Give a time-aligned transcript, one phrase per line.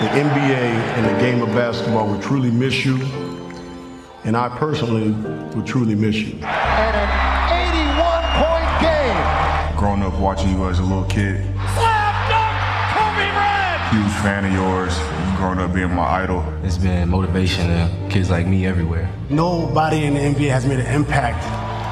[0.00, 0.62] the NBA
[0.96, 2.96] and the game of basketball will truly miss you,
[4.24, 5.10] and I personally
[5.54, 6.34] will truly miss you.
[6.34, 7.10] And an
[7.74, 9.76] 81 point game.
[9.76, 11.42] Growing up watching you as a little kid,
[11.74, 12.54] Slam dunk,
[12.94, 13.94] Kobe Bryant.
[13.94, 14.96] huge fan of yours.
[15.36, 16.44] Growing up being my idol.
[16.64, 19.10] It's been motivation to kids like me everywhere.
[19.30, 21.44] Nobody in the NBA has made an impact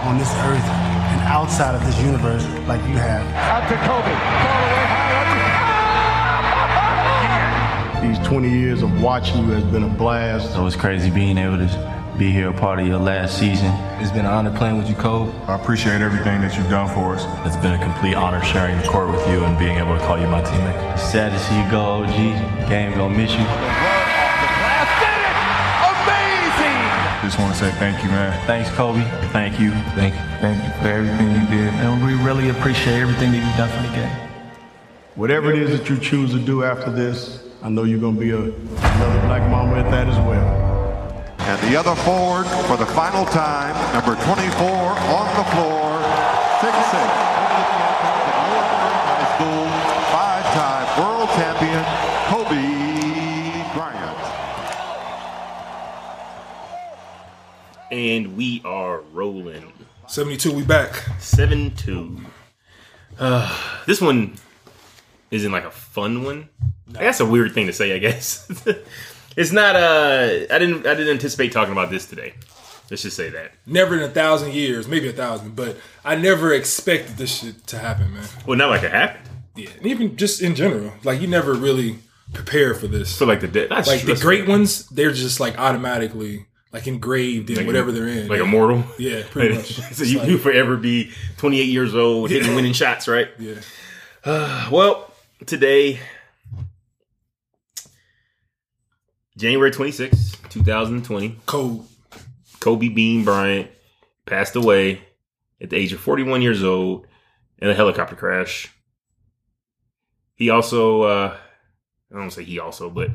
[0.07, 3.25] on this earth and outside of this universe like you have.
[3.34, 4.46] Out to Kobe.
[8.06, 10.52] These 20 years of watching you has been a blast.
[10.52, 13.66] So it's crazy being able to be here a part of your last season.
[13.98, 15.37] It's been an honor playing with you, Kobe.
[15.48, 17.27] I appreciate everything that you've done for us.
[17.45, 20.20] It's been a complete honor sharing the court with you and being able to call
[20.20, 20.95] you my teammate.
[20.95, 22.70] It's sad to see you go, OG.
[22.70, 23.42] Game gonna miss you.
[23.42, 25.27] Glass did.
[25.91, 27.27] Amazing.
[27.27, 28.30] Just want to say thank you, man.
[28.47, 29.02] Thanks, Kobe.
[29.34, 29.73] Thank you.
[29.98, 30.20] Thank you.
[30.38, 31.75] Thank you for everything you did.
[31.83, 34.14] And we really appreciate everything that you've done for the game.
[35.16, 38.20] Whatever it is that you choose to do after this, I know you're going to
[38.20, 40.67] be a, another Black Mamba at that as well.
[41.41, 46.03] And the other forward for the final time, number 24 on the floor,
[46.61, 47.08] six six,
[49.08, 49.66] High School,
[50.12, 51.84] five-time world champion,
[52.28, 52.62] Kobe
[53.75, 54.19] Bryant.
[57.91, 59.72] And we are rolling.
[60.09, 60.94] 72, we back.
[61.20, 62.20] 7 2.
[63.19, 64.36] Uh, this one
[65.30, 66.48] isn't like a fun one.
[66.88, 68.46] That's a weird thing to say, I guess.
[69.36, 72.34] it's not uh I didn't I didn't anticipate talking about this today.
[72.91, 73.52] Let's just say that.
[73.66, 77.78] Never in a thousand years, maybe a thousand, but I never expected this shit to
[77.78, 78.24] happen, man.
[78.47, 79.28] Well not like it happened.
[79.56, 81.98] Yeah, and even just in general, like you never really
[82.32, 83.14] prepare for this.
[83.14, 87.48] So like the de- that's like the great ones, they're just like automatically like engraved
[87.50, 88.28] in Like- whatever they're in.
[88.28, 88.84] Like immortal.
[88.98, 89.72] Yeah, pretty much.
[89.92, 93.28] so you like- you forever be 28 years old hitting winning shots, right?
[93.38, 93.54] Yeah.
[94.70, 95.10] Well,
[95.45, 96.01] today,
[99.37, 101.87] January 26, 2020, Cold.
[102.61, 103.71] Kobe Bean Bryant
[104.25, 105.03] passed away
[105.60, 107.06] at the age of 41 years old
[107.59, 108.72] in a helicopter crash.
[110.34, 111.37] He also, uh,
[112.12, 113.10] I don't say he also, but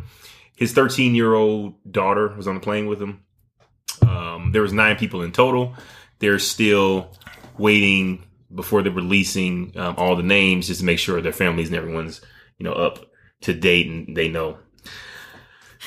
[0.56, 3.24] his 13 year old daughter was on the plane with him.
[4.02, 5.76] Um, there was nine people in total.
[6.20, 7.16] They're still
[7.58, 11.78] waiting before they're releasing um, all the names just to make sure their families and
[11.78, 12.22] everyone's
[12.58, 13.06] you know up
[13.42, 14.58] to date and they know.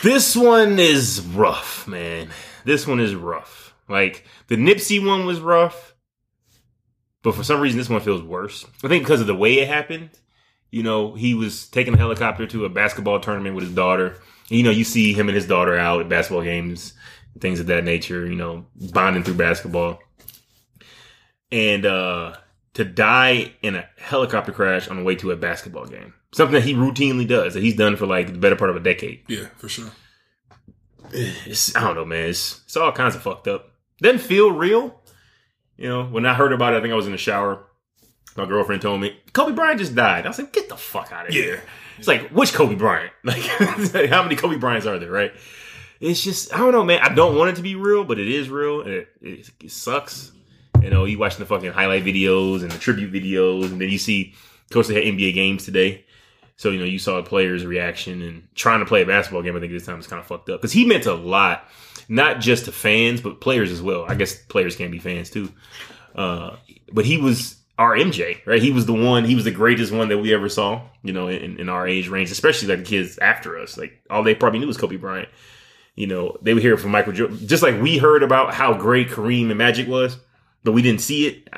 [0.02, 2.30] This one is rough, man.
[2.64, 3.74] This one is rough.
[3.88, 5.94] Like the Nipsey one was rough,
[7.22, 8.64] but for some reason this one feels worse.
[8.82, 10.10] I think because of the way it happened.
[10.70, 14.16] You know, he was taking a helicopter to a basketball tournament with his daughter.
[14.48, 16.94] You know, you see him and his daughter out at basketball games,
[17.38, 18.26] things of that nature.
[18.26, 20.00] You know, bonding through basketball,
[21.52, 22.34] and uh
[22.74, 26.14] to die in a helicopter crash on the way to a basketball game.
[26.32, 28.80] Something that he routinely does, that he's done for like the better part of a
[28.80, 29.22] decade.
[29.28, 29.90] Yeah, for sure.
[31.12, 32.30] It's, I don't know, man.
[32.30, 33.70] It's, it's all kinds of fucked up.
[34.00, 35.00] Doesn't feel real.
[35.76, 37.64] You know, when I heard about it, I think I was in the shower.
[38.36, 40.24] My girlfriend told me, Kobe Bryant just died.
[40.24, 41.54] I was like, get the fuck out of here.
[41.54, 41.60] Yeah.
[41.98, 43.12] It's like, which Kobe Bryant?
[43.24, 43.42] Like,
[44.08, 45.32] how many Kobe Bryants are there, right?
[46.00, 47.00] It's just, I don't know, man.
[47.00, 48.80] I don't want it to be real, but it is real.
[48.80, 50.32] And it, it, it sucks.
[50.84, 53.98] You know, you watching the fucking highlight videos and the tribute videos, and then you
[53.98, 54.34] see,
[54.64, 56.04] of course, they had NBA games today.
[56.56, 59.56] So, you know, you saw the players' reaction and trying to play a basketball game.
[59.56, 61.68] I think this time is kind of fucked up because he meant a lot,
[62.08, 64.04] not just to fans, but players as well.
[64.06, 65.50] I guess players can be fans too.
[66.14, 66.56] Uh,
[66.92, 68.62] but he was our MJ, right?
[68.62, 71.28] He was the one, he was the greatest one that we ever saw, you know,
[71.28, 73.76] in, in our age range, especially like the kids after us.
[73.76, 75.28] Like all they probably knew was Kobe Bryant.
[75.96, 79.08] You know, they would hear from Michael Jordan, just like we heard about how great
[79.08, 80.16] Kareem and Magic was,
[80.64, 81.48] but we didn't see it.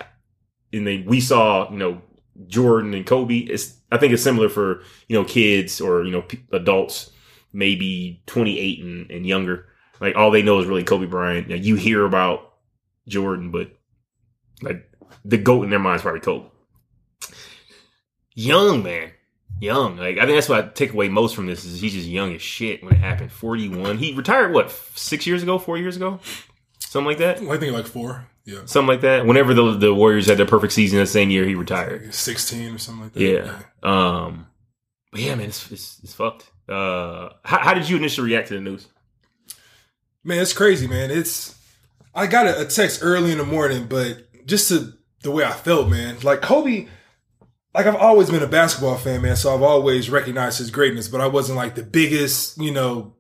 [0.72, 2.02] And they, we saw, you know,
[2.48, 3.38] Jordan and Kobe.
[3.38, 7.10] It's, I think it's similar for, you know, kids or, you know, p- adults,
[7.52, 9.66] maybe 28 and, and younger.
[10.00, 11.48] Like all they know is really Kobe Bryant.
[11.48, 12.52] You, know, you hear about
[13.08, 13.70] Jordan, but
[14.62, 14.90] like
[15.24, 16.48] the goat in their mind is probably Kobe.
[18.34, 19.12] Young man,
[19.60, 19.96] young.
[19.96, 22.34] Like I think that's what I take away most from this is he's just young
[22.34, 23.32] as shit when it happened.
[23.32, 23.96] Forty one.
[23.96, 26.20] He retired what six years ago, four years ago,
[26.80, 27.38] something like that.
[27.40, 28.26] I think like four.
[28.46, 28.60] Yeah.
[28.64, 29.26] Something like that.
[29.26, 32.14] Whenever the the Warriors had their perfect season the same year, he retired.
[32.14, 33.20] 16 or something like that.
[33.20, 33.62] Yeah.
[33.82, 34.46] Um.
[35.10, 36.48] But yeah, man, it's it's, it's fucked.
[36.68, 38.86] Uh, how, how did you initially react to the news?
[40.22, 41.10] Man, it's crazy, man.
[41.10, 41.56] It's
[42.14, 45.52] I got a, a text early in the morning, but just to the way I
[45.52, 46.16] felt, man.
[46.22, 46.86] Like Kobe,
[47.74, 49.36] like I've always been a basketball fan, man.
[49.36, 53.15] So I've always recognized his greatness, but I wasn't like the biggest, you know,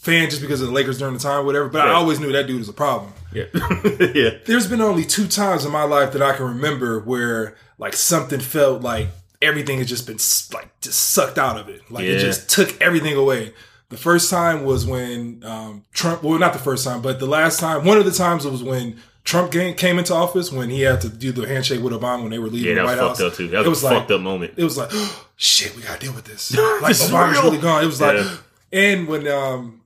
[0.00, 1.68] fan just because of the Lakers during the time, whatever.
[1.68, 3.12] But I always knew that dude was a problem.
[3.32, 3.44] Yeah,
[4.14, 4.30] yeah.
[4.44, 8.40] There's been only two times in my life that I can remember where like something
[8.40, 9.08] felt like
[9.42, 10.18] everything has just been
[10.56, 11.90] like just sucked out of it.
[11.90, 13.52] Like it just took everything away.
[13.88, 16.22] The first time was when um, Trump.
[16.22, 17.84] Well, not the first time, but the last time.
[17.84, 21.32] One of the times was when Trump came, into office when he had to do
[21.32, 23.32] the handshake with Obama when they were leaving Yeah, the was White fucked House.
[23.32, 23.48] up too.
[23.48, 24.54] That was, a fucked up moment.
[24.56, 26.56] It was like, oh, shit, we gotta deal with this.
[26.56, 27.42] Like This is Obama's real.
[27.42, 27.82] really gone.
[27.82, 28.24] It was like,
[28.72, 29.82] and when um,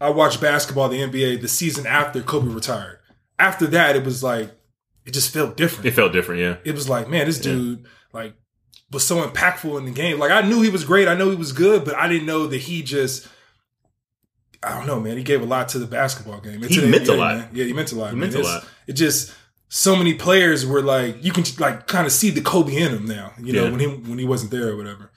[0.00, 2.98] I watched basketball, the NBA, the season after Kobe retired.
[3.38, 4.50] After that, it was like
[5.04, 5.86] it just felt different.
[5.86, 6.56] It felt different, yeah.
[6.64, 8.34] It was like, man, this dude like
[8.90, 10.18] was so impactful in the game.
[10.18, 11.08] Like I knew he was great.
[11.08, 13.26] I know he was good, but I didn't know that he just.
[14.62, 15.16] I don't know, man.
[15.16, 16.62] He gave a lot to the basketball game.
[16.62, 17.36] He meant a lot.
[17.36, 17.48] man.
[17.52, 18.10] Yeah, he meant a lot.
[18.10, 18.20] He man.
[18.30, 18.64] meant a It's- lot.
[18.86, 19.32] It just
[19.68, 23.04] so many players were like you can like kind of see the Kobe in him
[23.04, 23.32] now.
[23.40, 23.70] You know Yeah.
[23.70, 25.10] when he when he wasn't there or whatever.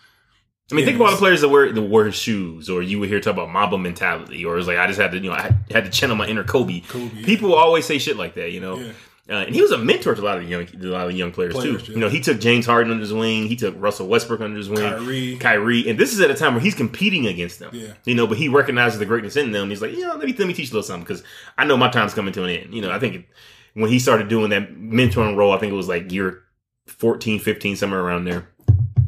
[0.71, 2.99] I mean, Yeah, think about the players that wear the wore his shoes, or you
[2.99, 5.35] would hear talk about Mamba mentality, or it's like I just had to, you know,
[5.35, 6.81] I had to channel my inner Kobe.
[6.81, 7.25] Kobe, yeah.
[7.25, 8.77] People always say shit like that, you know.
[8.77, 8.91] Yeah.
[9.29, 11.31] Uh, and he was a mentor to a lot of young, a lot of young
[11.31, 11.91] players, Players, too.
[11.91, 11.95] yeah.
[11.95, 13.45] You know, he took James Harden under his wing.
[13.47, 14.79] He took Russell Westbrook under his wing.
[14.79, 15.37] Kyrie.
[15.37, 17.69] Kyrie, and this is at a time where he's competing against them.
[17.71, 17.93] Yeah.
[18.05, 19.69] You know, but he recognizes the greatness in them.
[19.69, 21.23] He's like, you know, let me let me teach a little something because
[21.59, 22.73] I know my time's coming to an end.
[22.73, 23.27] You know, I think
[23.75, 26.41] when he started doing that mentoring role, I think it was like year
[26.87, 28.49] 14, 15, somewhere around there.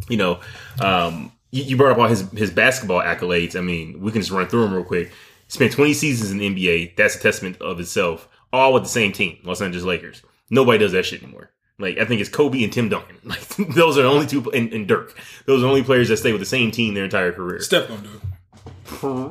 [0.08, 0.40] You know,
[0.80, 3.56] um, you, you brought up all his his basketball accolades.
[3.56, 5.12] I mean, we can just run through them real quick.
[5.48, 6.96] Spent 20 seasons in the NBA.
[6.96, 8.30] That's a testament of itself.
[8.54, 10.22] All with the same team, Los Angeles Lakers.
[10.50, 11.52] Nobody does that shit anymore.
[11.78, 13.18] Like I think it's Kobe and Tim Duncan.
[13.24, 13.42] Like
[13.76, 15.18] those are the only two, and, and Dirk.
[15.46, 17.60] Those are the only players that stay with the same team their entire career.
[17.60, 18.22] Steph gonna do it.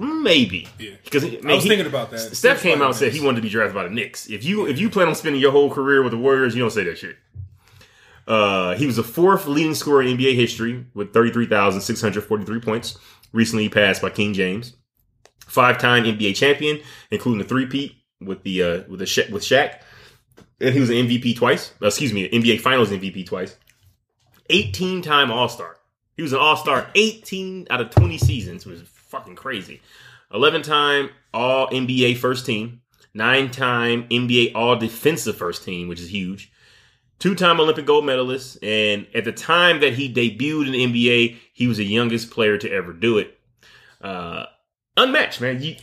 [0.00, 0.69] Maybe.
[0.78, 0.93] Yeah.
[1.05, 2.20] Because I was thinking about that.
[2.20, 4.28] Steph Steph's came out and said he wanted to be drafted by the Knicks.
[4.28, 6.70] If you if you plan on spending your whole career with the Warriors, you don't
[6.70, 7.16] say that shit.
[8.30, 12.96] Uh, he was the fourth leading scorer in NBA history with 33,643 points.
[13.32, 14.74] Recently passed by King James.
[15.48, 16.78] Five-time NBA champion,
[17.10, 19.80] including a three-peat with the uh, with the with Shaq.
[20.60, 21.72] And he was an MVP twice.
[21.82, 23.56] Uh, excuse me, NBA Finals MVP twice.
[24.48, 25.78] 18-time All-Star.
[26.16, 29.80] He was an All-Star 18 out of 20 seasons, which was fucking crazy.
[30.32, 32.82] 11-time All NBA First Team.
[33.12, 36.52] Nine-time NBA All Defensive First Team, which is huge
[37.20, 41.67] two-time Olympic gold medalist, and at the time that he debuted in the NBA, he
[41.69, 43.38] was the youngest player to ever do it.
[44.00, 44.46] Uh,
[44.96, 45.62] unmatched, man.
[45.62, 45.76] You,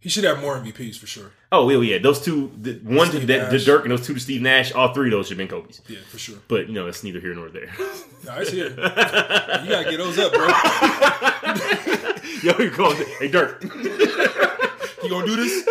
[0.00, 1.30] He should have more MVPs for sure.
[1.52, 1.98] oh, yeah, yeah.
[1.98, 4.72] Those two, the, one to Steve the, the Dirk and those two to Steve Nash.
[4.72, 5.80] All three of those should have been Kobe's.
[5.86, 6.38] Yeah, for sure.
[6.48, 7.70] But you know, it's neither here nor there.
[8.24, 8.68] No, it's here.
[8.70, 10.46] you gotta get those up, bro.
[12.44, 13.60] Yo, you call hey Dirk,
[15.02, 15.66] You gonna do this?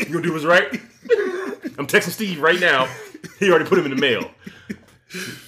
[0.00, 0.72] you gonna do what's right?
[1.78, 2.88] I'm texting Steve right now.
[3.38, 4.30] He already put him in the mail.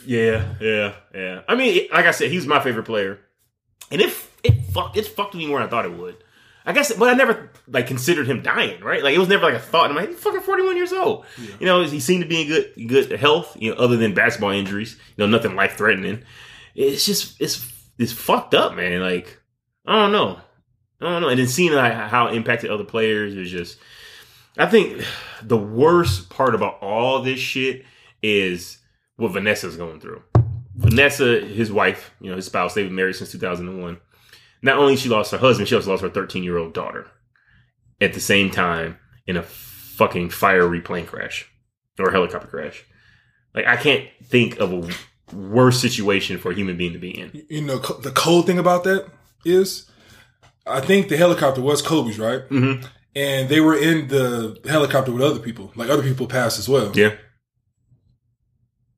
[0.06, 1.40] Yeah, yeah, yeah.
[1.48, 3.20] I mean, like I said, he's my favorite player,
[3.90, 6.16] and it it fucked it fucked me more than I thought it would.
[6.66, 9.02] I guess, but I never like considered him dying, right?
[9.02, 9.90] Like it was never like a thought.
[9.90, 11.26] I'm like, he's fucking 41 years old.
[11.60, 13.56] You know, he seemed to be in good good health.
[13.58, 16.24] You know, other than basketball injuries, you know, nothing life threatening.
[16.74, 19.00] It's just it's it's fucked up, man.
[19.00, 19.40] Like
[19.86, 20.40] I don't know,
[21.00, 21.28] I don't know.
[21.28, 23.78] And then seeing like how it impacted other players is just.
[24.56, 25.04] I think
[25.42, 27.84] the worst part about all this shit
[28.22, 28.78] is
[29.16, 30.22] what Vanessa's going through.
[30.76, 33.98] Vanessa, his wife, you know, his spouse, they've been married since 2001.
[34.62, 37.06] Not only she lost her husband, she also lost her 13 year old daughter
[38.00, 41.50] at the same time in a fucking fiery plane crash
[41.98, 42.84] or helicopter crash.
[43.54, 47.44] Like, I can't think of a worse situation for a human being to be in.
[47.48, 49.06] You know, the cold thing about that
[49.44, 49.88] is,
[50.67, 52.48] I think the helicopter was Kobe's, right?
[52.48, 52.84] Mm-hmm.
[53.16, 55.72] And they were in the helicopter with other people.
[55.76, 56.90] Like other people passed as well.
[56.94, 57.14] Yeah.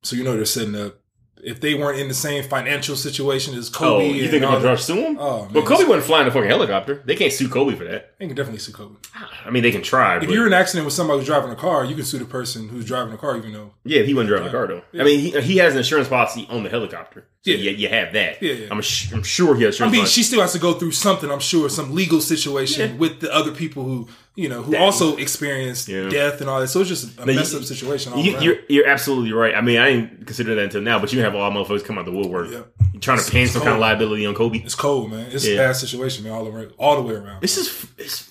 [0.03, 0.97] So you know they're setting up.
[1.45, 4.41] If they weren't in the same financial situation as Oh, Kobe, you and think they're
[4.41, 5.19] going to that- sue him?
[5.21, 5.53] Oh, man.
[5.53, 7.03] Well, Kobe wasn't flying a fucking helicopter.
[7.05, 8.15] They can't sue Kobe for that.
[8.19, 8.97] They can definitely sue Kobe.
[9.45, 10.17] I mean, they can try.
[10.17, 12.19] If but- you're in an accident with somebody who's driving a car, you can sue
[12.19, 13.75] the person who's driving the car, even though.
[13.85, 14.83] Yeah, he wasn't driving the car though.
[14.93, 15.03] Yeah.
[15.03, 17.27] I mean, he, he has an insurance policy on the helicopter.
[17.47, 17.57] Yeah.
[17.57, 18.43] yeah, you have that.
[18.43, 18.67] Yeah, yeah.
[18.71, 21.31] I'm, sh- I'm sure he has I mean, she still has to go through something.
[21.31, 22.97] I'm sure some legal situation Yeah.
[22.97, 26.09] with the other people who, you know, who That- also experienced Yeah.
[26.09, 26.69] death and all that.
[26.69, 28.13] So it's just a No, you- messed up situation.
[28.13, 28.43] All You, around.
[28.45, 29.55] you're you're absolutely right.
[29.55, 32.05] I mean, I didn't consider that until now, but you have all motherfuckers come out
[32.05, 32.51] the woodwork.
[32.51, 32.61] Yeah.
[32.93, 34.59] You're trying to It's- pin it's some kind of liability on Kobe.
[34.59, 35.27] it's cold, man.
[35.33, 37.41] It's a bad situation, man, all the way, all the way around.
[37.43, 38.31] This is, it's,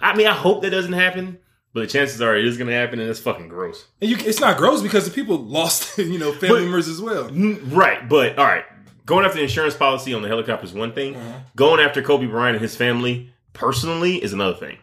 [0.00, 1.38] I mean, I hope that doesn't happen,
[1.74, 3.86] but the chances are it is going to happen, and it's fucking gross.
[4.00, 7.00] And you, it's not gross because the people lost, you know, family But- members as
[7.02, 7.28] well.
[7.30, 8.64] Right, but all right.
[9.06, 11.14] Going after the insurance policy on the helicopter is one thing.
[11.14, 11.40] Uh-huh.
[11.56, 14.78] Going after Kobe Bryant and his family personally is another thing.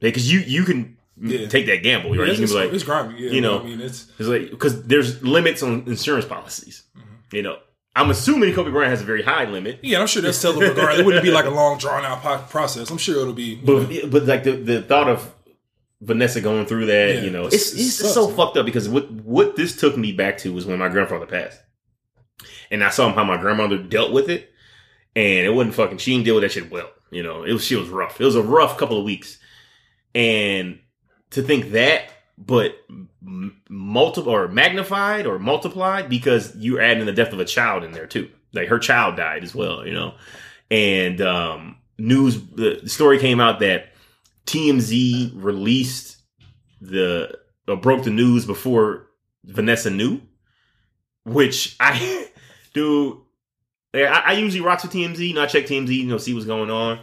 [0.00, 1.46] Because you you can Yeah.
[1.46, 2.18] take that gamble, right?
[2.18, 3.20] Yeah, you can be like, it's grimy.
[3.20, 6.82] Yeah, you know, I mean, it's It's like because there's limits on insurance policies.
[6.96, 7.36] Mm-hmm.
[7.36, 7.58] You know,
[7.94, 10.00] I'm assuming Kobe Bryant has a very high limit, yeah.
[10.00, 10.98] I'm sure that's still regard.
[10.98, 12.90] It wouldn't be like a long drawn out process.
[12.90, 13.54] I'm sure it'll be.
[13.54, 15.32] you know, but but like the, the thought of
[16.00, 19.10] Vanessa going through that, Yeah, you know, it's- it's it's, so fucked up because what
[19.10, 21.60] what this took me back to was when my grandfather passed.
[22.70, 24.50] and I saw how my grandmother dealt with it,
[25.16, 25.98] and it wasn't fucking.
[25.98, 26.90] She didn't deal with that shit well.
[27.10, 28.20] You know, it was she was rough.
[28.20, 29.38] It was a rough couple of weeks,
[30.14, 30.78] and
[31.30, 32.04] to think that,
[32.36, 32.76] but
[33.22, 37.92] m- multiple or magnified or multiplied because you're adding the death of a child in
[37.92, 38.30] there too.
[38.52, 39.86] Like her child died as well.
[39.86, 40.14] You know,
[40.70, 42.40] and um, news.
[42.40, 43.87] The, the story came out that
[44.48, 46.16] TMZ released
[46.80, 47.36] the
[47.68, 49.06] or broke the news before
[49.44, 50.20] Vanessa knew,
[51.24, 52.28] which I
[52.74, 53.24] do.
[53.94, 55.18] I, I usually rock with TMZ.
[55.28, 57.00] You know, I check TMZ, you know, see what's going on.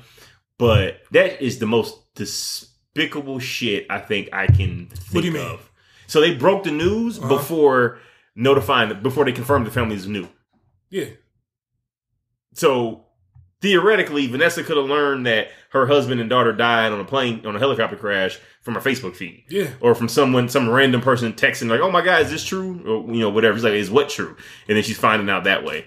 [0.58, 5.34] But that is the most despicable shit I think I can think What do you
[5.34, 5.58] mean?
[6.08, 7.28] So they broke the news Uh-huh.
[7.30, 8.00] before
[8.36, 10.28] notifying, before they confirmed the families knew.
[10.90, 11.10] Yeah.
[12.54, 13.05] So
[13.62, 17.56] theoretically, Vanessa could have learned that her husband and daughter died on a plane on
[17.56, 19.44] a helicopter crash from her Facebook feed.
[19.50, 19.70] Yeah.
[19.82, 23.14] Or from someone, some random person texting like, "Oh my god, is this true?" Or
[23.14, 23.56] you know, whatever.
[23.56, 24.36] It's like, "Is what true?"
[24.68, 25.86] And then she's finding out that way.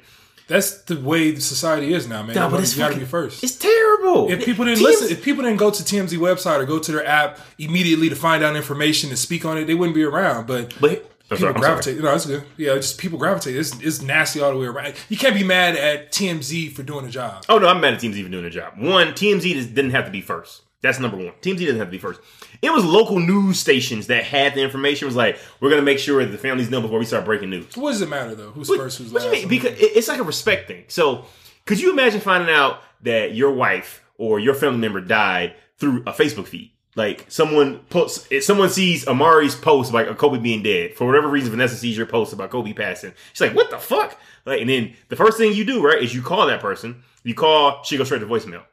[0.49, 2.35] That's the way society is now, man.
[2.35, 3.45] Nah, but you it's gotta be first.
[3.45, 4.31] It's terrible.
[4.31, 6.91] If people didn't TMZ listen, if people didn't go to TMZ website or go to
[6.91, 10.47] their app immediately to find out information and speak on it, they wouldn't be around.
[10.47, 11.99] But but People gravitate.
[11.99, 12.02] sorry.
[12.02, 12.44] No, it's good.
[12.56, 13.56] Yeah, just people gravitate.
[13.56, 14.94] It's, it's nasty all the way around.
[15.08, 17.44] You can't be mad at TMZ for doing a job.
[17.49, 18.75] Oh no, I'm mad at TMZ for doing a job.
[18.78, 20.62] One, TMZ didn't have to be first.
[20.80, 21.32] That's number one.
[21.42, 22.20] TMZ doesn't have to be first.
[22.62, 25.06] It was local news stations that had the information.
[25.06, 27.50] It was like, we're gonna make sure that the families know before we start breaking
[27.50, 27.76] news.
[27.76, 28.50] What does it matter though?
[28.50, 28.99] Who's What, first?
[28.99, 29.32] Who's what last?
[29.35, 29.49] do you mean?
[29.49, 30.85] Because it's like a respect thing.
[30.88, 31.25] So,
[31.66, 36.12] could you imagine finding out that your wife or your family member died through a
[36.12, 36.70] Facebook feed?
[36.99, 41.52] Like someone puts, if someone sees Amari's post about Kobe being dead for whatever reason.
[41.52, 43.12] Vanessa sees your post about Kobe passing.
[43.33, 46.12] She's like, "What the fuck?" Like, and then the first thing you do, right, is
[46.12, 47.05] you call that person.
[47.23, 48.64] You call, she goes straight to voicemail.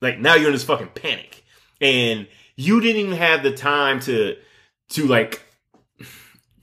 [0.00, 1.44] Like now you're in this fucking panic,
[1.78, 4.36] and you didn't even have the time to
[4.92, 5.42] to like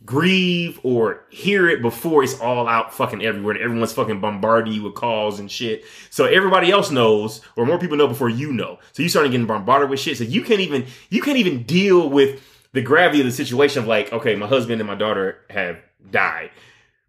[0.08, 4.82] grieve or hear it before it's all out fucking everywhere and everyone's fucking bombarding you
[4.82, 5.84] with calls and shit.
[6.10, 8.80] So everybody else knows or more people know before you know.
[8.94, 10.18] So you starting getting bombarded with shit.
[10.18, 13.88] So you can't even you can't even deal with the gravity of the situation of
[13.88, 15.78] like, okay, my husband and my daughter have
[16.10, 16.52] died.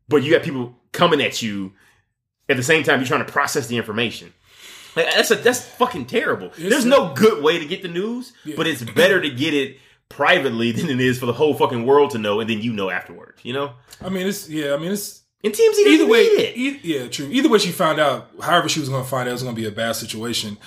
[0.09, 1.73] But you got people coming at you
[2.49, 4.35] at the same time you're trying to process the information.
[4.97, 6.51] Like, that's a, that's fucking terrible.
[6.59, 9.79] There's no good way to get the news, but it's better to get it
[10.09, 12.91] privately than it is for the whole fucking world to know, and then you know
[12.91, 13.41] afterwards.
[13.45, 13.73] You know,
[14.03, 14.75] I mean, it's yeah.
[14.75, 16.25] I mean, it's and TMZ either way.
[16.55, 17.29] e- yeah, true.
[17.31, 18.29] Either way, she found out.
[18.43, 20.59] However, she was going to find out, it was going to be a bad situation.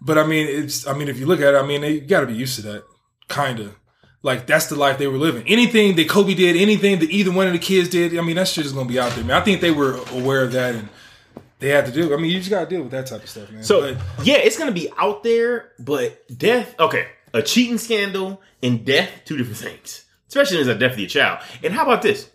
[0.00, 0.86] But I mean, it's.
[0.86, 2.62] I mean, if you look at it, I mean, they got to be used to
[2.62, 2.84] that,
[3.28, 3.74] kind of.
[4.24, 5.42] Like that's the life they were living.
[5.48, 8.46] Anything that Kobe did, anything that either one of the kids did, I mean, that
[8.46, 9.36] shit is going to be out there, man.
[9.36, 10.88] I think they were aware of that and
[11.58, 12.14] they had to do.
[12.14, 13.64] I mean, you just got to deal with that type of stuff, man.
[13.64, 16.72] So But- yeah, it's gonna be out there, but death.
[16.78, 20.04] Okay, a cheating scandal and death, two different things.
[20.28, 21.40] Especially as a death of your child.
[21.62, 22.30] And how about this?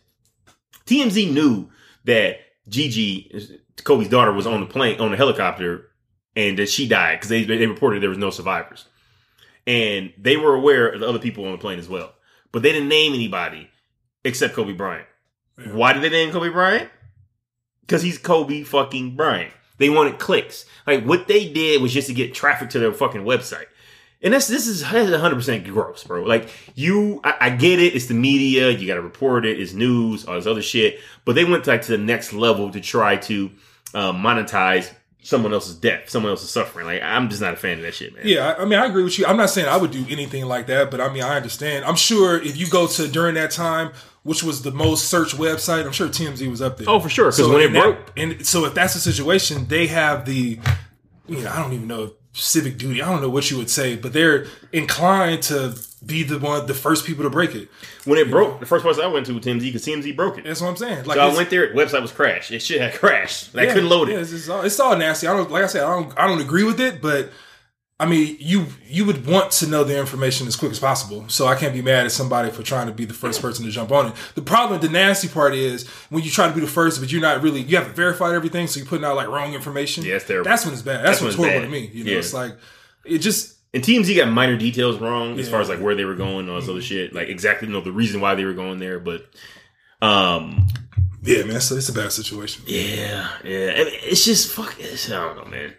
[0.86, 1.70] TMZ knew
[2.06, 2.40] that
[2.70, 5.90] Gigi, Kobe's daughter, was on the plane on the helicopter,
[6.36, 8.86] and that she died because they they reported there was no survivors,
[9.66, 12.14] and they were aware of the other people on the plane as well,
[12.52, 13.70] but they didn't name anybody
[14.24, 15.08] except Kobe Bryant.
[15.72, 16.90] Why did they name Kobe Bryant?
[17.82, 19.54] Because he's Kobe fucking Bryant.
[19.78, 20.66] They wanted clicks.
[20.86, 23.66] Like what they did was just to get traffic to their fucking website.
[24.22, 26.24] And that's this is 100 percent gross, bro.
[26.24, 27.96] Like you, I, I get it.
[27.96, 28.70] It's the media.
[28.72, 29.60] You got to report it.
[29.60, 30.26] It's news.
[30.26, 31.00] All this other shit.
[31.24, 33.52] But they went like to the next level to try to
[33.94, 36.86] uh, monetize someone else's death, someone else's suffering.
[36.88, 38.24] Like I'm just not a fan of that shit, man.
[38.26, 39.26] Yeah, I mean, I agree with you.
[39.28, 41.86] I'm not saying I would do anything like that, but I mean, I understand.
[41.86, 43.92] I'm sure if you go to during that time,
[44.24, 46.90] which was the most searched website, I'm sure TMZ was up there.
[46.90, 49.68] Oh, for sure, 'cause when in it that- broke- and so if that's the situation,
[49.68, 50.60] they have the,
[51.28, 53.02] you know, I don't even know civic duty.
[53.02, 56.74] I don't know what you would say, but they're inclined to be the one, the
[56.74, 57.68] first people to break it.
[58.06, 60.44] When it broke, the first place I went to was TMZ because TMZ broke it.
[60.46, 61.06] That's what I'm saying.
[61.06, 61.68] Like so I went there.
[61.74, 62.52] The website was crashed.
[62.52, 63.56] It shit had crashed.
[63.56, 64.14] I Yeah, couldn't load it.
[64.14, 65.28] yeah, it's, it's all, it's all nasty.
[65.28, 65.84] I don't like I said.
[65.84, 66.18] I don't.
[66.20, 67.32] I don't agree with it, but
[68.00, 71.26] I mean, you you would want to know the information as quick as possible.
[71.30, 73.72] So I can't be mad at somebody for trying to be the first person to
[73.72, 74.14] jump on it.
[74.36, 77.22] The problem, the nasty part is when you try to be the first, but you're
[77.22, 77.62] not really.
[77.62, 80.04] You haven't verified everything, so you're putting out like wrong information.
[80.04, 80.48] Yeah, it's terrible.
[80.48, 80.98] That's when it's bad.
[81.04, 81.66] That's, That's when it's horrible bad.
[81.66, 81.90] to me.
[81.92, 82.18] You know, Yeah.
[82.20, 82.56] it's like
[83.04, 83.56] it just.
[83.74, 86.50] And TMZ got minor details wrong as far as like where they were going and
[86.52, 87.14] all this other shit.
[87.14, 89.26] Like exactly you know the reason why they were going there, but
[90.02, 90.68] um
[91.24, 92.64] Yeah, man, it's, it's a bad situation.
[92.66, 93.74] yeah, yeah.
[93.76, 94.76] I mean, it's just fuck.
[94.80, 95.74] It's, I don't know, man.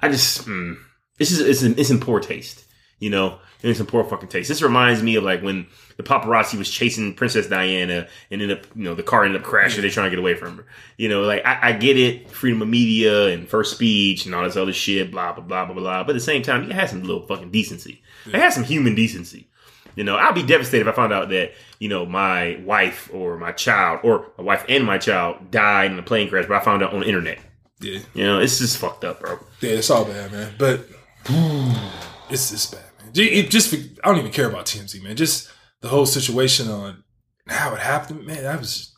[0.00, 0.76] I just mm,
[1.22, 2.64] it's just it's in, it's in poor taste,
[2.98, 3.38] you know.
[3.62, 4.48] And it's in poor fucking taste.
[4.48, 8.66] This reminds me of like when the paparazzi was chasing Princess Diana and ended up,
[8.74, 9.82] you know, the car ended up crashing.
[9.82, 10.66] They're trying to get away from her.
[10.96, 14.42] You know, like I, I get it, freedom of media and first speech and all
[14.42, 16.02] this other shit, blah blah blah blah blah.
[16.02, 18.02] But at the same time, you had some little fucking decency.
[18.26, 19.46] It had some human decency.
[19.94, 23.36] You know, I'd be devastated if I found out that you know my wife or
[23.38, 26.64] my child or my wife and my child died in a plane crash, but I
[26.64, 27.38] found out on the internet.
[27.78, 29.38] Yeah, You know, it's just fucked up, bro.
[29.60, 30.52] yeah, it's all bad, man.
[30.58, 30.88] But
[31.28, 33.12] it's it's bad, man.
[33.14, 35.16] It just I don't even care about TMZ, man.
[35.16, 35.50] Just
[35.80, 37.04] the whole situation on
[37.48, 38.42] how it happened, man.
[38.42, 38.94] That was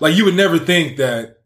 [0.00, 1.38] like you would never think that.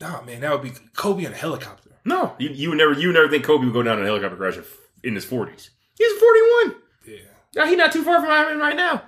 [0.00, 1.90] Nah, man, that would be Kobe in a helicopter.
[2.04, 4.06] No, you, you would never you would never think Kobe would go down in a
[4.06, 4.58] helicopter crash
[5.04, 5.70] in his forties.
[5.96, 6.74] He's forty one.
[7.06, 7.16] Yeah,
[7.54, 9.02] Yeah, he's not too far from Iron right now.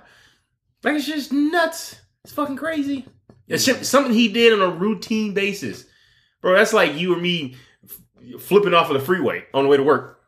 [0.83, 1.99] Like it's just nuts.
[2.23, 3.05] It's fucking crazy.
[3.47, 5.85] It's something he did on a routine basis,
[6.41, 6.55] bro.
[6.55, 7.55] That's like you or me
[8.39, 10.21] flipping off of the freeway on the way to work.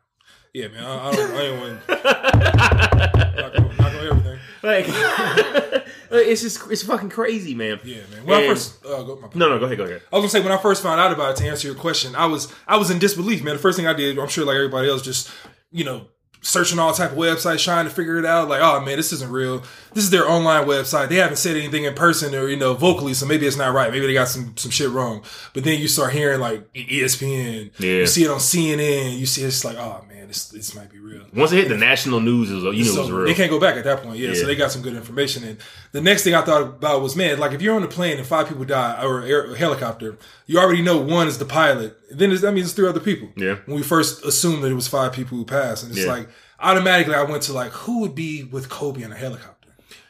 [0.54, 0.84] yeah, man.
[0.84, 1.30] I, I don't.
[1.32, 4.38] I ain't want not gonna, not gonna everything.
[4.60, 4.86] Like
[6.10, 7.78] it's just it's fucking crazy, man.
[7.84, 8.26] Yeah, man.
[8.26, 10.02] When I first uh, go, my, no, no, go ahead, go ahead.
[10.12, 11.36] I was gonna say when I first found out about it.
[11.36, 13.54] To answer your question, I was I was in disbelief, man.
[13.54, 15.30] The first thing I did, I'm sure like everybody else, just
[15.70, 16.08] you know
[16.40, 18.48] searching all type of websites trying to figure it out.
[18.48, 19.62] Like, oh man, this isn't real.
[19.94, 21.08] This is their online website.
[21.08, 23.90] They haven't said anything in person or you know vocally, so maybe it's not right.
[23.90, 25.22] Maybe they got some some shit wrong.
[25.54, 27.70] But then you start hearing like ESPN.
[27.78, 27.90] Yeah.
[27.90, 29.18] You see it on CNN.
[29.18, 31.24] You see it's like, oh man, this this might be real.
[31.34, 33.26] Once it hit the national news, it was, you knew it was real.
[33.26, 34.18] they can't go back at that point.
[34.18, 34.34] Yeah, Yeah.
[34.40, 35.44] so they got some good information.
[35.44, 35.58] And
[35.92, 38.26] the next thing I thought about was, man, like if you're on a plane and
[38.26, 40.16] five people die or air, helicopter,
[40.46, 41.96] you already know one is the pilot.
[42.10, 43.28] Then that means it's three other people.
[43.36, 43.56] Yeah.
[43.66, 46.12] When we first assumed that it was five people who passed, and it's Yeah.
[46.12, 46.28] like
[46.60, 49.54] automatically I went to like, who would be with Kobe in a helicopter?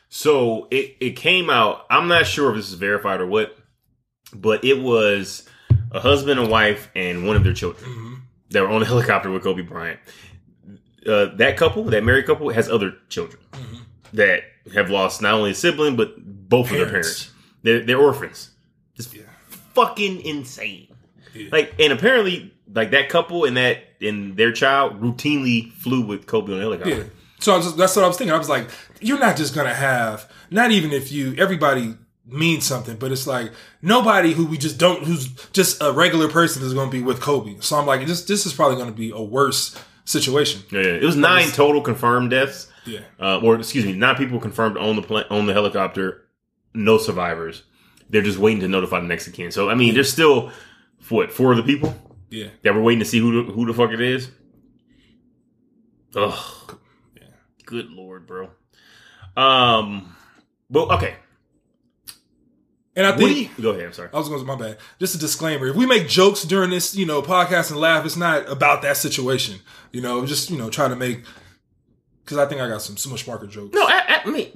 [0.09, 1.87] So it, it came out.
[1.91, 3.57] I'm not sure if this is verified or what,
[4.35, 5.49] but it was
[5.93, 9.43] a husband and wife and one of their children that were on a helicopter with
[9.43, 10.01] Kobe Bryant.
[11.07, 13.41] Uh, that couple, that married couple, has other children
[14.13, 14.43] that
[14.75, 16.15] have lost not only a sibling but
[16.49, 17.25] both of their Parents.
[17.25, 17.33] parents.
[17.63, 18.51] They're, they're orphans.
[18.97, 19.15] It's
[19.75, 20.89] fucking insane.
[21.53, 26.53] Like, and apparently, like that couple and that and their child routinely flew with Kobe
[26.53, 26.97] on a helicopter.
[26.97, 27.05] Yeah.
[27.41, 28.35] So I was just, that's what I was thinking.
[28.35, 28.69] I was like,
[29.01, 31.95] you're not just gonna have, not even if you, everybody
[32.27, 36.63] means something, but it's like nobody who we just don't, who's just a regular person
[36.63, 37.57] is gonna be with Kobe.
[37.61, 39.75] So I'm like, this this is probably gonna be a worse
[40.05, 40.63] situation.
[40.71, 42.67] Yeah, it was nine total confirmed deaths.
[42.87, 43.01] Yeah.
[43.21, 46.25] uh, or excuse me, nine people confirmed on the pla- on the helicopter,
[46.75, 47.63] no survivors.
[48.11, 49.51] They're just waiting to notify the next kin.
[49.53, 50.51] So I mean, there's still
[51.11, 51.95] what four of the people
[52.31, 52.49] Yeah.
[52.63, 54.31] that we're waiting to see who the, who the fuck it is.
[56.17, 56.78] Ugh,
[57.69, 58.49] good lord, bro.
[59.37, 60.17] Um,
[60.71, 61.15] but okay,
[62.97, 63.85] And I think you, go ahead.
[63.85, 64.09] I'm sorry.
[64.13, 64.79] I was going to my bad.
[64.99, 68.17] Just a disclaimer: if we make jokes during this, you know, podcast and laugh, it's
[68.17, 69.61] not about that situation.
[69.93, 71.25] You know, just you know, trying to make
[72.25, 73.75] because I think I got some so much smarter jokes.
[73.75, 74.53] No, at, mean,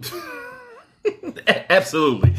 [1.70, 2.35] absolutely.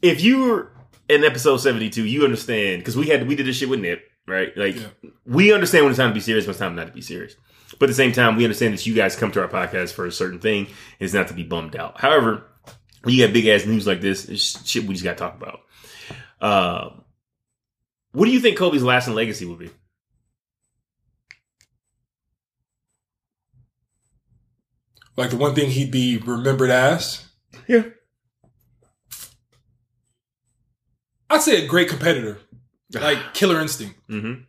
[0.00, 0.72] If you were
[1.08, 4.02] in episode seventy two, you understand because we had we did this shit with Nip,
[4.26, 4.56] right?
[4.56, 5.10] Like Yeah.
[5.26, 7.36] we understand when it's time to be serious, when it's time not to be serious.
[7.82, 10.06] But at the same time, we understand that you guys come to our podcast for
[10.06, 12.00] a certain thing, and it's not to be bummed out.
[12.00, 12.44] However,
[13.02, 15.34] when you got big ass news like this, it's shit we just got to talk
[15.34, 15.62] about.
[16.40, 16.90] Uh,
[18.12, 19.70] what do you think Kobe's lasting legacy will be?
[25.16, 27.26] Like the one thing he'd be remembered as.
[27.66, 27.82] Yeah.
[31.28, 32.38] I'd say a great competitor,
[32.94, 33.98] like killer instinct.
[34.08, 34.42] Mm-hmm.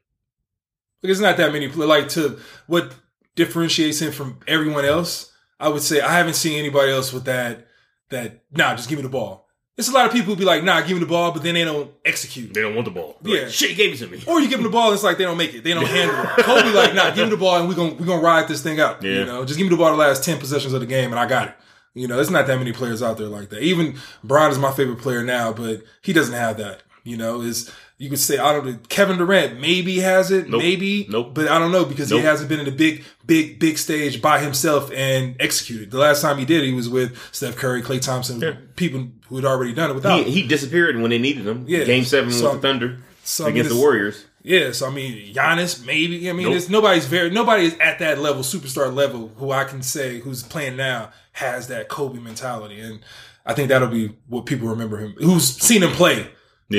[1.01, 1.67] Like it's not that many.
[1.69, 2.93] Like to what
[3.35, 5.31] differentiates him from everyone else.
[5.59, 7.67] I would say I haven't seen anybody else with that.
[8.09, 9.47] That nah, just give me the ball.
[9.75, 11.55] It's a lot of people who be like, nah, give me the ball, but then
[11.55, 12.53] they don't execute.
[12.53, 13.17] They don't want the ball.
[13.23, 13.43] They're Yeah.
[13.45, 14.23] like, shit, gave it to me.
[14.27, 15.63] Or you give them the ball, it's like they don't make it.
[15.63, 16.29] They don't handle it.
[16.45, 18.79] Kobe like, nah, give me the ball and we're gonna we're gonna ride this thing
[18.79, 19.01] out.
[19.01, 19.11] Yeah.
[19.19, 21.19] You know, just give me the ball the last ten possessions of the game and
[21.19, 21.55] I got it.
[21.95, 23.61] You know, there's not that many players out there like that.
[23.63, 26.83] Even Bron is my favorite player now, but he doesn't have that.
[27.03, 27.71] You know, is
[28.03, 30.61] you could say I don't know Kevin Durant maybe has it, Nope.
[30.61, 31.33] maybe, Nope.
[31.33, 32.19] but I don't know because Nope.
[32.19, 35.89] he hasn't been in a big, big, big stage by himself and executed.
[35.91, 38.55] The last time he did, he was with Steph Curry, Klay Thompson, Yeah.
[38.75, 40.25] people who had already done it without.
[40.25, 41.65] He, he disappeared when they needed him.
[41.67, 41.85] Yeah.
[41.85, 44.25] Game seven So- with the Thunder so, I mean, against the Warriors.
[44.45, 46.29] Yeah, so I mean, Giannis, maybe.
[46.29, 46.57] I mean, Nope.
[46.57, 50.43] it's nobody's very nobody is at that level, superstar level, who I can say who's
[50.43, 52.99] playing now has that Kobe mentality, and
[53.45, 55.15] I think that'll be what people remember him.
[55.17, 56.27] Who's seen him play,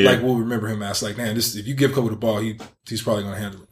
[0.02, 0.10] Yeah.
[0.10, 1.02] like will remember him as.
[1.02, 3.62] Like, man, this if you give Kobe the ball, he he's probably going to handle
[3.62, 3.68] it.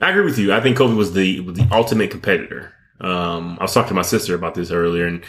[0.00, 0.52] I agree with you.
[0.52, 2.72] I think Kobe was the was the ultimate competitor.
[3.00, 5.24] Um, I was talking to my sister about this earlier, and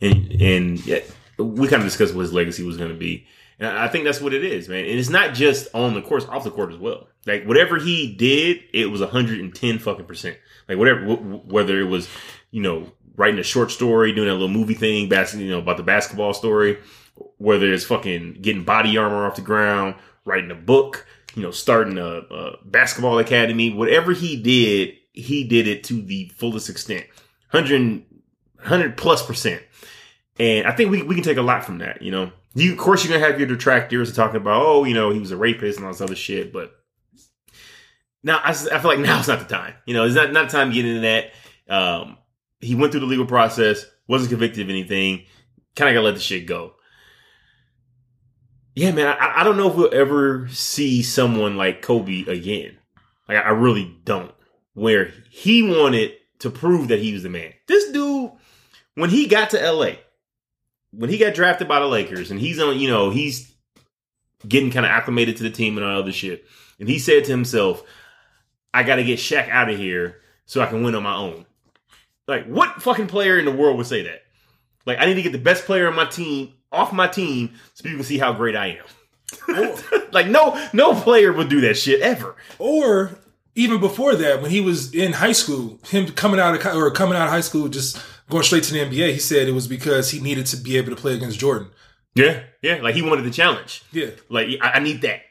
[0.00, 1.00] and and yeah,
[1.38, 3.26] we kind of discussed what his legacy was going to be.
[3.58, 4.84] And I think that's what it is, man.
[4.84, 7.08] And it's not just on the course, off the court as well.
[7.24, 10.36] Like whatever he did, it was 110 fucking percent.
[10.68, 12.06] Like whatever, wh- whether it was,
[12.50, 15.82] you know, writing a short story, doing a little movie thing, you know, about the
[15.82, 16.78] basketball story,
[17.38, 21.98] whether it's fucking getting body armor off the ground, writing a book, you know, starting
[21.98, 27.06] a, a basketball academy, whatever he did, he did it to the fullest extent.
[27.50, 28.04] 100,
[28.56, 29.62] 100 plus percent.
[30.38, 32.30] And I think we, we can take a lot from that, you know.
[32.54, 35.30] You of course you're gonna have your detractors talking about, oh, you know, he was
[35.30, 36.72] a rapist and all this other shit, but
[38.22, 39.74] now I feel like now's not the time.
[39.86, 41.32] You know, it's not not time to get into that.
[41.68, 42.18] Um,
[42.60, 45.24] he went through the legal process, wasn't convicted of anything.
[45.74, 46.74] Kind of gotta let the shit go.
[48.74, 52.76] Yeah, man, I, I don't know if we'll ever see someone like Kobe again.
[53.28, 54.32] Like, I really don't.
[54.74, 57.54] Where he wanted to prove that he was the man.
[57.66, 58.32] This dude,
[58.94, 59.92] when he got to LA,
[60.90, 63.54] when he got drafted by the Lakers, and he's on, you know, he's
[64.46, 66.44] getting kind of acclimated to the team and all other shit.
[66.78, 67.82] And he said to himself,
[68.74, 71.45] I got to get Shaq out of here so I can win on my own.
[72.26, 74.22] Like, what fucking player in the world would say that?
[74.84, 77.82] Like, I need to get the best player on my team off my team so
[77.82, 79.74] people can see how great I am.
[80.12, 82.36] like, no, no player would do that shit ever.
[82.58, 83.18] Or
[83.54, 87.16] even before that, when he was in high school, him coming out of or coming
[87.16, 90.10] out of high school, just going straight to the NBA, he said it was because
[90.10, 91.68] he needed to be able to play against Jordan.
[92.14, 92.76] Yeah, yeah.
[92.76, 93.82] Like he wanted the challenge.
[93.92, 95.22] Yeah, Like I, I need that.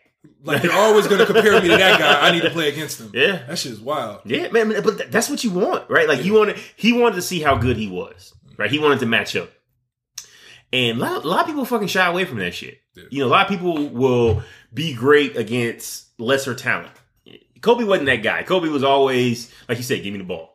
[0.46, 2.28] Like they're always going to compare me to that guy.
[2.28, 3.12] I need to play against him.
[3.14, 3.44] Yeah.
[3.48, 4.22] that shit is wild.
[4.26, 4.70] Yeah, man.
[4.84, 6.08] But th- that's what you want, right?
[6.08, 8.70] Like you wanted, he wanted to see how good he was, right?
[8.70, 9.50] He wanted to match up.
[10.72, 12.80] And a lot, a lot of people fucking shy away from that shit.
[13.10, 16.92] You know, a lot of people will be great against lesser talent.
[17.62, 18.44] Kobe wasn't that guy.
[18.44, 20.55] Kobe was always, like you said, give me the ball.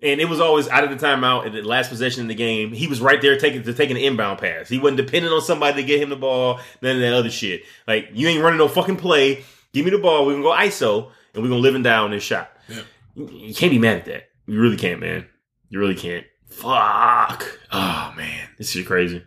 [0.00, 2.72] And it was always out of the timeout at the last possession in the game.
[2.72, 4.68] He was right there taking to taking an inbound pass.
[4.68, 7.62] He wasn't dependent on somebody to get him the ball, none of that other shit.
[7.86, 9.44] Like you ain't running no fucking play.
[9.72, 10.24] Give me the ball.
[10.24, 12.50] We're gonna go ISO and we're gonna live and die on this shot.
[12.68, 14.28] You you can't be mad at that.
[14.46, 15.26] You really can't, man.
[15.68, 16.24] You really can't.
[16.48, 17.58] Fuck.
[17.72, 19.24] Oh man, this shit crazy.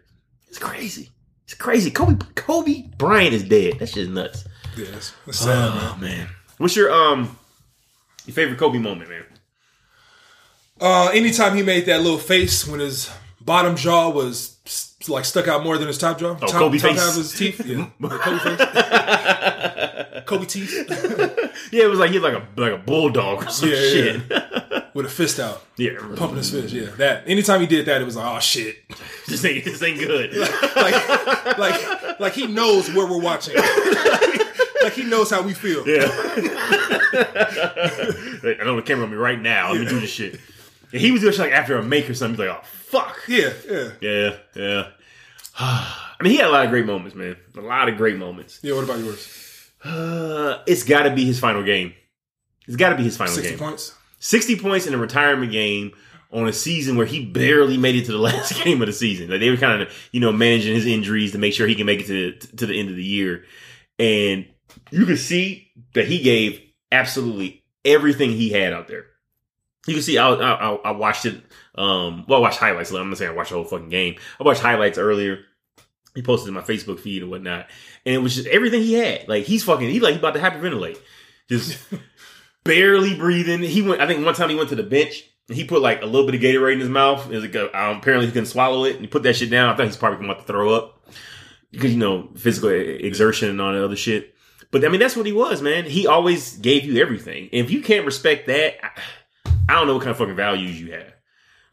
[0.48, 1.10] It's crazy.
[1.44, 1.92] It's crazy.
[1.92, 3.80] Kobe Kobe Bryant is dead.
[3.80, 4.46] That shit's nuts.
[4.78, 5.84] Yeah, that's, that's sad, man.
[5.84, 6.28] Oh man.
[6.58, 7.38] What's your um
[8.26, 9.26] your favorite Kobe moment, man?
[10.82, 14.58] Uh, anytime he made that little face when his bottom jaw was
[15.08, 17.00] like stuck out more than his top jaw, Oh, top, Kobe top face.
[17.00, 20.74] half of his teeth, yeah, Kobe face, Kobe teeth,
[21.72, 23.90] Yeah, it was like he had like a like a bulldog or some Yeah, yeah,
[23.90, 24.22] shit.
[24.96, 26.74] with a fist out, Yeah, pumping his fist.
[26.74, 27.24] Yeah, that.
[27.28, 28.78] Anytime he did that, it was like, oh shit,
[29.28, 30.36] this ain't this ain't good.
[30.76, 33.56] like, like, like he knows where we're watching.
[34.84, 35.88] like he knows how we feel.
[35.88, 36.06] Yeah.
[38.44, 39.72] Like, I know the camera on me right now.
[39.72, 40.40] Let me do this shit.
[40.92, 42.40] And he was just like after a make or something.
[42.42, 43.18] He's like, oh fuck.
[43.28, 44.88] Yeah, yeah, Yeah, yeah.
[45.60, 47.36] I mean, he had a lot of great moments, man.
[47.58, 48.60] A lot of great moments.
[48.62, 48.74] yeah.
[48.76, 49.72] What about yours?
[49.84, 51.94] Uh, it's got to be his final game.
[52.68, 53.60] It's got to be his final Sixty game.
[53.60, 53.96] points.
[54.20, 55.92] 60 points in a retirement game
[56.32, 59.30] on a season where he barely made it to the last game of the season.
[59.32, 61.86] Like they were kind of, you know, managing his injuries to make sure he can
[61.88, 63.46] make it to to the end of the year.
[63.98, 64.46] And
[64.92, 69.06] you can see that he gave absolutely everything he had out there.
[69.88, 71.42] You can see I I, I, watched it
[71.76, 72.92] um well I watched highlights.
[72.92, 74.16] I'm not saying I watched the whole fucking game.
[74.40, 75.40] I watched highlights earlier.
[76.14, 77.68] He posted in my Facebook feed and whatnot.
[78.06, 79.28] And it was just everything he had.
[79.28, 81.00] Like he's fucking he like he about to hyperventilate.
[81.50, 81.80] Just
[82.64, 83.62] barely breathing.
[83.62, 84.02] He went.
[84.02, 86.26] I think one time he went to the bench and he put like a little
[86.26, 87.32] bit of Gatorade in his mouth.
[87.32, 89.70] It like, uh, um, apparently he couldn't swallow it and he put that shit down.
[89.70, 91.02] I thought he's probably going to throw up
[91.72, 94.36] because you know physical exertion and all that other shit.
[94.72, 95.86] But I mean that's what he was, man.
[95.86, 97.50] He always gave you everything.
[97.52, 98.90] And if you can't respect that, I,
[99.72, 101.14] I don't know what kind of fucking values you have.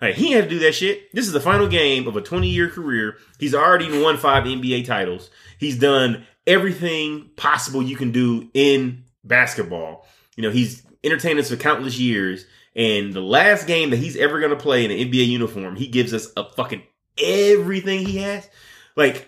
[0.01, 1.13] Like he had to do that shit.
[1.13, 3.17] This is the final game of a 20 year career.
[3.41, 5.31] He's already won five NBA titles.
[5.59, 10.07] He's done everything possible you can do in basketball.
[10.37, 12.47] You know, he's entertained us for countless years.
[12.77, 15.89] And the last game that he's ever going to play in an NBA uniform, he
[15.89, 16.85] gives us a fucking
[17.21, 18.49] everything he has.
[18.95, 19.28] Like,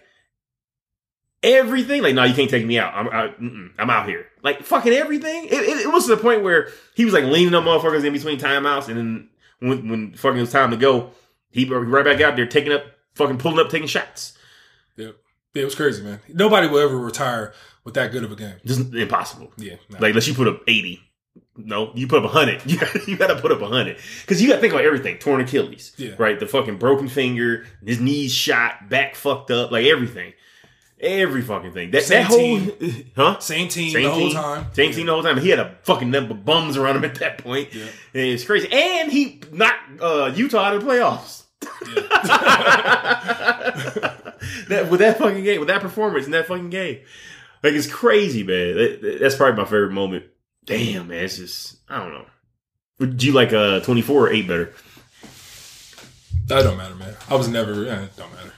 [1.42, 2.02] everything.
[2.02, 2.94] Like, no, you can't take me out.
[2.94, 3.38] I'm out.
[3.38, 4.26] I'm out here.
[4.42, 5.44] Like, fucking everything.
[5.44, 8.12] It, it, it was to the point where he was like leaning on motherfuckers in
[8.12, 8.88] between timeouts.
[8.88, 9.28] And then
[9.60, 11.10] when, when fucking it was time to go,
[11.50, 14.36] he right back out there taking up, fucking pulling up, taking shots.
[14.96, 15.10] Yeah,
[15.54, 15.62] yeah.
[15.62, 16.20] It was crazy, man.
[16.28, 17.52] Nobody will ever retire
[17.84, 18.56] with that good of a game.
[18.64, 19.52] Just impossible.
[19.56, 19.98] Yeah, nah.
[19.98, 21.02] Like, unless you put up 80.
[21.56, 22.62] No, you put up a 100.
[22.70, 23.98] You got, you got to put up a 100.
[24.22, 25.18] Because you got to think about everything.
[25.18, 25.92] Torn Achilles.
[25.96, 26.14] Yeah.
[26.18, 26.38] Right?
[26.38, 30.32] The fucking broken finger, his knees shot, back fucked up, like everything.
[31.00, 31.90] Every fucking thing.
[31.92, 32.38] That, Same that whole.
[32.38, 33.10] team.
[33.16, 33.38] Huh?
[33.40, 34.32] Same team Same the whole team.
[34.32, 34.66] time.
[34.74, 35.38] Same team the whole time.
[35.40, 37.72] He had a fucking number of bums around him at that point.
[37.72, 37.84] Yeah.
[37.84, 38.68] And it's crazy.
[38.70, 41.44] And he knocked uh, Utah out of the playoffs.
[44.68, 47.00] that with that fucking game, with that performance in that fucking game,
[47.62, 48.74] like it's crazy, man.
[48.76, 50.24] That- that- that's probably my favorite moment.
[50.64, 52.26] Damn, man, it's just I don't know.
[52.98, 54.72] Would you like uh twenty four or eight better?
[56.46, 57.14] That don't matter, man.
[57.28, 57.86] I was never.
[57.86, 58.52] eh, it don't matter.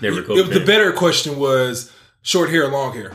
[0.00, 3.12] Never Kobe the better question was short hair, or long hair.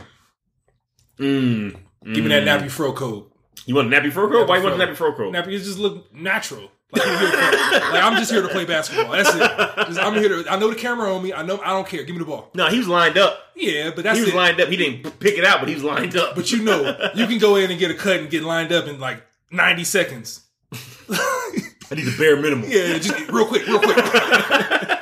[1.18, 2.46] Mm, Give me that mm.
[2.46, 3.26] nappy fro code.
[3.66, 4.48] You want a nappy fro coat?
[4.48, 5.34] Why you want a nappy fro coat?
[5.34, 6.70] Nappy, it just look natural.
[6.92, 7.22] Like, I'm
[7.92, 9.12] like, I'm just here to play basketball.
[9.12, 9.86] That's it.
[9.86, 10.50] Just- I'm here to.
[10.50, 11.32] I know the camera on me.
[11.32, 11.60] I know.
[11.60, 12.02] I don't care.
[12.02, 12.50] Give me the ball.
[12.54, 13.38] No, he was lined up.
[13.54, 14.36] Yeah, but that's he was it.
[14.36, 14.68] lined up.
[14.68, 16.34] He didn't pick it out, but he was lined up.
[16.34, 18.86] But you know, you can go in and get a cut and get lined up
[18.86, 20.40] in like 90 seconds.
[20.72, 22.70] I need the bare minimum.
[22.70, 23.96] Yeah, just real quick, real quick.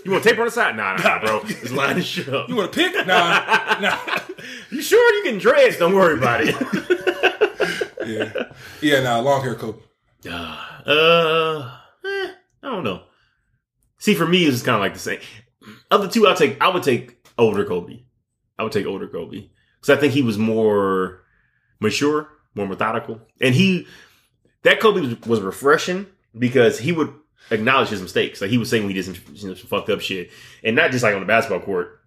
[0.04, 0.76] You want tape on the side?
[0.76, 1.44] Nah, nah, nah bro.
[1.44, 2.48] Just line this shit up.
[2.48, 3.06] You want to pick?
[3.06, 3.98] Nah, nah.
[4.70, 5.76] You sure you can dress?
[5.78, 6.56] Don't worry about it.
[8.06, 8.32] Yeah,
[8.80, 9.00] yeah.
[9.02, 9.80] Nah, long hair coat.
[10.26, 10.30] uh,
[12.04, 12.28] eh,
[12.62, 13.02] I don't know.
[13.98, 15.20] See, for me, it's kind of like the same.
[15.92, 16.60] Of the two, I'll take.
[16.60, 18.00] I would take older Kobe.
[18.58, 19.48] I would take older Kobe
[19.80, 21.22] because I think he was more
[21.78, 23.86] mature, more methodical, and he
[24.62, 27.12] that Kobe was, was refreshing because he would
[27.50, 28.40] acknowledge his mistakes.
[28.40, 30.30] Like he was saying we did some, you know, some fucked up shit,
[30.62, 32.00] and not just like on the basketball court,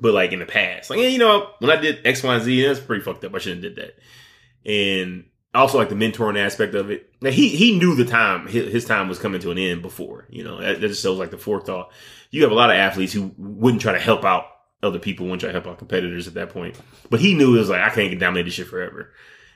[0.00, 0.90] but like in the past.
[0.90, 3.34] Like, yeah, you know, when I did X, Y, and Z, that's pretty fucked up.
[3.34, 4.70] I shouldn't have did that.
[4.70, 7.10] And also like the mentoring aspect of it.
[7.20, 10.26] Now he he knew the time his, his time was coming to an end before.
[10.30, 11.90] You know, that, that just shows like the forethought.
[12.30, 14.44] You have a lot of athletes who wouldn't try to help out
[14.82, 16.78] other people, wouldn't try to help out competitors at that point.
[17.10, 19.12] But he knew it was like I can't dominate this shit forever.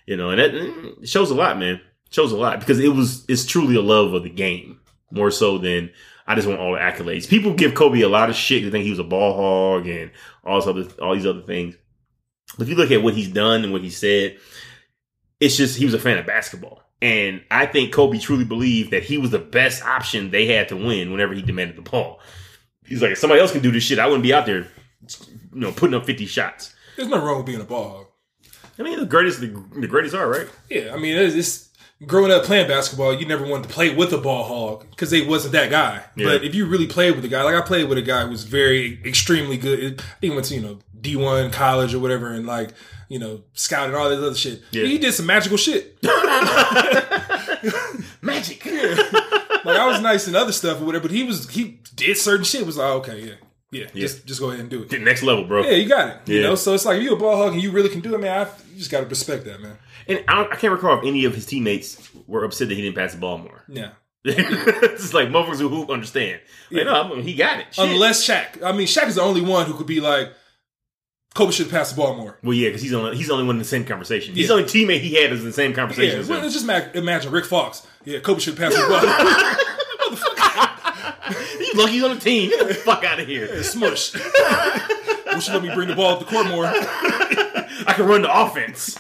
[0.07, 1.81] You know, and that shows a lot, man.
[2.11, 4.81] shows a lot because it was it's truly a love of the game
[5.13, 5.91] more so than
[6.27, 7.29] I just want all the accolades.
[7.29, 8.63] People give Kobe a lot of shit.
[8.63, 10.11] They think he was a ball hog and
[10.45, 11.77] all this other all these other things.
[12.57, 14.39] But if you look at what he's done and what he said,
[15.41, 16.83] it's just he was a fan of basketball.
[17.01, 20.77] And I think Kobe truly believed that he was the best option they had to
[20.77, 22.21] win whenever he demanded the ball.
[22.85, 24.69] He's like, if somebody else can do this shit, I wouldn't be out there,
[25.53, 26.75] you know, putting up 50 shots.
[26.97, 28.07] There's nothing wrong with being a ball hog.
[28.79, 29.49] I mean, the greatest, the,
[29.81, 30.49] the greatest are, right?
[30.71, 31.72] Yeah, I mean, it's, it's
[32.07, 33.15] growing up playing basketball.
[33.15, 36.03] You never wanted to play with a ball hog because they wasn't that guy.
[36.17, 36.27] Yeah.
[36.27, 38.31] But if you really played with a guy, like I played with a guy who
[38.31, 39.79] was very extremely good.
[39.79, 42.71] I think he went to you know D one college or whatever, and like
[43.09, 44.63] you know scouted all this other shit.
[44.71, 44.85] Yeah.
[44.85, 45.99] He did some magical shit.
[48.23, 48.65] Magic.
[48.65, 52.45] Like I was nice and other stuff or whatever, but he was he did certain
[52.45, 52.67] shit.
[52.67, 53.33] Was like okay, yeah,
[53.71, 54.01] yeah, Yeah.
[54.03, 54.89] just just go ahead and do it.
[54.91, 55.63] The next level, bro.
[55.63, 56.17] Yeah, you got it.
[56.27, 56.49] You Yeah.
[56.49, 58.19] know, so it's like if you a ball hog and you really can do it,
[58.21, 58.47] man.
[58.47, 59.77] I, you just got to respect that, man.
[60.09, 62.83] And I, don't, I can't recall if any of his teammates were upset that he
[62.83, 63.65] didn't pass the ball more.
[63.69, 63.91] Yeah.
[64.25, 66.41] it's like motherfuckers who hoop understand.
[66.71, 67.67] Like, no, I mean, he got it.
[67.73, 67.89] Shit.
[67.89, 68.63] Unless Shaq.
[68.63, 70.33] I mean, Shaq is the only one who could be like,
[71.35, 72.39] Kobe should passed the ball more.
[72.43, 74.35] well, yeah, because he's only he's the only one in the same conversation.
[74.35, 76.17] He's the only teammate he had is in the same conversation.
[76.17, 77.87] Yeah, as well, just imagine Rick Fox.
[78.05, 79.69] Yeah, Kobe should passed the ball.
[81.59, 82.51] He's lucky he's on the team.
[82.51, 83.63] Get the fuck out of here.
[83.63, 84.15] Smush.
[84.15, 86.67] you should let me bring the ball up the court more.
[86.67, 88.99] I can run the offense.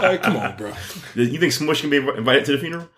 [0.00, 0.72] Like, come on, bro.
[1.14, 2.88] You think Smush can be invited to the funeral?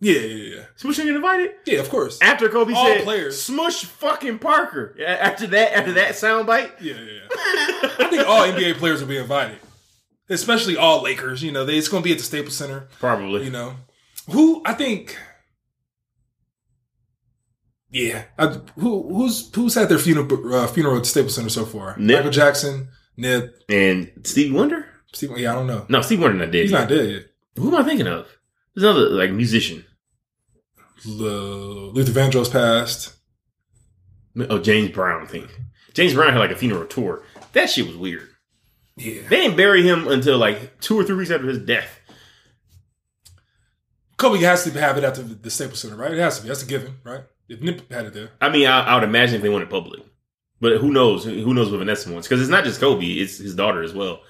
[0.00, 0.64] Yeah, yeah, yeah.
[0.76, 2.20] Smush can get invited Yeah, of course.
[2.20, 3.40] after Kobe All said players.
[3.40, 4.94] Smush fucking Parker.
[5.04, 7.90] After that, after that soundbite, Yeah, yeah, yeah.
[7.98, 9.58] I think all NBA players will be invited,
[10.28, 11.42] especially all Lakers.
[11.42, 12.88] You know, they, it's going to be at the Staples Center.
[12.98, 13.44] probably.
[13.44, 13.76] You know,
[14.30, 15.16] who I think.
[17.90, 18.46] Yeah, I,
[18.78, 21.96] who who's who's had their funeral uh, funeral at the Staples Center so far?
[21.96, 22.16] Nip.
[22.18, 24.86] Michael Jackson, Nip, And Steve Wonder?
[25.12, 25.30] Steve.
[25.36, 25.86] Yeah, I don't know.
[25.88, 26.62] No, Steve Wonder not dead.
[26.62, 26.80] He's yet.
[26.80, 27.22] not dead yet.
[27.56, 28.26] Who am I thinking of?
[28.74, 29.84] There's another like musician.
[31.06, 31.12] L-
[31.92, 33.14] Luther Vandross passed.
[34.50, 35.48] Oh, James Brown, I think.
[35.92, 37.22] James Brown had like a funeral tour.
[37.52, 38.28] That shit was weird.
[38.96, 42.00] Yeah, They didn't bury him until like two or three weeks after his death.
[44.16, 46.12] Kobe has to have it at the, Staples Center, right?
[46.12, 46.48] It has to be.
[46.48, 47.22] That's a given, right?
[47.48, 50.00] If Nip had it there, I mean, I, I would imagine if they went public,
[50.60, 51.24] but who knows?
[51.24, 52.26] Who knows what Vanessa wants?
[52.28, 54.20] Because it's not just Kobe; it's his daughter as well.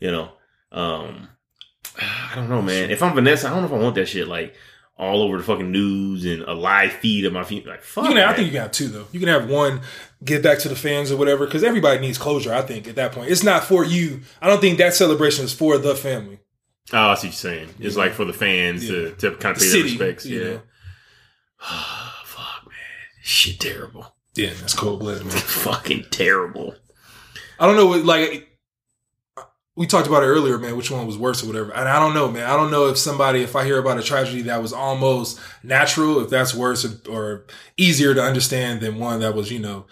[0.00, 0.30] You know,
[0.72, 1.28] um,
[2.00, 2.90] I don't know, man.
[2.90, 4.54] If I'm Vanessa, I don't know if I want that shit like
[4.98, 7.66] all over the fucking news and a live feed of my feet.
[7.66, 8.04] Like, fuck.
[8.04, 8.16] you can.
[8.18, 9.06] Have, I think you can have two though.
[9.12, 9.82] You can have one,
[10.24, 12.52] give back to the fans or whatever, because everybody needs closure.
[12.54, 14.22] I think at that point, it's not for you.
[14.40, 16.38] I don't think that celebration is for the family.
[16.92, 17.68] Oh, I see what you're saying.
[17.80, 20.24] It's like for the fans to, to kind of The pay their respects.
[20.24, 20.50] you Yeah.
[20.54, 20.60] know.
[22.24, 22.74] Fuck, man.
[23.22, 24.14] Shit, terrible.
[24.36, 25.30] Yeah, that's cold blooded, man.
[25.36, 26.74] Fucking terrible.
[27.58, 28.48] I don't know what like
[29.76, 31.70] we talked about it earlier, man, which one was worse or whatever.
[31.72, 32.48] And I don't know, man.
[32.48, 36.20] I don't know if somebody if I hear about a tragedy that was almost natural,
[36.20, 37.46] if that's worse or, or
[37.76, 39.86] easier to understand than one that was, you know,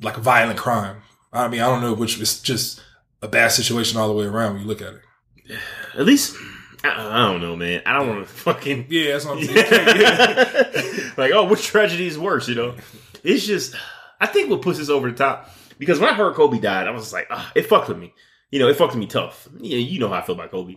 [0.00, 1.02] like a violent crime.
[1.32, 2.82] I mean, I don't know which is just
[3.22, 5.58] a bad situation all the way around when you look at it.
[5.98, 6.36] At least,
[6.84, 7.82] I, I don't know, man.
[7.84, 8.86] I don't want to fucking.
[8.88, 11.12] Yeah, that's what I'm saying.
[11.16, 12.48] like, oh, which tragedy is worse?
[12.48, 12.74] You know,
[13.22, 13.74] it's just.
[14.22, 16.90] I think what puts us over the top because when I heard Kobe died, I
[16.90, 18.12] was just like, ah, it fucked with me.
[18.50, 19.48] You know, it fucked with me tough.
[19.58, 20.76] Yeah, you know how I feel about Kobe,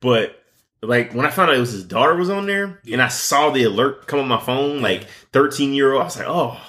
[0.00, 0.42] but
[0.80, 3.50] like when I found out it was his daughter was on there, and I saw
[3.50, 6.60] the alert come on my phone, like thirteen year old, I was like, oh,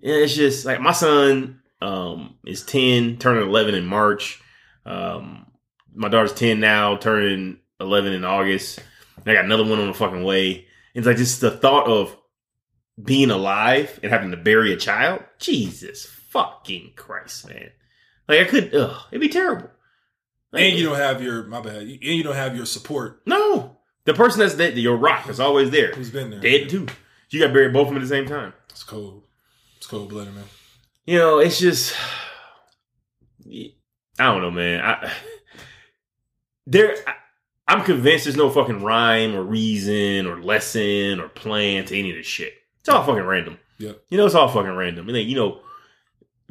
[0.00, 4.40] yeah, it's just like my son um is ten, turning eleven in March.
[4.86, 5.46] Um,
[5.94, 8.80] my daughter's ten now, turning eleven in August.
[9.16, 10.66] And I got another one on the fucking way.
[10.94, 12.16] It's like just the thought of
[13.02, 15.22] being alive and having to bury a child.
[15.38, 17.70] Jesus fucking Christ, man!
[18.28, 19.70] Like I could, ugh, it'd be terrible.
[20.52, 21.82] Like, And you don't have your my bad.
[21.82, 23.22] And you don't have your support.
[23.26, 25.92] no, the person that's dead, your rock is always there.
[25.92, 26.40] Who's been there?
[26.40, 26.86] Dead too.
[27.30, 28.52] You got buried both of them at the same time.
[28.70, 29.24] It's cold.
[29.76, 30.44] It's cold blooded, man.
[31.04, 31.94] You know, it's just
[33.48, 33.72] I
[34.18, 34.80] don't know, man.
[34.84, 35.12] I
[36.66, 37.14] there I,
[37.68, 42.16] I'm convinced there's no fucking rhyme or reason or lesson or plan to any of
[42.16, 42.54] this shit.
[42.86, 43.58] It's all fucking random.
[43.78, 43.92] Yeah.
[44.10, 45.08] You know, it's all fucking random.
[45.08, 45.58] And then, you know,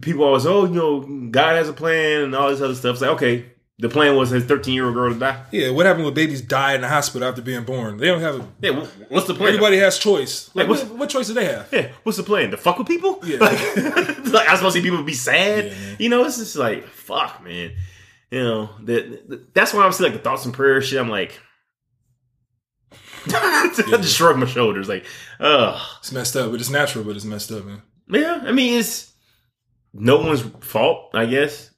[0.02, 1.00] people always, oh, you know,
[1.32, 2.93] God has a plan and all this other stuff.
[2.95, 3.45] It's like, okay,
[3.80, 5.43] the plan was his 13 year old girl to die.
[5.52, 7.98] Yeah, what happened when babies die in the hospital after being born?
[7.98, 8.48] They don't have a.
[8.62, 9.48] Yeah, wh- what's the plan?
[9.50, 10.50] Everybody has choice.
[10.54, 11.69] Like, Like, what, what choice do they have?
[11.71, 12.52] Yeah, what's the plan?
[12.52, 13.19] To fuck with people?
[13.24, 13.38] Yeah.
[13.39, 13.58] Like,
[14.34, 15.65] like I'm supposed to see people be sad.
[15.67, 17.71] Yeah, you know, it's just like fuck, man.
[18.30, 21.00] You know, that that- that's why I'm saying like the thoughts and prayers shit.
[21.00, 21.39] I'm like,
[23.34, 25.06] I just shrugged my shoulders, like,
[25.40, 25.82] ugh.
[26.00, 27.82] It's messed up, but it's natural, but it's messed up, man.
[28.08, 29.14] Yeah, I mean, it's
[29.94, 31.72] no one's fault, I guess.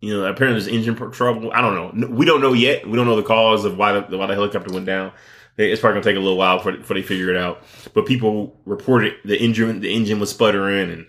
[0.00, 1.50] You know, apparently there's engine trouble.
[1.52, 2.08] I don't know.
[2.08, 2.86] We don't know yet.
[2.86, 5.12] We don't know the cause of why the why the helicopter went down.
[5.56, 7.62] It's probably gonna take a little while before, before they figure it out.
[7.94, 11.06] But people reported the engine the engine was sputtering and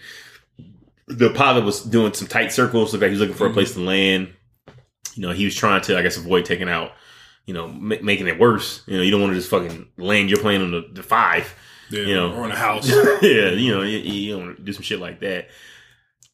[1.08, 2.94] the pilot was doing some tight circles.
[2.94, 3.56] Looked like he was looking for a mm-hmm.
[3.56, 4.34] place to land.
[5.16, 6.92] You know, he was trying to, I guess, avoid taking out.
[7.48, 8.84] You know, ma- making it worse.
[8.86, 11.56] You know, you don't want to just fucking land your plane on the, the five.
[11.90, 12.34] Yeah, You know.
[12.36, 12.88] or in a house.
[13.22, 15.48] yeah, you know, you, you don't want to do some shit like that.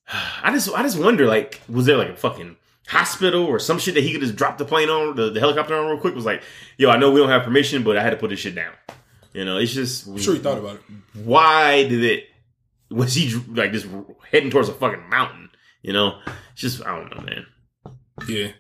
[0.44, 3.94] I just, I just wonder, like, was there like a fucking hospital or some shit
[3.94, 6.16] that he could just drop the plane on, the, the helicopter on real quick?
[6.16, 6.42] Was like,
[6.78, 8.74] yo, I know we don't have permission, but I had to put this shit down.
[9.34, 10.08] You know, it's just.
[10.08, 10.82] I'm sure he thought about it.
[11.24, 12.26] Why did it?
[12.90, 13.88] Was he like just
[14.32, 15.50] heading towards a fucking mountain?
[15.82, 16.20] You know,
[16.52, 17.46] it's just I don't know, man.
[18.28, 18.52] Yeah.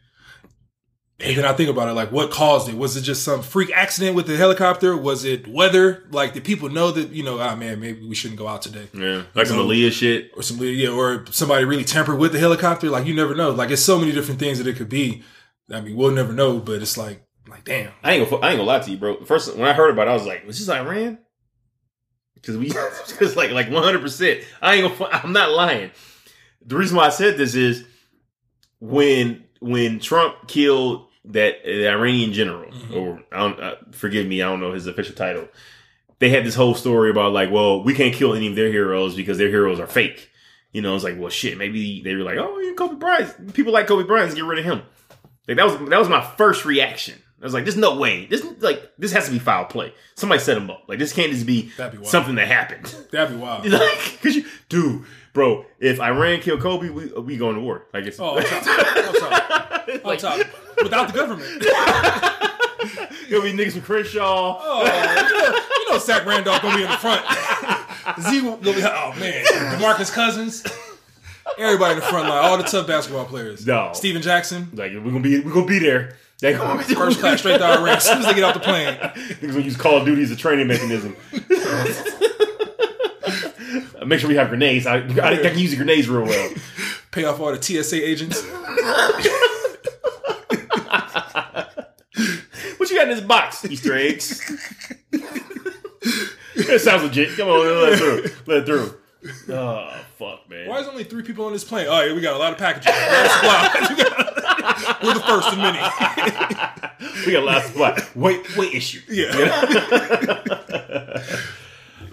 [1.23, 2.75] And then I think about it, like, what caused it?
[2.75, 4.97] Was it just some freak accident with the helicopter?
[4.97, 6.03] Was it weather?
[6.11, 8.89] Like, did people know that, you know, ah, man, maybe we shouldn't go out today?
[8.93, 9.65] Yeah, like some No.
[9.65, 10.31] Aaliyah shit.
[10.35, 12.89] Or some, yeah, or somebody really tampered with the helicopter?
[12.89, 13.51] Like, you never know.
[13.51, 15.23] Like, it's so many different things that it could be.
[15.71, 17.91] I mean, we'll never know, but it's like, like, damn.
[18.03, 19.23] I ain't gonna, I ain't gonna lie to you, bro.
[19.23, 21.19] First, when I heard about it, I was like, "Was this Iran?"
[22.35, 22.67] Because we,
[23.07, 24.41] because like, like one hundred percent.
[24.61, 25.91] I ain't gonna, I'm not lying.
[26.65, 27.85] The reason why I said this is
[28.79, 34.49] when when Trump killed that the Iranian general, or I don't, uh, forgive me, I
[34.49, 35.47] don't know his official title.
[36.19, 39.15] They had this whole story about like, well, we can't kill any of their heroes
[39.15, 40.29] because their heroes are fake.
[40.71, 41.57] You know, it's like, well, shit.
[41.57, 43.53] Maybe they were like, oh, yeah, Kobe Bryant.
[43.53, 44.33] People like Kobe Bryant.
[44.35, 44.81] Get rid of him.
[45.47, 47.21] Like that was that was my first reaction.
[47.41, 48.25] I was like, "There's no way.
[48.25, 49.93] This like this has to be foul play.
[50.15, 50.85] Somebody set him up.
[50.87, 52.07] Like this can't just be, be wild.
[52.07, 52.85] something that happened.
[53.11, 53.65] That'd be wild.
[53.69, 57.85] like, cause you, dude, bro, if Iran kill Kobe, we we going to war.
[57.93, 58.83] Like it's Oh, I'm sorry.
[58.95, 59.99] I'm sorry.
[60.03, 60.43] Like, sorry.
[60.83, 61.49] Without the government.
[63.29, 64.57] it'll be niggas with Crenshaw.
[64.61, 64.89] Oh, you
[65.51, 67.21] know, you know Zach Randolph gonna be in the front.
[68.21, 69.45] Z gonna be, oh man,
[69.79, 70.63] Demarcus Cousins.
[71.57, 73.65] Everybody in the front line, all the tough basketball players.
[73.67, 73.91] No.
[73.93, 76.15] Stephen Jackson, Like we're gonna be we're gonna be there.
[76.39, 77.89] They gonna be first class straight to Iran.
[77.97, 80.31] As soon as they get off the plane, Niggas gonna use Call of Duty as
[80.31, 81.15] a training mechanism.
[84.05, 84.85] Make sure we have grenades.
[84.85, 86.53] I, I, I can use the grenades real well.
[87.11, 88.43] pay off all the TSA agents.
[92.83, 93.63] What you got in this box?
[93.63, 94.41] Easter eggs.
[96.53, 97.37] it sounds legit.
[97.37, 98.23] Come on, let it through.
[98.45, 98.97] Let it through.
[99.55, 100.67] Oh fuck, man.
[100.67, 101.87] Why is only three people on this plane?
[101.89, 102.91] Oh, yeah, we got a lot of packages.
[103.43, 103.97] Lot of.
[105.03, 105.79] We're the first of many.
[107.25, 108.01] We got a lot of supply.
[108.15, 108.99] Wait, wait, issue.
[109.07, 109.31] Yeah.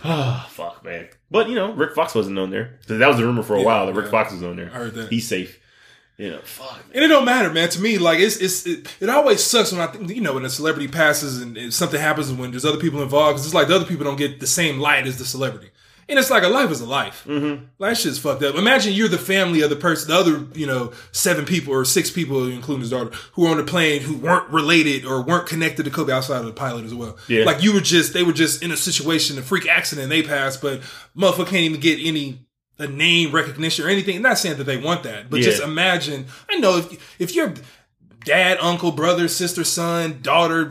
[0.04, 1.08] Oh fuck, man.
[1.30, 2.78] But you know, Rick Fox wasn't on there.
[2.86, 4.10] So that was the rumor for a while that Rick yeah.
[4.10, 4.70] Fox was on there.
[4.72, 5.10] I heard that.
[5.10, 5.60] He's safe.
[6.18, 6.84] You know, fuck.
[6.92, 7.70] And it don't matter, man.
[7.70, 10.44] To me, like it's it's it, it always sucks when I think you know when
[10.44, 13.54] a celebrity passes and, and something happens and when there's other people involved because it's
[13.54, 15.69] like the other people don't get the same light as the celebrity.
[16.10, 17.24] And it's like a life is a life.
[17.26, 17.64] Mm-hmm.
[17.78, 18.56] Like, shit's fucked up.
[18.56, 22.10] Imagine you're the family of the person, the other, you know, seven people or six
[22.10, 25.84] people, including his daughter, who were on the plane who weren't related or weren't connected
[25.84, 27.16] to Kobe outside of the pilot as well.
[27.28, 27.44] Yeah.
[27.44, 30.60] Like you were just, they were just in a situation, a freak accident, they passed,
[30.60, 30.80] but
[31.16, 32.44] motherfucker can't even get any
[32.80, 34.16] a name recognition or anything.
[34.16, 35.44] I'm not saying that they want that, but Yeah.
[35.50, 36.26] just imagine.
[36.50, 37.54] I know if if you're
[38.24, 40.62] dad, uncle, brother, sister, son, daughter,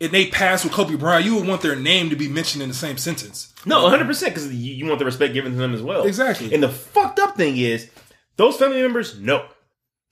[0.00, 2.68] and they pass with Kobe Bryant, you would want their name to be mentioned in
[2.68, 3.52] the same sentence.
[3.66, 6.04] No, 100 percent because you, you want the respect given to them as well.
[6.04, 6.54] Exactly.
[6.54, 7.90] And the fucked up thing is,
[8.36, 9.46] those family members no,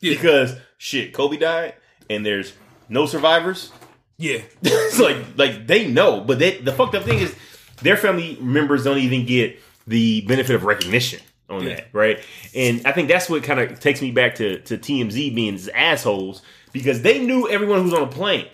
[0.01, 0.15] Yeah.
[0.15, 1.75] because shit, Kobe died,
[2.11, 2.53] and there's
[2.89, 3.71] no survivors.
[4.19, 7.35] Yeah, it's like like they know, but they, the fucked up thing is
[7.83, 11.21] their family members don't even get the benefit of recognition.
[11.51, 11.75] on Yeah.
[11.77, 12.21] that, right?
[12.55, 16.43] And I think that's what kind of takes me back to to TMZ being assholes
[16.73, 18.47] because they knew everyone who was on a plane,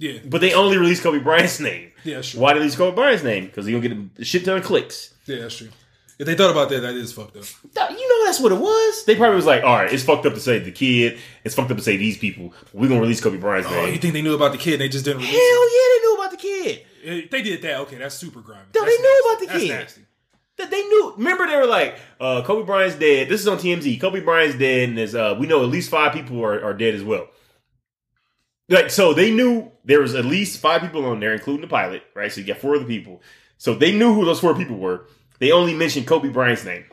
[0.00, 1.92] Yeah, but they only released Kobe Bryant's name.
[2.04, 2.40] yeah, that's true.
[2.40, 3.44] Why did they release Kobe Bryant's name?
[3.46, 5.14] Because he gonna get a shit ton of clicks.
[5.26, 5.68] Yeah, that's true.
[6.18, 7.44] If they thought about that, that is fucked up.
[7.90, 9.04] You know that's what it was.
[9.04, 11.18] They probably was like, all right, it's fucked up to say the kid.
[11.44, 12.52] It's fucked up to say these people.
[12.72, 13.92] We're gonna release Kobe Bryant's Oh, name.
[13.94, 14.74] you think they knew about the kid?
[14.74, 16.82] and They just didn't Hell yeah, they knew about the kid.
[17.02, 17.80] If They did that.
[17.80, 18.62] Okay, that's super grimy.
[18.74, 19.28] No, That's they knew nasty.
[19.28, 19.68] about the That's kid.
[19.70, 20.00] nasty.
[20.58, 21.14] That they knew.
[21.16, 23.28] Remember, they were like, uh, Kobe Bryant's dead.
[23.30, 23.98] This is on TMZ.
[24.00, 26.94] Kobe Bryant's dead, and there's, uh, we know at least five people are, are dead
[26.94, 27.28] as well.
[28.70, 32.04] Like, so they knew there was at least five people on there, including the pilot,
[32.14, 32.30] right?
[32.30, 33.20] So you got four other people.
[33.58, 35.06] So they knew who those four people were.
[35.40, 36.84] They only mentioned Kobe Bryant's name.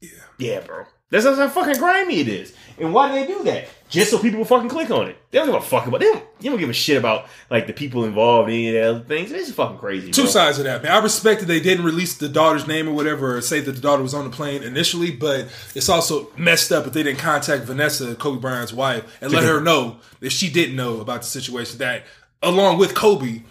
[0.00, 0.10] Yeah.
[0.38, 0.84] Yeah, bro.
[1.10, 2.54] That's that's how fucking grimy it is.
[2.78, 3.68] And why do they do that?
[3.88, 5.16] Just so people will fucking click on it.
[5.30, 6.00] They don't give a fuck about.
[6.00, 6.24] They don't.
[6.40, 9.04] You don't give a shit about like the people involved in any of the other
[9.04, 9.32] things.
[9.32, 10.10] It's fucking crazy.
[10.10, 10.30] Two bro.
[10.30, 10.92] sides of that, man.
[10.92, 13.80] I respect that they didn't release the daughter's name or whatever, or say that the
[13.80, 17.64] daughter was on the plane initially, but it's also messed up if they didn't contact
[17.64, 21.78] Vanessa, Kobe Bryant's wife, and let her know that she didn't know about the situation
[21.78, 22.04] that,
[22.42, 23.42] along with Kobe,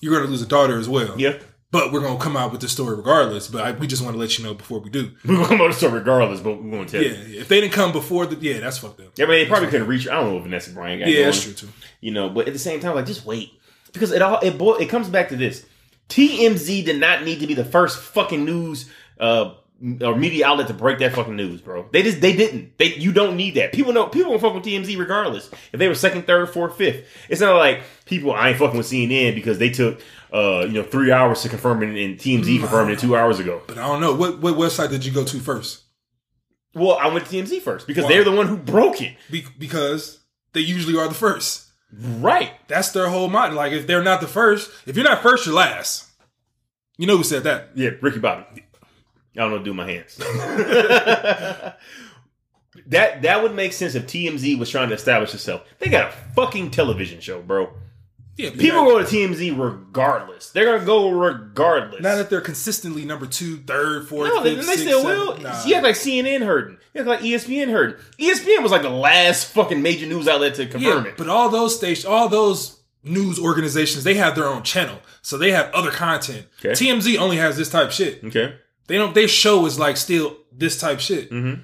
[0.00, 1.18] you're going to lose a daughter as well.
[1.18, 1.38] Yeah.
[1.76, 3.48] But we're to come out with the story regardless.
[3.48, 5.10] But I, we just want to let you know before we do.
[5.26, 7.40] We're gonna come on the story regardless, but we're gonna tell Yeah, you.
[7.40, 9.08] if they didn't come before the, yeah, that's fucked up.
[9.18, 10.08] I mean, they probably couldn't reach.
[10.08, 11.08] I don't know what Vanessa Bryant got.
[11.08, 11.68] Yeah, going, that's true too.
[12.00, 13.52] You know, but at the same time, like just wait
[13.92, 15.66] because it all it boy, it comes back to this.
[16.08, 18.88] TMZ did not need to be the first fucking news
[19.20, 19.52] uh
[20.00, 21.86] or media outlet to break that fucking news, bro.
[21.92, 22.78] They just they didn't.
[22.78, 23.72] They you don't need that.
[23.72, 25.50] People know people gonna fuck with TMZ regardless.
[25.72, 28.86] If they were second, third, fourth, fifth, it's not like people I ain't fucking with
[28.86, 30.00] CNN because they took
[30.32, 33.60] uh you know three hours to confirm it and TMZ confirmed it two hours ago.
[33.66, 34.14] But I don't know.
[34.14, 35.82] What, what website did you go to first?
[36.74, 38.10] Well, I went to TMZ first because Why?
[38.10, 39.16] they're the one who broke it.
[39.30, 40.20] Be- because
[40.52, 41.66] they usually are the first.
[41.92, 42.52] Right.
[42.68, 43.54] That's their whole motto.
[43.54, 46.06] Like if they're not the first, if you're not first, you're last.
[46.98, 47.70] You know who said that?
[47.74, 48.64] Yeah, Ricky Bobby.
[49.36, 50.16] I don't know, do my hands.
[52.86, 55.62] that that would make sense if TMZ was trying to establish itself.
[55.78, 57.72] They got a fucking television show, bro.
[58.36, 60.50] Yeah, People go to TMZ regardless.
[60.50, 62.02] They're gonna go regardless.
[62.02, 65.38] Now that they're consistently number two, third, fourth, no, they, fifth, they still will.
[65.38, 65.64] Nah.
[65.64, 66.76] You act like CNN hurting.
[66.92, 67.96] You act like ESPN hurting.
[68.18, 71.16] ESPN was like the last fucking major news outlet to confirm yeah, it.
[71.16, 75.52] but all those stations, all those news organizations, they have their own channel, so they
[75.52, 76.46] have other content.
[76.58, 76.72] Okay.
[76.72, 78.22] TMZ only has this type shit.
[78.22, 78.54] okay,
[78.86, 79.14] They don't.
[79.14, 81.30] Their show is like still this type shit.
[81.30, 81.62] Mm-hmm.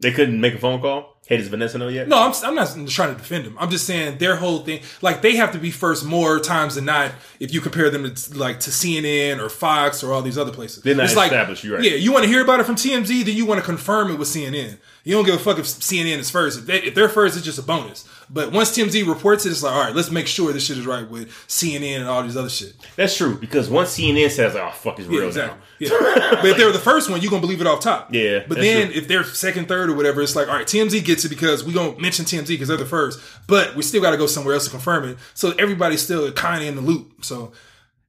[0.00, 1.19] they couldn't make a phone call.
[1.30, 2.08] Hey, does Vanessa know yet?
[2.08, 3.56] No, I'm, I'm not trying to defend them.
[3.56, 6.84] I'm just saying their whole thing, like they have to be first more times than
[6.86, 7.12] not.
[7.38, 10.82] If you compare them to like to CNN or Fox or all these other places,
[10.82, 11.84] They're not it's like, established, you're right.
[11.84, 14.18] Yeah, you want to hear about it from TMZ, then you want to confirm it
[14.18, 14.78] with CNN.
[15.04, 16.58] You don't give a fuck if CNN is first.
[16.58, 18.06] If, they, if they're first, it's just a bonus.
[18.28, 20.86] But once TMZ reports it, it's like, all right, let's make sure this shit is
[20.86, 22.74] right with CNN and all these other shit.
[22.96, 25.58] That's true because once CNN says, "Oh fuck, it's Yeah, real exactly.
[25.58, 26.30] now," Yeah.
[26.42, 28.14] but if they're the first one, you're gonna believe it off top.
[28.14, 28.96] Yeah, But then true.
[29.00, 31.72] if they're second, third, or whatever, it's like, all right, TMZ gets it because we
[31.72, 33.20] don't mention TMZ because they're the first.
[33.46, 35.18] But we still gotta go somewhere else to confirm it.
[35.34, 37.24] So everybody's still kinda in the loop.
[37.24, 37.52] So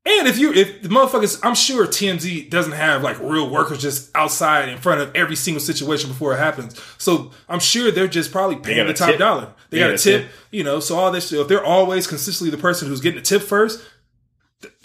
[0.03, 4.09] and if you if the motherfuckers I'm sure TMZ doesn't have like real workers just
[4.15, 6.81] outside in front of every single situation before it happens.
[6.97, 9.19] So I'm sure they're just probably paying the top tip.
[9.19, 9.53] dollar.
[9.69, 10.31] They They got got a a tip, tip.
[10.51, 13.25] you know, so all this shit, if they're always consistently the person who's getting the
[13.25, 13.79] tip first,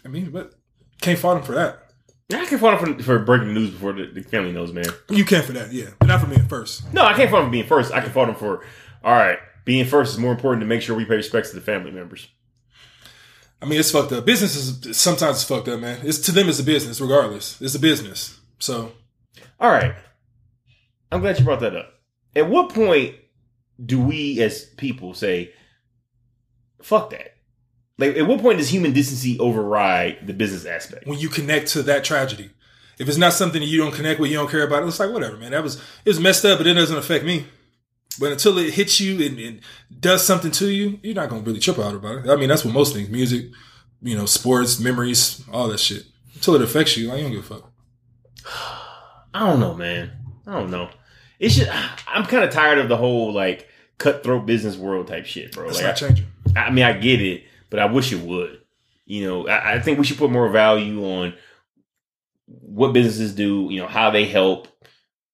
[0.05, 0.53] I mean, but
[1.01, 1.86] can't fault them for that.
[2.33, 4.87] I can't fault him for, for breaking the news before the, the family knows, man.
[5.11, 5.91] You can't for that, yeah.
[5.99, 6.93] But not for being first.
[6.93, 7.93] No, I can't fault him for being first.
[7.93, 8.65] I can fault him for,
[9.05, 11.63] all right, being first is more important to make sure we pay respects to the
[11.63, 12.29] family members.
[13.63, 14.27] I mean, it's fucked up.
[14.27, 16.01] Business is sometimes it's fucked up, man.
[16.03, 17.61] It's to them it's a business, regardless.
[17.63, 18.39] It's a business.
[18.59, 18.93] So
[19.61, 19.95] All right,
[21.11, 21.95] I'm glad you brought that up.
[22.35, 23.15] At what point
[23.85, 25.53] do we, as people, say,
[26.83, 27.36] "Fuck that"?
[27.99, 31.07] Like, at what point does human decency override the business aspect?
[31.07, 32.51] when you connect to that tragedy,
[32.99, 35.01] if it's not something that you don't connect with, you don't care about it, it's
[35.01, 35.53] like whatever, man.
[35.53, 37.47] That was it was messed up, but it doesn't affect me.
[38.19, 39.61] But until it hits you and, and
[40.01, 42.31] does something to you, you're not gonna really trip out about it.
[42.31, 43.47] I mean, that's what most things, music,
[44.03, 46.05] you know, sports, memories, all that shit.
[46.35, 47.73] Until it affects you, like, you don't give a fuck.
[49.35, 50.13] I don't know, man.
[50.47, 50.89] I don't know.
[51.39, 51.71] It's just
[52.09, 53.69] I'm kind of tired of the whole like
[53.99, 55.69] cutthroat business world type shit, bro.
[55.69, 56.27] It's Like, not changing.
[56.55, 58.61] I, I mean, I get it, but I wish it would.
[59.05, 61.35] You know, I, I think we should put more value on
[62.47, 63.69] what businesses do.
[63.71, 64.69] You know, how they help.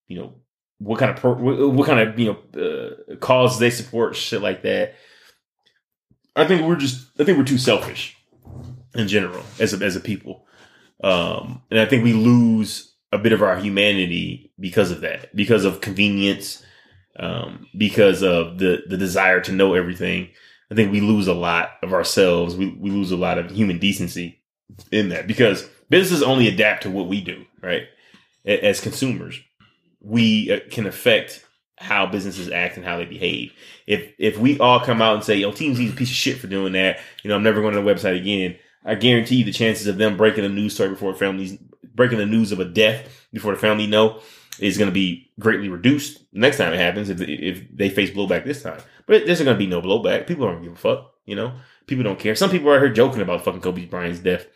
[0.09, 0.35] You know,
[0.79, 4.43] what kind of pro, what, what kind of you know uh, causes they support, shit
[4.43, 4.95] like that.
[6.35, 7.09] I think we're just.
[7.19, 8.17] I think we're too selfish
[8.95, 10.47] in general as a, as a people,
[11.03, 15.65] um, and I think we lose a bit of our humanity because of that, because
[15.65, 16.63] of convenience,
[17.19, 20.31] um, because of the the desire to know everything.
[20.73, 22.57] I think we lose a lot of ourselves.
[22.57, 24.41] We we lose a lot of human decency
[24.91, 27.83] in that because businesses only adapt to what we do, right?
[28.45, 29.39] as consumers,
[30.01, 31.47] we uh, can affect
[31.79, 33.53] how businesses act and how they behave.
[33.87, 36.47] If if we all come out and say, "Yo, TMZ's a piece of shit for
[36.47, 38.57] doing that," you know, I'm never going to the website again.
[38.85, 41.57] I guarantee you the chances of them breaking a news story before families
[41.95, 44.21] breaking the news of a death before the family know
[44.59, 48.45] is going to be greatly reduced next time it happens if if they face blowback
[48.45, 48.81] this time.
[49.07, 50.27] But there's going to be no blowback.
[50.27, 51.13] People don't give a fuck.
[51.25, 51.53] You know,
[51.87, 52.35] people don't care.
[52.35, 54.47] Some people are here joking about fucking Kobe Bryant's death,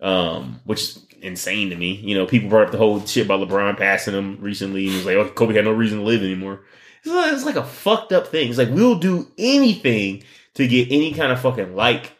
[0.00, 1.94] um, which is insane to me.
[1.94, 4.98] You know, people brought up the whole shit about LeBron passing him recently, and it
[4.98, 6.62] was like, oh, Kobe had no reason to live anymore.
[7.02, 8.48] It's like, it's like a fucked up thing.
[8.48, 10.22] It's like we'll do anything
[10.54, 12.12] to get any kind of fucking like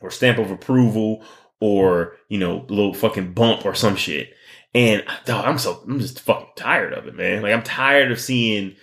[0.00, 1.24] or stamp of approval
[1.60, 4.34] or you know little fucking bump or some shit.
[4.74, 7.42] And dog, I'm so I'm just fucking tired of it, man.
[7.42, 8.76] Like I'm tired of seeing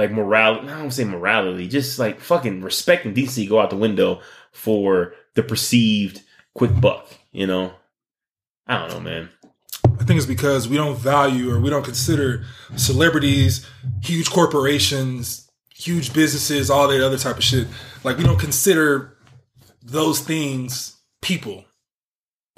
[0.00, 0.68] like morality.
[0.68, 4.20] I don't say morality, just like fucking respect and decency go out the window
[4.50, 6.22] for the perceived
[6.54, 7.06] quick buck.
[7.32, 7.72] You know,
[8.66, 9.28] I don't know, man.
[9.84, 12.44] I think it's because we don't value or we don't consider
[12.76, 13.68] celebrities,
[14.02, 17.68] huge corporations, huge businesses, all that other type of shit.
[18.02, 19.18] Like we don't consider
[19.82, 21.64] those things people.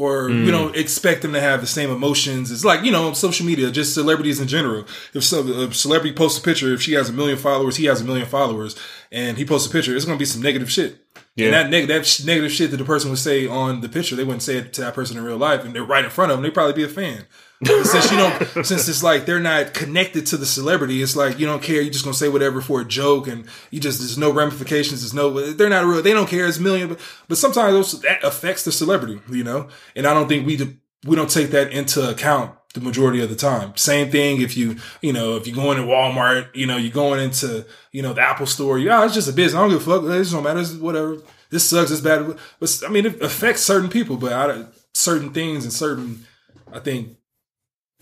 [0.02, 0.50] Or we Mm.
[0.50, 2.50] don't expect them to have the same emotions.
[2.50, 4.84] It's like, you know, social media, just celebrities in general.
[5.14, 8.00] If so, a celebrity posts a picture, if she has a million followers, he has
[8.00, 8.74] a million followers,
[9.12, 10.90] and he posts a picture, it's going to be some negative shit.
[11.36, 11.44] Yeah.
[11.46, 14.16] And that, neg- that sh- negative shit that the person would say on the picture,
[14.16, 16.30] they wouldn't say it to that person in real life, and they're right in front
[16.32, 16.42] of them.
[16.42, 17.24] They'd probably be a fan.
[17.84, 21.46] Since you don't, since it's like they're not connected to the celebrity, it's like you
[21.46, 21.80] don't care.
[21.80, 25.02] You're just gonna say whatever for a joke, and you just there's no ramifications.
[25.02, 26.02] There's no, they're not real.
[26.02, 26.48] They don't care.
[26.48, 29.68] It's million, but, but sometimes that affects the celebrity, you know.
[29.94, 30.74] And I don't think we do,
[31.06, 33.76] we don't take that into account the majority of the time.
[33.76, 37.20] Same thing if you, you know, if you're going to Walmart, you know, you're going
[37.20, 39.54] into, you know, the Apple store, yeah, it's just a business.
[39.54, 40.04] I don't give a fuck.
[40.04, 40.60] It just don't matter.
[40.60, 41.18] It's whatever.
[41.50, 41.90] This sucks.
[41.90, 42.36] It's bad.
[42.58, 46.26] But I mean, it affects certain people, but of certain things and certain,
[46.72, 47.16] I think,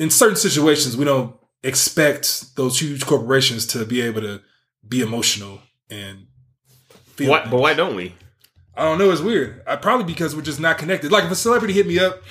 [0.01, 4.41] in certain situations, we don't expect those huge corporations to be able to
[4.89, 6.27] be emotional and
[6.89, 7.31] feel.
[7.31, 8.15] Why, but why don't we?
[8.75, 9.11] I don't know.
[9.11, 9.63] It's weird.
[9.67, 11.13] I, probably because we're just not connected.
[11.13, 12.23] Like if a celebrity hit me up,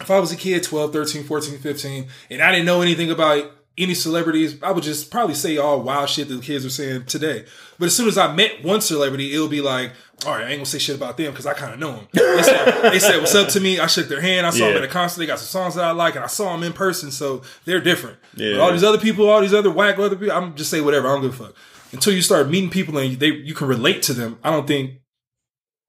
[0.00, 3.48] if I was a kid, 12, 13, 14, 15, and I didn't know anything about
[3.78, 7.06] any celebrities, I would just probably say all wild shit that the kids are saying
[7.06, 7.46] today.
[7.78, 9.92] But as soon as I met one celebrity, it'll be like,
[10.24, 12.08] all right, I ain't gonna say shit about them because I kind of know them.
[12.12, 13.80] They said, they said, what's up to me.
[13.80, 14.46] I shook their hand.
[14.46, 15.18] I saw them at a concert.
[15.18, 17.80] They got some songs that I like, and I saw them in person, so they're
[17.80, 18.18] different.
[18.36, 18.52] Yeah.
[18.52, 21.08] But all these other people, all these other whack other people, I'm just say whatever.
[21.08, 21.56] I don't give a fuck.
[21.92, 25.00] Until you start meeting people and they you can relate to them, I don't think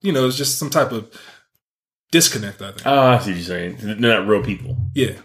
[0.04, 1.10] you know, it's just some type of
[2.12, 2.86] disconnect, I think.
[2.86, 3.78] Oh, I see what you're saying.
[3.80, 4.78] They're not real people.
[4.94, 5.16] Yeah.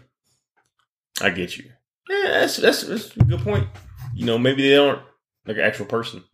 [1.20, 1.70] I get you.
[2.09, 3.68] Yeah, that's, that's that's a good point.
[4.14, 5.02] You know, maybe they aren't
[5.46, 6.24] like an actual person.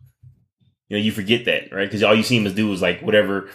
[0.87, 1.85] You know, you forget that, right?
[1.85, 3.49] Because all you see them as do is like whatever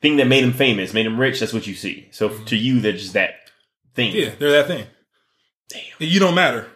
[0.00, 1.40] thing that made them famous, made them rich.
[1.40, 2.08] That's what you see.
[2.10, 2.44] So mm-hmm.
[2.46, 3.34] to you, they're just that
[3.94, 4.14] thing.
[4.14, 4.86] Yeah, they're that thing.
[5.68, 5.82] Damn.
[5.98, 6.66] You don't matter.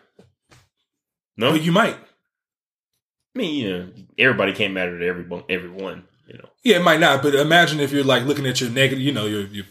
[1.37, 1.97] No, But you might.
[1.97, 5.43] I mean, you know, everybody can't matter to everyone.
[5.49, 6.49] Everyone, you know.
[6.63, 9.27] Yeah, it might not, but imagine if you're like looking at your negative, you know,
[9.27, 9.65] your your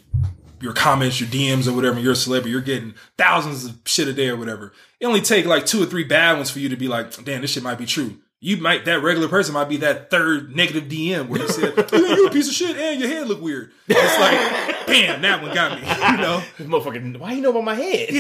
[0.60, 4.14] your comments, your DMs or whatever, you're a celebrity, you're getting thousands of shit a
[4.14, 4.74] day or whatever.
[5.04, 7.42] It only take like two or three bad ones for you to be like, damn,
[7.42, 8.20] this shit might be true.
[8.40, 12.16] You might that regular person might be that third negative DM where you said, "Yeah,
[12.16, 13.72] you're a piece of shit and your head look weird.
[13.90, 15.86] It's like, bam, that one got me.
[15.86, 16.42] You know?
[16.58, 18.12] This motherfucker, why you know about my head?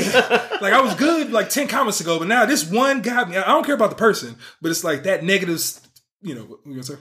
[0.61, 3.37] Like I was good like 10 comments ago, but now this one got me.
[3.37, 5.63] I don't care about the person, but it's like that negative,
[6.21, 6.95] you know, what you gonna say?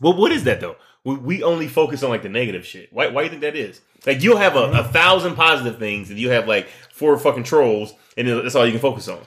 [0.00, 0.76] well, what is that though?
[1.04, 2.88] We, we only focus on like the negative shit.
[2.94, 3.08] Why?
[3.08, 3.82] Why do you think that is?
[4.06, 7.92] Like you'll have a, a thousand positive things, and you have like four fucking trolls,
[8.16, 9.20] and that's all you can focus on.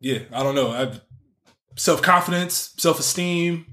[0.00, 0.70] Yeah, I don't know.
[0.70, 1.00] I've
[1.76, 3.66] self confidence, self esteem,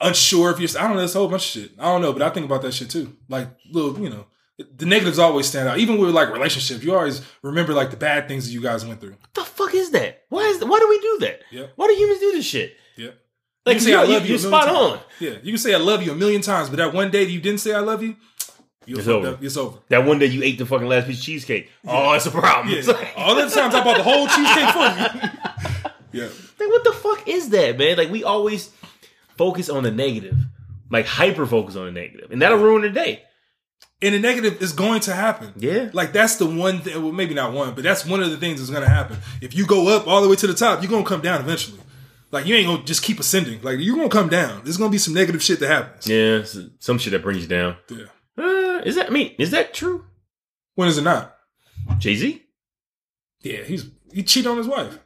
[0.00, 0.80] unsure if you're.
[0.82, 1.00] I don't know.
[1.00, 1.72] There's a whole bunch of shit.
[1.78, 3.16] I don't know, but I think about that shit too.
[3.28, 4.26] Like little, you know,
[4.58, 5.78] the negatives always stand out.
[5.78, 9.00] Even with like relationships, you always remember like the bad things that you guys went
[9.00, 9.10] through.
[9.10, 10.22] What the fuck is that?
[10.30, 11.40] Why is why do we do that?
[11.50, 11.66] Yeah.
[11.76, 12.76] Why do humans do this shit?
[12.96, 13.10] Yeah.
[13.66, 14.34] Like you can say you, I love you.
[14.36, 14.78] you a million spot times.
[14.78, 15.00] on.
[15.18, 17.30] Yeah, you can say I love you a million times, but that one day that
[17.32, 18.14] you didn't say I love you,
[18.86, 19.28] you It's over.
[19.28, 19.42] Up.
[19.42, 19.78] It's over.
[19.88, 21.70] That one day you ate the fucking last piece of cheesecake.
[21.86, 22.72] Oh, it's a problem.
[22.72, 22.78] Yeah.
[22.78, 26.22] It's like, All the times I bought the whole cheesecake for you.
[26.22, 26.28] yeah.
[26.58, 27.96] like, what the fuck is that, man?
[27.96, 28.70] Like we always
[29.36, 30.36] focus on the negative,
[30.90, 33.22] like hyper focus on the negative, and that'll ruin the day.
[34.02, 35.54] And the negative is going to happen.
[35.56, 35.88] Yeah.
[35.92, 37.02] Like that's the one thing.
[37.02, 39.16] Well, maybe not one, but that's one of the things that's going to happen.
[39.40, 41.40] If you go up all the way to the top, you're going to come down
[41.40, 41.80] eventually.
[42.30, 43.62] Like you ain't going to just keep ascending.
[43.62, 44.62] Like you're going to come down.
[44.64, 46.06] There's going to be some negative shit that happens.
[46.06, 46.44] Yeah,
[46.78, 47.76] some shit that brings you down.
[47.88, 48.04] Yeah.
[48.36, 49.34] Uh, Is that I mean?
[49.38, 50.04] Is that true?
[50.76, 51.36] When is it not?
[51.98, 52.42] Jay Z?
[53.42, 54.98] Yeah, he's he cheated on his wife.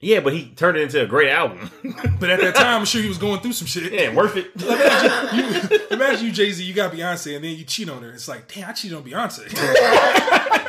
[0.00, 1.70] Yeah, but he turned it into a great album.
[2.20, 3.92] But at that time, I'm sure he was going through some shit.
[3.92, 4.50] yeah, worth it.
[4.54, 8.12] you, imagine you Jay Z, you got Beyonce, and then you cheat on her.
[8.12, 9.48] It's like, damn, I cheated on Beyonce.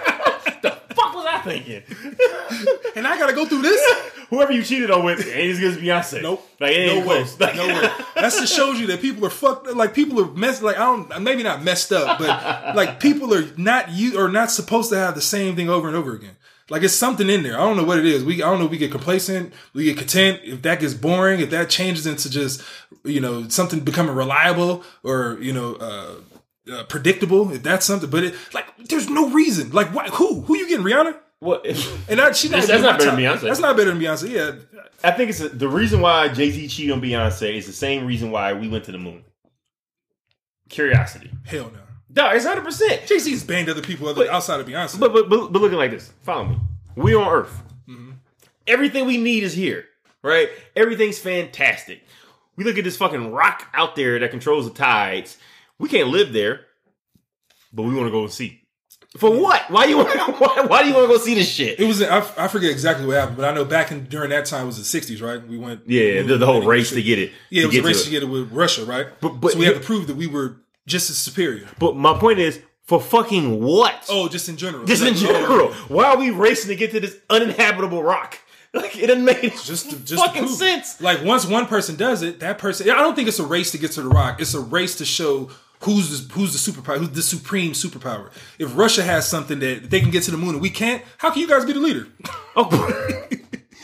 [1.44, 2.86] fuck was I thinking?
[2.96, 4.12] and I gotta go through this.
[4.30, 6.22] Whoever you cheated on with ain't as good as Beyonce.
[6.22, 6.48] Nope.
[6.60, 7.04] Like no way.
[7.04, 7.39] close.
[7.39, 7.82] Like, no way.
[8.16, 9.68] That just shows you that people are fucked.
[9.68, 10.64] Like people are messed.
[10.64, 11.22] Like I don't.
[11.22, 15.16] Maybe not messed up, but like people are not you or not supposed to have
[15.16, 16.36] the same thing over and over again.
[16.70, 17.56] Like it's something in there.
[17.56, 18.24] I don't know what it is.
[18.24, 18.66] We I don't know.
[18.66, 19.54] if We get complacent.
[19.74, 20.39] We get content.
[20.44, 22.64] If that gets boring, if that changes into just
[23.04, 25.76] you know something becoming reliable or you know.
[25.76, 26.16] uh
[26.72, 29.72] uh, predictable if that's something, but it like there's no reason.
[29.72, 30.08] Like what?
[30.12, 30.41] Who?
[30.41, 30.86] Who you getting?
[30.86, 31.18] Rihanna?
[31.44, 31.66] What?
[32.10, 33.20] And that, she That's- not that's not better than.
[33.20, 33.41] Beyonce.
[33.41, 34.30] That's not better than Beyonce.
[34.30, 37.74] Yeah, I think it's a, the reason why Jay Z cheated on Beyonce is the
[37.74, 39.24] same reason why we went to the moon.
[40.70, 41.30] Curiosity.
[41.46, 41.80] hell no.
[42.16, 43.06] No, it's hundred percent.
[43.08, 45.00] Jay Z's banged other people other, outside of Beyonce.
[45.00, 46.58] But, but but but looking like this, follow me.
[46.96, 47.64] We on Earth.
[47.88, 48.12] Mm-hmm.
[48.68, 49.86] Everything we need is here,
[50.22, 50.50] right?
[50.76, 52.04] Everything's fantastic.
[52.56, 55.38] We look at this fucking rock out there that controls the tides.
[55.80, 56.62] We can't live there,
[57.74, 58.62] but we want to go and see.
[59.18, 59.70] For what?
[59.70, 60.09] Why you want?
[60.39, 61.80] Why, why do you want to go see this shit?
[61.80, 64.45] It was I, I forget exactly what happened, but I know back in during that
[64.47, 65.45] time it was the '60s, right?
[65.47, 67.32] We went Yeah, the, the whole race to get it.
[67.51, 69.07] Yeah, it was a race to to get it with Russia, right?
[69.22, 70.57] But- but so we had to prove that we were
[70.88, 71.68] just as superior.
[71.78, 74.05] But my point is, for fucking what?
[74.09, 74.84] Oh, just in general.
[74.86, 75.72] Just in general.
[75.89, 78.39] Why are we racing to get to this uninhabitable rock?
[78.76, 80.99] Like it doesn't make just to, just fucking sense.
[80.99, 82.89] Like once one person does it, that person.
[82.89, 84.41] I don't think it's a race to get to the rock.
[84.41, 85.51] It's a race to show
[85.84, 88.32] who's the, who's the superpower, who's the supreme superpower.
[88.60, 91.32] If Russia has something that they can get to the moon and we can't, how
[91.32, 92.08] can you guys be the leader?
[92.56, 92.70] Oh,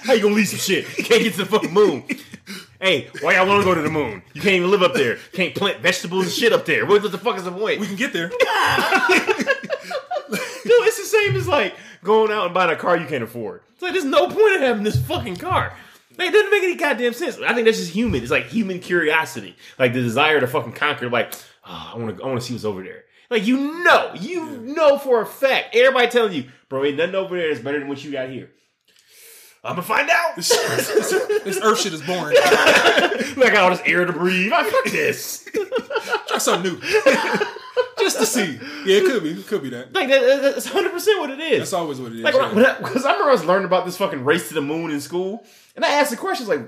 [0.04, 0.86] how you gonna leave some shit?
[0.96, 2.04] You can't get to the fucking moon.
[2.80, 4.22] Hey, why y'all want to go to the moon?
[4.34, 5.18] You can't even live up there.
[5.34, 6.86] Can't plant vegetables and shit up there.
[6.86, 7.80] What the fuck is the point?
[7.80, 8.30] We can get there.
[8.30, 8.40] Dude,
[10.30, 11.74] it's the same as like
[12.04, 13.64] going out and buying a car you can't afford.
[13.74, 15.74] It's like there's no point in having this fucking car.
[16.18, 17.40] Like, it doesn't make any goddamn sense.
[17.40, 18.22] I think that's just human.
[18.22, 21.10] It's like human curiosity, like the desire to fucking conquer.
[21.10, 21.34] Like,
[21.70, 23.04] oh, I want to, I want to see what's over there.
[23.30, 25.76] Like you know, you know for a fact.
[25.76, 28.50] Everybody telling you, bro, ain't nothing over there that's better than what you got here.
[29.64, 30.36] I'm gonna find out.
[30.36, 32.38] this Earth shit is boring.
[33.38, 34.52] like all this air to breathe.
[34.54, 35.48] I fuck this.
[36.28, 36.80] Try something new,
[38.00, 38.58] just to see.
[38.86, 39.32] Yeah, it could be.
[39.32, 39.94] It could be that.
[39.94, 41.60] Like that, that's 100 percent what it is.
[41.60, 42.24] That's always what it is.
[42.24, 42.78] Like, yeah.
[42.78, 45.44] because I, remember I was learning about this fucking race to the moon in school,
[45.76, 46.62] and I asked the questions like,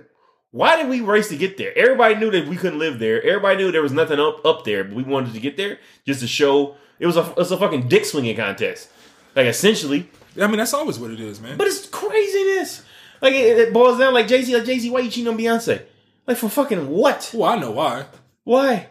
[0.51, 1.75] why did we race to get there?
[1.77, 3.21] Everybody knew that we couldn't live there.
[3.23, 6.19] Everybody knew there was nothing up up there, but we wanted to get there just
[6.19, 8.89] to show it was a it was a fucking dick swinging contest.
[9.35, 11.57] Like essentially, I mean, that's always what it is, man.
[11.57, 12.83] but it's craziness.
[13.21, 15.37] Like it, it boils down like Jay Z, like Jay Z, why you cheating on
[15.37, 15.83] Beyonce?
[16.27, 17.31] Like for fucking what?
[17.33, 18.05] well, I know why.
[18.43, 18.87] Why?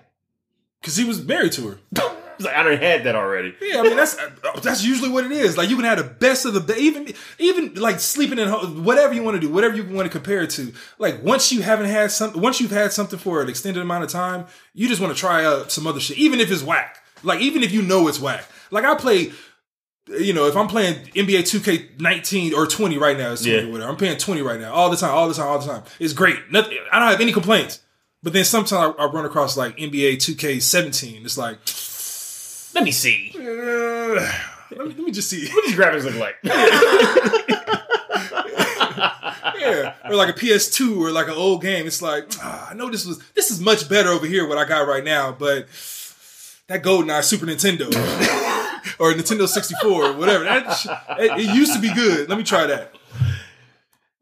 [0.80, 1.78] Because he was married to her.
[2.40, 3.54] It's like I done had that already.
[3.60, 4.16] Yeah, I mean that's
[4.62, 5.56] that's usually what it is.
[5.58, 8.48] Like you can have the best of the be- even even like sleeping in
[8.82, 10.72] whatever you want to do, whatever you want to compare it to.
[10.98, 14.10] Like once you haven't had something, once you've had something for an extended amount of
[14.10, 16.96] time, you just want to try out some other shit, even if it's whack.
[17.22, 18.46] Like even if you know it's whack.
[18.70, 19.32] Like I play.
[20.06, 21.42] You know, if I'm playing NBA
[21.98, 23.62] 2K19 or 20 right now, it's 20 Yeah.
[23.68, 23.90] or whatever.
[23.90, 25.82] I'm playing 20 right now, all the time, all the time, all the time.
[26.00, 26.50] It's great.
[26.50, 26.78] Nothing.
[26.90, 27.80] I don't have any complaints.
[28.20, 31.24] But then sometimes I, I run across like NBA 2K17.
[31.24, 31.58] It's like,
[32.74, 33.32] Let me see.
[33.36, 35.48] uh, let, me, let me just see.
[35.50, 36.36] What these graphics look like?
[39.58, 41.86] Yeah, or like a PS2 or like an old game.
[41.86, 44.64] It's like ah, I know this was this is much better over here what I
[44.64, 45.66] got right now, but
[46.68, 47.86] that GoldenEye Super Nintendo
[48.98, 50.86] or Nintendo 64 or whatever that sh-
[51.18, 52.28] it, it used to be good.
[52.28, 52.94] Let me try that.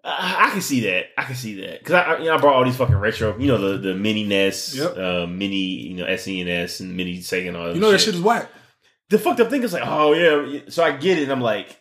[0.09, 1.07] I, I can see that.
[1.17, 3.37] I can see that because I, I, you know, I brought all these fucking retro.
[3.39, 4.97] You know the the mini NES, Yep.
[4.97, 7.75] uh, mini you know SNES and mini Sega and all that.
[7.75, 8.49] You know that shit is whack.
[9.11, 10.61] the fucked up thing is like, oh yeah.
[10.69, 11.25] So I get it.
[11.25, 11.79] and I'm like,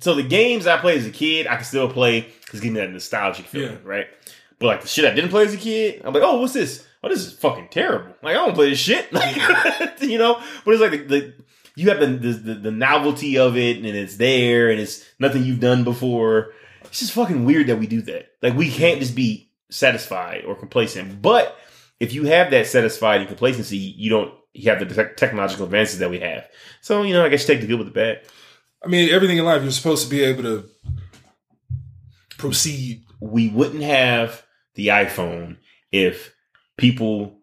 [0.00, 2.80] so the games I played as a kid, I can still play because give me
[2.80, 3.78] that nostalgic feeling, Yeah.
[3.84, 4.06] right?
[4.58, 6.86] But like the shit I didn't play as a kid, I'm like, oh, what's this?
[7.02, 8.14] Oh, this is fucking terrible.
[8.22, 9.36] Like I don't play this shit, like,
[10.00, 10.40] you know.
[10.64, 11.34] But it's like the, the
[11.78, 15.60] you have the, the the novelty of it, and it's there, and it's nothing you've
[15.60, 16.52] done before.
[16.88, 18.28] It's just fucking weird that we do that.
[18.42, 21.20] Like we can't just be satisfied or complacent.
[21.20, 21.56] But
[22.00, 24.32] if you have that satisfied and complacency, you don't.
[24.52, 26.48] You have the tech technological advances that we have.
[26.80, 28.22] So you know, I guess you take the good with the bad.
[28.82, 30.64] I mean, everything in life you're supposed to be able to
[32.38, 33.04] proceed.
[33.20, 34.42] we wouldn't have
[34.74, 35.56] the iPhone
[35.90, 36.34] if
[36.76, 37.38] people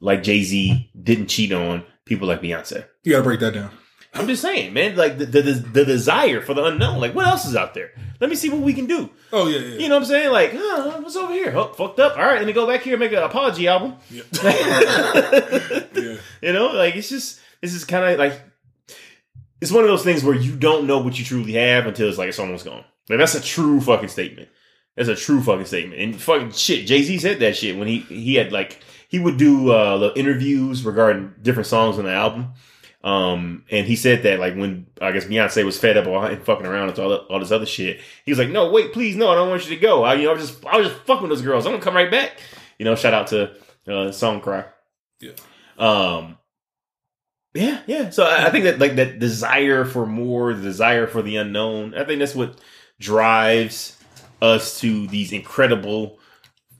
[0.00, 2.86] like Jay Z didn't cheat on people like Beyonce.
[3.04, 3.70] You got to break that down.
[4.12, 4.96] I'm just saying, man.
[4.96, 7.00] Like the, the the desire for the unknown.
[7.00, 7.92] Like what else is out there?
[8.20, 9.08] Let me see what we can do.
[9.32, 9.78] Oh yeah, yeah.
[9.78, 10.32] You know what I'm saying?
[10.32, 11.52] Like, huh, what's over here?
[11.56, 12.16] Oh, fucked up.
[12.18, 13.96] All right, let me go back here and make an apology album.
[14.10, 14.22] yeah.
[16.42, 18.40] You know, like it's just this is kind of like
[19.60, 22.18] it's one of those things where you don't know what you truly have until it's
[22.18, 22.84] like it's almost gone.
[23.08, 24.48] Like that's a true fucking statement.
[24.96, 26.00] That's a true fucking statement.
[26.00, 29.36] And fucking shit, Jay Z said that shit when he he had like he would
[29.36, 32.52] do uh interviews regarding different songs on the album.
[33.02, 36.66] Um, and he said that like when I guess Beyonce was fed up and fucking
[36.66, 39.36] around and all, all this other shit, he was like, "No, wait, please, no, I
[39.36, 40.04] don't want you to go.
[40.04, 41.64] I, you know, I was just I was just fucking with those girls.
[41.64, 42.32] I'm gonna come right back."
[42.78, 43.52] You know, shout out to
[43.88, 44.66] uh, Song Cry.
[45.20, 45.32] Yeah.
[45.78, 46.36] Um.
[47.54, 48.10] Yeah, yeah.
[48.10, 51.94] So I, I think that like that desire for more, the desire for the unknown.
[51.94, 52.60] I think that's what
[52.98, 53.96] drives
[54.42, 56.18] us to these incredible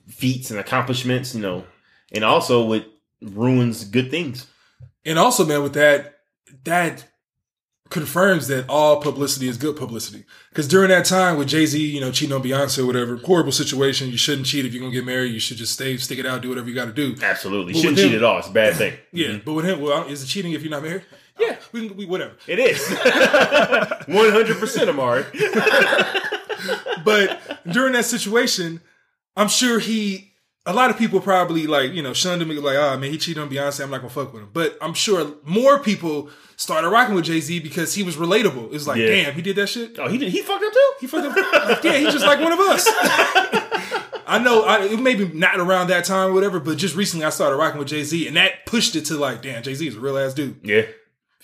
[0.07, 1.33] feats and accomplishments.
[1.33, 1.63] You know,
[2.11, 2.85] and also what
[3.23, 4.45] ruins good things.
[5.03, 6.10] And also, man, with that,
[6.63, 7.05] that
[7.89, 10.23] confirms that all publicity is good publicity.
[10.49, 13.51] Because during that time with Jay Z, you know, cheating on Beyonce or whatever, horrible
[13.51, 14.09] situation.
[14.09, 15.33] You shouldn't cheat if you're gonna get married.
[15.33, 17.15] You should just stay, stick it out, do whatever you got to do.
[17.21, 18.37] Absolutely, But shouldn't with cheat him- at all.
[18.39, 18.93] It's a bad thing.
[19.11, 19.39] Yeah, mm-hmm.
[19.45, 21.03] but with him, well, is it cheating if you're not married?
[21.11, 21.55] Uh, yeah.
[21.73, 22.33] we, can- we whatever.
[22.47, 22.79] It is
[24.07, 25.25] one hundred percent, Amari.
[27.03, 27.41] But
[27.71, 28.81] during that situation,
[29.35, 30.30] I'm sure he.
[30.67, 33.41] A lot of people probably like you know shunned him like oh man he cheated
[33.41, 37.15] on Beyonce I'm not gonna fuck with him but I'm sure more people started rocking
[37.15, 39.07] with Jay Z because he was relatable it's like Yeah.
[39.07, 40.31] damn he did that shit Oh, he did.
[40.31, 40.91] He fucked up too.
[40.99, 41.83] He fucked up.
[41.83, 42.87] yeah, he's just like one of us.
[44.27, 44.63] I know.
[44.63, 47.79] I, it maybe not around that time or whatever, but just recently I started rocking
[47.79, 50.17] with Jay Z, and that pushed it to like, damn, Jay Z is a real
[50.17, 50.57] ass dude.
[50.63, 50.83] Yeah,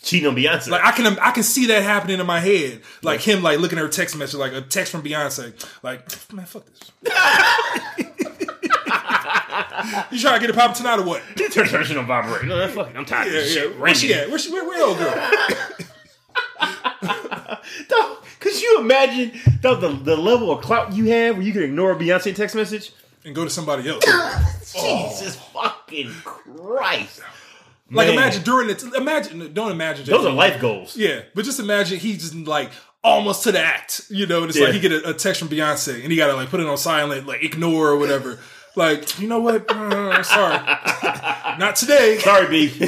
[0.01, 0.70] cheating on Beyonce.
[0.70, 3.78] Like I can, I can see that happening in my head, like him, like looking
[3.78, 5.53] at her text message, like a text from Beyonce,
[5.84, 6.91] like, man, fuck this.
[10.11, 11.21] you trying to get a pop tonight or what?
[11.51, 12.45] turn turn shit on vibrate.
[12.45, 12.95] No, that's fucking.
[12.97, 13.61] I'm tired Yeah, of this yeah.
[13.63, 13.79] shit.
[13.79, 14.23] Where she Ringing.
[14.23, 14.29] at?
[14.29, 14.51] Where she?
[14.51, 15.31] Where, where old girl?
[17.89, 19.31] Dog, Could you imagine
[19.61, 22.55] dog, the the level of clout you have where you can ignore a Beyonce text
[22.55, 22.91] message?
[23.25, 24.03] And go to somebody else.
[24.07, 25.09] Oh.
[25.11, 27.21] Jesus fucking Christ!
[27.91, 28.17] Like Man.
[28.17, 30.29] imagine during the imagine don't imagine Those Jay-Z.
[30.29, 30.95] are life goals.
[30.97, 32.71] Yeah, but just imagine he's just like
[33.03, 34.41] almost to the act, you know.
[34.41, 34.65] And it's Yeah.
[34.65, 36.77] like he get a, a text from Beyonce, and he gotta like put it on
[36.77, 38.39] silent, like ignore or whatever.
[38.78, 39.69] Like, you know what?
[39.71, 40.57] Uh, sorry,
[41.57, 42.19] not today.
[42.19, 42.88] Sorry, B.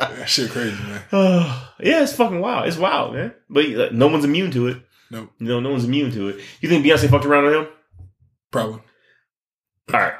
[0.00, 1.02] That shit crazy, man.
[1.12, 2.66] yeah, it's fucking wild.
[2.66, 3.34] It's wild, man.
[3.48, 4.82] But uh, no one's immune to it.
[5.10, 6.40] No, You know, no one's immune to it.
[6.60, 7.68] You think Beyonce fucked around on him?
[8.50, 8.80] probably.
[9.92, 10.14] All right.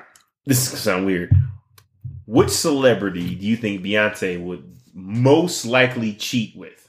[0.46, 1.32] This is gonna sound weird.
[2.26, 6.79] Which celebrity do you think Beyonce would most likely cheat with?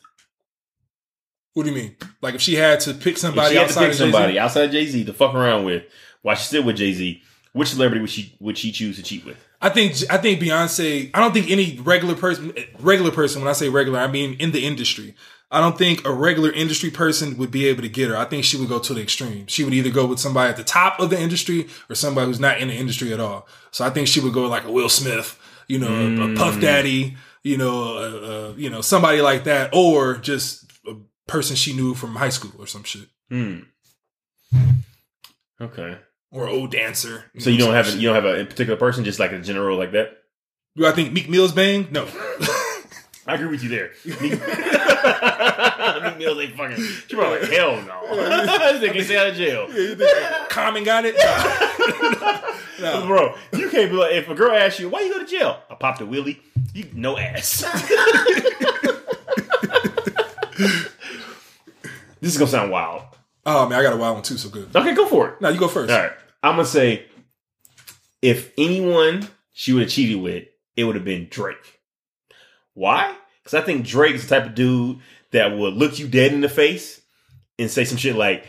[1.53, 1.95] What do you mean?
[2.21, 4.39] Like if she had to pick If somebody she had to outside pick of somebody
[4.39, 5.83] outside Jay Z to fuck around with
[6.21, 7.21] while she's still with Jay Z,
[7.53, 9.37] which celebrity would she would she choose to cheat with?
[9.61, 11.11] I think I think Beyonce.
[11.13, 13.41] I don't think any regular person, regular person.
[13.41, 15.15] When I say regular, I mean in the industry.
[15.53, 18.15] I don't think a regular industry person would be able to get her.
[18.15, 19.47] I think she would go to the extreme.
[19.47, 22.39] She would either go with somebody at the top of the industry or somebody who's
[22.39, 23.45] not in the industry at all.
[23.71, 25.37] So I think she would go like a Will Smith,
[25.67, 26.61] you know, a, a Puff Mm.
[26.61, 30.60] Daddy, you know, uh, uh, you know, somebody like that, or just a
[31.31, 33.59] person she knew from high school or some shit, Hmm.
[35.59, 35.97] Okay.
[36.31, 37.25] or old dancer.
[37.39, 39.77] So you don't have a, you don't have a particular person, just like a general
[39.77, 40.17] like that.
[40.75, 41.87] Do I think Meek Mill's bang?
[41.91, 42.05] No.
[43.27, 43.91] I agree with you there.
[44.05, 44.19] Meek
[46.03, 46.83] Meek Mill's ain't fucking.
[47.07, 48.15] She probably like hell no.
[48.15, 49.67] this nigga stay out of jail.
[50.49, 51.15] Common got it.
[52.81, 53.05] No.
[53.05, 55.59] Bro, you can't be like if a girl asks you why you go to jail.
[55.69, 56.39] I popped a wheelie.
[56.73, 57.63] You no ass.
[62.21, 63.03] This is gonna sound wild.
[63.45, 64.37] Oh man, I got a wild one too.
[64.37, 64.75] So good.
[64.75, 65.41] Okay, go for it.
[65.41, 65.91] No, you go first.
[65.91, 66.11] All right,
[66.43, 67.05] I'm gonna say
[68.21, 70.45] if anyone she would have cheated with,
[70.75, 71.79] it would have been Drake.
[72.73, 73.15] Why?
[73.43, 74.99] Because I think Drake is the type of dude
[75.31, 77.01] that would look you dead in the face
[77.57, 78.45] and say some shit like,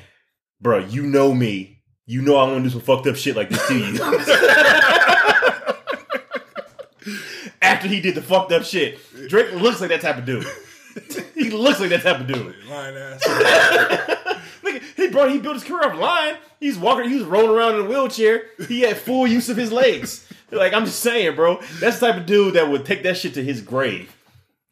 [0.61, 1.79] "Bro, you know me.
[2.05, 3.95] You know I want to do some fucked up shit like this to you."
[7.63, 8.99] After he did the fucked up shit,
[9.29, 10.47] Drake looks like that type of dude.
[11.35, 12.55] he looks like that type of dude.
[12.69, 14.39] Lying ass.
[14.63, 16.37] Look, he bro, he built his career up lying.
[16.61, 18.45] He's walking, he was rolling around in a wheelchair.
[18.69, 20.27] He had full use of his legs.
[20.51, 23.35] Like I'm just saying, bro, that's the type of dude that would take that shit
[23.35, 24.15] to his grave.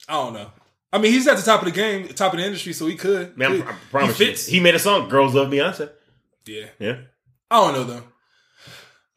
[0.08, 0.50] I don't know.
[0.92, 2.96] I mean, he's at the top of the game, top of the industry, so he
[2.96, 3.36] could.
[3.38, 5.90] Man, He- I, I promise he you, he made a song, "Girls Love Beyonce."
[6.46, 6.66] yeah.
[6.78, 6.96] Yeah,
[7.50, 8.02] I don't know though.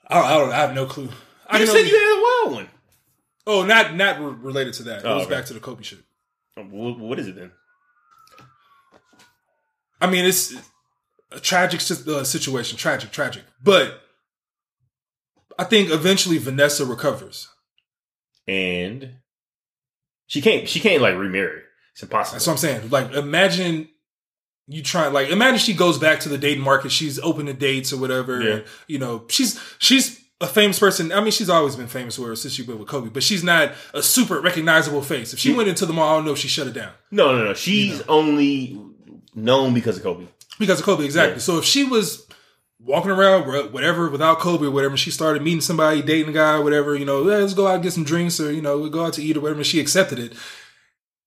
[0.07, 0.25] I don't.
[0.25, 1.09] I, don't, I have no clue.
[1.47, 2.69] I you can said only- you had a wild one.
[3.45, 4.99] Oh, not not re- related to that.
[4.99, 5.35] It Oh, goes okay.
[5.35, 5.99] back to the Kobe shit.
[6.55, 7.51] What, what is it then?
[9.99, 10.53] I mean, it's
[11.31, 12.77] a tragic uh, situation.
[12.77, 13.43] Tragic, tragic.
[13.61, 14.01] But
[15.57, 17.49] I think eventually Vanessa recovers.
[18.47, 19.15] And
[20.27, 20.67] she can't.
[20.67, 21.61] She can't like remarry.
[21.93, 22.35] It's impossible.
[22.35, 22.89] That's what I'm saying.
[22.89, 23.87] Like, imagine
[24.67, 25.07] you try.
[25.07, 26.91] Like, imagine she goes back to the dating market.
[26.91, 28.41] She's open to dates or whatever.
[28.41, 28.53] Yeah.
[28.55, 31.11] and, you know, she's she's a famous person.
[31.11, 33.71] I mean, she's always been famous her since she been with Kobe, but she's not
[33.93, 35.33] a super recognizable face.
[35.33, 37.35] If she went into the mall, I don't know if she shut it down no,
[37.35, 37.53] no, no.
[37.53, 38.79] She's only
[39.33, 40.27] known because of Kobe.
[40.59, 41.05] because of Kobe.
[41.05, 41.35] Exactly.
[41.35, 41.39] Yeah.
[41.39, 42.27] So if she was
[42.79, 44.91] walking around, whatever, without Kobe or whatever.
[44.93, 46.95] and She started meeting somebody, dating a guy, or whatever.
[46.95, 49.13] You know, let's go out and get some drinks, or you know, we'll go out
[49.13, 49.59] to eat or whatever.
[49.61, 50.33] And she accepted it.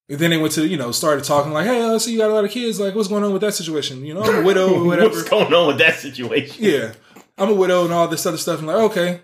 [0.08, 2.30] And then they went to, you know, started talking like, hey, I see you got
[2.30, 2.78] a lot of kids.
[2.78, 4.04] Like, what's going on with that situation?
[4.04, 5.08] You know, I'm a widow or whatever.
[5.08, 6.56] What's going on with that situation?
[6.62, 6.92] Yeah,
[7.38, 8.60] I'm a widow and all this other stuff.
[8.60, 9.20] I'm like, okay,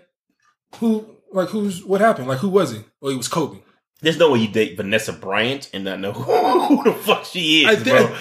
[0.77, 2.27] who, like, who's, what happened?
[2.27, 2.83] Like, who was he?
[3.01, 3.59] Well, he was Kobe.
[4.01, 7.81] There's no way you date Vanessa Bryant and not know who the fuck she is,
[7.81, 8.15] I bro.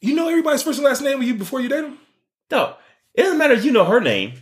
[0.00, 1.98] You know everybody's first and last name with you before you date him?
[2.50, 2.76] No,
[3.14, 4.34] it doesn't matter if you know her name,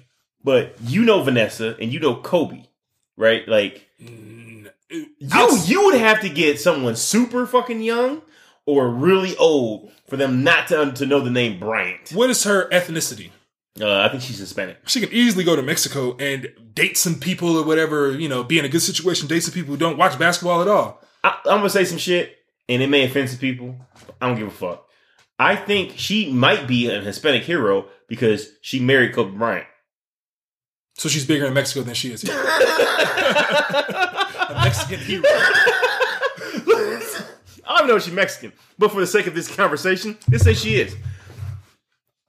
[0.43, 2.65] but you know Vanessa and you know Kobe,
[3.17, 3.49] right?
[3.49, 8.21] Like mm, you, you would have to get someone super fucking young
[8.67, 12.11] or really old for them not to to know the name Bryant.
[12.13, 13.31] What is her ethnicity?
[13.81, 14.79] Uh, I think she's Hispanic.
[14.87, 18.59] She can easily go to Mexico and date some people or whatever, you know, be
[18.59, 21.03] in a good situation, date some people who don't watch basketball at all.
[21.25, 22.37] I, I'm gonna say some shit,
[22.69, 23.75] and it may offend some people.
[24.21, 24.87] I don't give a fuck.
[25.39, 29.67] I think she might be an Hispanic hero because she married Kobe Bryant.
[30.97, 32.33] So she's bigger in Mexico than she is here.
[32.39, 32.43] a
[34.63, 35.25] Mexican hero.
[37.67, 40.55] I don't know if she's Mexican, but for the sake of this conversation, let's say
[40.55, 40.95] she is.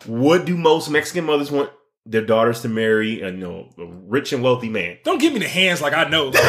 [0.08, 1.72] What do most Mexican mothers want
[2.06, 3.22] their daughters to marry?
[3.22, 4.98] A, you know, a rich and wealthy man.
[5.04, 6.32] Don't give me the hands like I know.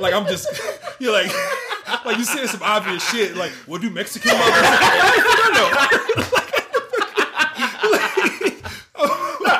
[0.00, 0.48] like I'm just,
[0.98, 1.30] you're like,
[2.04, 3.36] like you saying some obvious shit.
[3.36, 4.54] Like, what do Mexican mothers?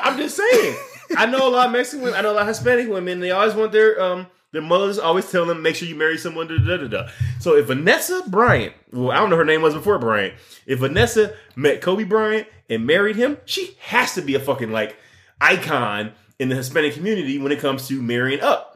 [0.02, 0.76] I'm just saying.
[1.16, 2.18] I know a lot of Mexican women.
[2.18, 3.20] I know a lot of Hispanic women.
[3.20, 6.48] They always want their um their mothers always tell them make sure you marry someone.
[6.48, 7.08] Da, da, da, da.
[7.38, 10.34] So if Vanessa Bryant, well, I don't know her name was before Bryant.
[10.66, 14.96] If Vanessa met Kobe Bryant and married him, she has to be a fucking like
[15.40, 18.68] icon in the Hispanic community when it comes to marrying up.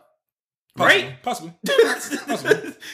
[0.77, 1.15] Right?
[1.23, 1.53] Possibly.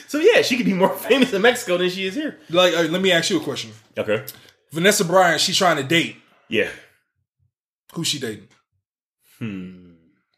[0.07, 2.39] so yeah, she could be more famous in Mexico than she is here.
[2.49, 3.71] Like, uh, let me ask you a question.
[3.97, 4.23] Okay.
[4.71, 6.15] Vanessa Bryant, she's trying to date.
[6.47, 6.69] Yeah.
[7.93, 8.47] Who's she dating?
[9.39, 9.91] Hmm.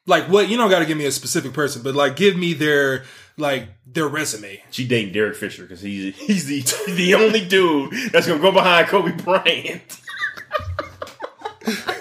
[0.08, 0.50] Like, what?
[0.50, 3.04] You don't got to give me a specific person, but like, give me their
[3.38, 4.62] like their resume.
[4.72, 6.62] She dating Derek Fisher because he's he's the
[6.94, 10.02] the only dude that's gonna go behind Kobe Bryant.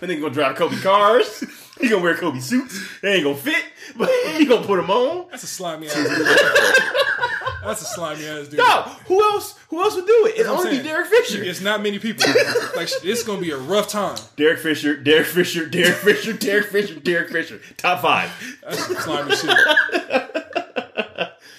[0.00, 1.44] That nigga gonna drive Kobe cars.
[1.80, 2.78] He gonna wear Kobe suits.
[3.00, 3.64] They ain't gonna fit,
[3.96, 5.28] but he gonna put them on.
[5.30, 6.26] That's a slimy ass dude.
[7.64, 8.58] That's a slimy ass dude.
[8.58, 9.58] No, who else?
[9.70, 10.34] Who else would do it?
[10.34, 10.86] It'd That's only be saying.
[10.88, 11.42] Derek Fisher.
[11.42, 12.26] It's not many people.
[12.76, 14.18] like, it's gonna be a rough time.
[14.36, 17.60] Derek Fisher, Derek Fisher, Derek Fisher, Derek Fisher, Derek Fisher.
[17.78, 18.30] Top five.
[18.62, 19.56] That's some slimy shit.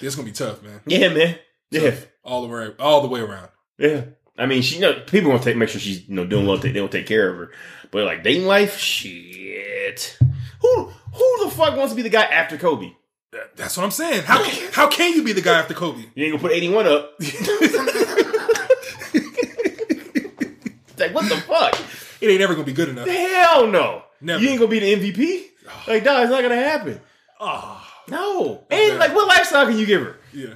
[0.02, 0.82] It's gonna be tough, man.
[0.86, 1.38] Yeah, man.
[1.72, 3.50] Yeah, All the way, all the way around.
[3.80, 4.02] yeah.
[4.38, 6.46] I mean, she you know people want to take make sure she's you know doing
[6.46, 6.58] well.
[6.58, 7.52] They don't take care of her,
[7.92, 10.18] but like dating life, shit.
[10.62, 12.92] Who who the fuck wants to be the guy after Kobe?
[13.56, 14.24] That's what I'm saying.
[14.24, 16.04] How can, how can you be the guy after Kobe?
[16.16, 17.16] You ain't gonna put 81 up.
[20.98, 21.78] like, what the fuck?
[22.22, 23.08] It ain't ever gonna be good enough.
[23.08, 24.04] Hell no.
[24.22, 24.42] Never.
[24.42, 25.44] You ain't gonna be the MVP?
[25.88, 27.02] Like, dog, it's not gonna happen.
[27.40, 28.04] Ah.
[28.08, 28.64] No.
[28.70, 30.18] And, like, what lifestyle can you give her?
[30.32, 30.54] Yeah.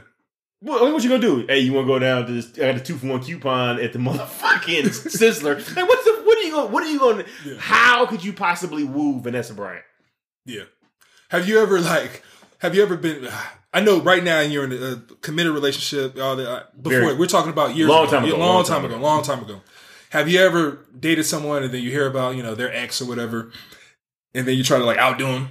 [0.62, 1.46] What, what you gonna do?
[1.48, 2.52] Hey, you wanna go down to this?
[2.58, 5.56] I got a two for one coupon at the motherfucking Sizzler.
[5.76, 6.22] Like, what's the?
[6.26, 6.72] What are you going?
[6.72, 7.26] What are you going?
[7.44, 9.84] to How could you possibly woo Vanessa Bryant?
[10.46, 10.64] Yeah.
[11.30, 12.24] Have you ever like?
[12.60, 13.28] Have you ever been?
[13.74, 16.20] I know right now you're in a committed relationship.
[16.20, 18.64] All that uh, before Very- we're talking about years Long ago, time ago, long, long
[18.66, 19.04] time time ago, ago.
[19.04, 19.62] long time ago.
[20.10, 23.06] Have you ever dated someone and then you hear about you know their ex or
[23.06, 23.52] whatever,
[24.34, 25.50] and then you try to like outdo them?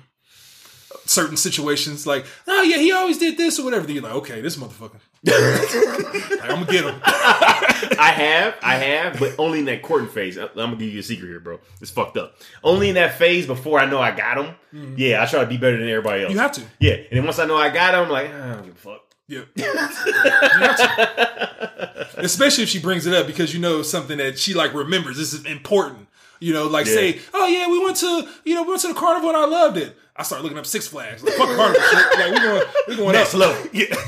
[1.09, 3.87] Certain situations, like, oh yeah, he always did this or whatever.
[3.87, 7.01] Then you're like, okay, this motherfucker, like, I'm gonna get him.
[7.05, 10.37] I have, I have, but only in that courting phase.
[10.37, 11.61] I- I'm gonna give you a secret here, bro.
[11.81, 12.35] It's fucked up.
[12.63, 14.97] Only in that phase before I know I got him.
[14.99, 16.33] Yeah, I try to be better than everybody else.
[16.33, 16.63] You have to.
[16.79, 18.75] Yeah, and then once I know I got him, I'm like, "Ah, I don't give
[18.75, 19.01] a fuck.
[19.29, 19.43] Yeah.
[19.57, 22.09] You have to.
[22.19, 25.17] Especially if she brings it up because you know something that she like remembers.
[25.17, 26.07] This is important.
[26.41, 26.93] You know, like Yeah.
[26.95, 29.45] say, oh yeah, we went to you know we went to the carnival and I
[29.47, 29.97] loved it.
[30.19, 31.23] I start looking up Six Flags.
[31.23, 32.19] Like, fuck carnival shit.
[32.19, 33.41] Like we going we going Next up.
[33.41, 33.71] level.
[33.73, 33.95] Yeah.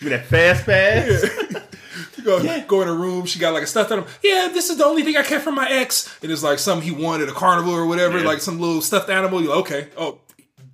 [0.00, 1.24] You that fast pass?
[2.16, 3.26] You go, go in a room.
[3.26, 4.08] She got like a stuffed animal.
[4.22, 6.08] Yeah, this is the only thing I kept from my ex.
[6.22, 8.18] And it's like something he at a carnival or whatever.
[8.18, 8.24] Yeah.
[8.26, 9.42] Like some little stuffed animal.
[9.42, 9.88] You're like, okay.
[9.98, 10.20] Oh,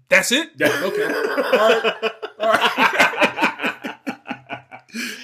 [0.09, 0.51] that's it.
[0.57, 0.69] Yeah.
[0.85, 1.03] Okay.
[1.03, 1.95] All right.
[2.39, 3.95] All right.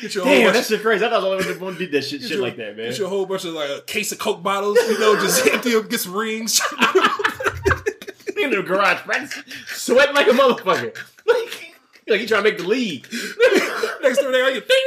[0.00, 1.04] Get your Damn, bunch that shit crazy.
[1.04, 2.88] I thought I was the only one did that shit, shit you- like that, man.
[2.90, 5.46] Get you a whole bunch of like a case of Coke bottles, you know, just
[5.52, 6.60] empty them, get some rings.
[8.52, 10.96] In the garage, practicing, sweating like a motherfucker.
[11.26, 11.74] Like,
[12.08, 13.06] like he trying to make the league.
[14.02, 14.86] Next door, they like ding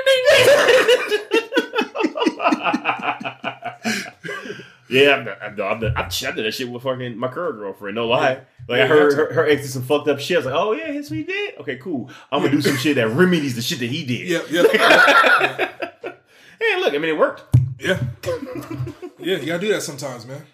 [4.90, 7.58] Yeah, I've done, I've done, I've done, I've done that shit with fucking my current
[7.58, 7.96] girlfriend.
[7.96, 8.42] No lie.
[8.68, 10.36] Like I heard her, her ex did some fucked up shit.
[10.36, 11.58] I was like, oh yeah, his we did.
[11.60, 12.10] Okay, cool.
[12.32, 14.28] I'm gonna do some shit that remedies the shit that he did.
[14.28, 15.80] Yep, yep.
[16.60, 17.58] Hey, look, I mean, it worked.
[17.78, 18.00] Yeah.
[19.20, 20.46] yeah, you gotta do that sometimes, man.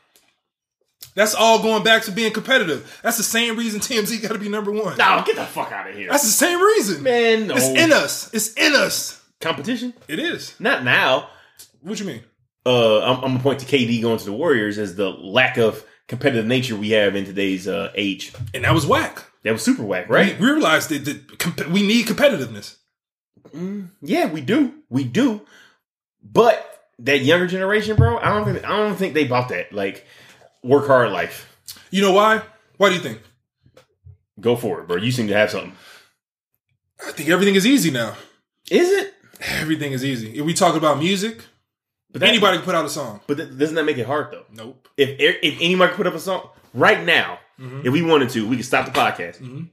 [1.20, 2.98] That's all going back to being competitive.
[3.04, 4.98] That's the same reason TMZ got to be number one.
[4.98, 6.10] No, get the fuck out of here.
[6.10, 7.56] That's the same reason, Man, no.
[7.58, 8.34] It's in us.
[8.34, 9.22] It's in us.
[9.42, 9.94] competition.
[10.08, 10.58] It is.
[10.62, 11.28] Not now.
[11.82, 12.22] What you mean?
[12.66, 15.84] Uh, I'm, I'm gonna point to KD going to the Warriors as the lack of
[16.08, 18.32] competitive nature we have in today's uh, age.
[18.54, 19.26] And that was whack.
[19.44, 20.40] That was super whack, right?
[20.40, 22.78] We realized that, that comp- we need competitiveness.
[24.02, 24.74] Yeah, we do.
[24.90, 25.42] We do.
[26.24, 26.66] But
[27.00, 29.74] that younger generation, bro, I don't think I don't think they bought that.
[29.74, 30.06] Like,
[30.64, 31.46] work hard life.
[31.92, 32.42] You know why?
[32.78, 33.22] Why do you think?
[34.40, 34.98] Go for it, bro.
[34.98, 35.74] You seem to have something.
[37.06, 38.16] I think everything is easy now.
[38.72, 39.14] Is it?
[39.42, 40.38] Everything is easy.
[40.38, 41.44] If we talk about music,
[42.12, 43.22] But that- anybody can put out a song.
[43.28, 44.46] But th- doesn't that make it hard though?
[44.54, 44.88] Nope.
[44.98, 47.82] If if anybody could put up a song right now, Mm-hmm.
[47.86, 49.68] if we wanted to, we could stop the podcast,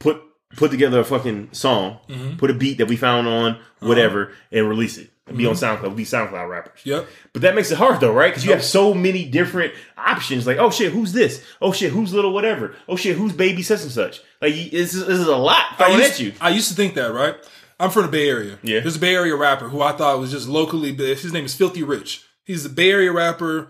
[0.00, 0.20] put
[0.56, 2.36] put together a fucking song, Mm-hmm.
[2.38, 3.86] put a beat that we found on Uh-huh.
[3.88, 5.10] whatever, and release it.
[5.30, 5.84] And be on mm-hmm.
[5.84, 5.96] SoundCloud.
[5.96, 6.80] Be SoundCloud rappers.
[6.84, 7.06] Yep.
[7.32, 8.30] But that makes it hard though, right?
[8.30, 10.46] Because you have so many different options.
[10.46, 11.42] Like, oh shit, who's this?
[11.62, 12.74] Oh shit, who's little whatever?
[12.88, 14.20] Oh shit, who's baby such and such?
[14.42, 16.32] Like, this is, this is a lot I thrown used, at you.
[16.40, 17.36] I used to think that, right?
[17.78, 18.58] I'm from the Bay Area.
[18.62, 18.80] Yeah.
[18.80, 20.94] There's a Bay Area rapper who I thought was just locally.
[20.94, 22.24] His name is Philthy Rich.
[22.44, 23.68] He's a Bay Area rapper.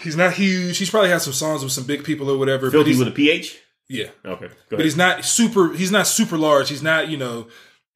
[0.00, 0.78] He's not huge.
[0.78, 2.66] He's probably had some songs with some big people or whatever.
[2.66, 3.58] but Philthy he's- with a PH.
[3.88, 4.08] yeah.
[4.24, 5.72] Okay, But he's not super.
[5.72, 6.68] He's not super large.
[6.68, 7.46] He's not you know,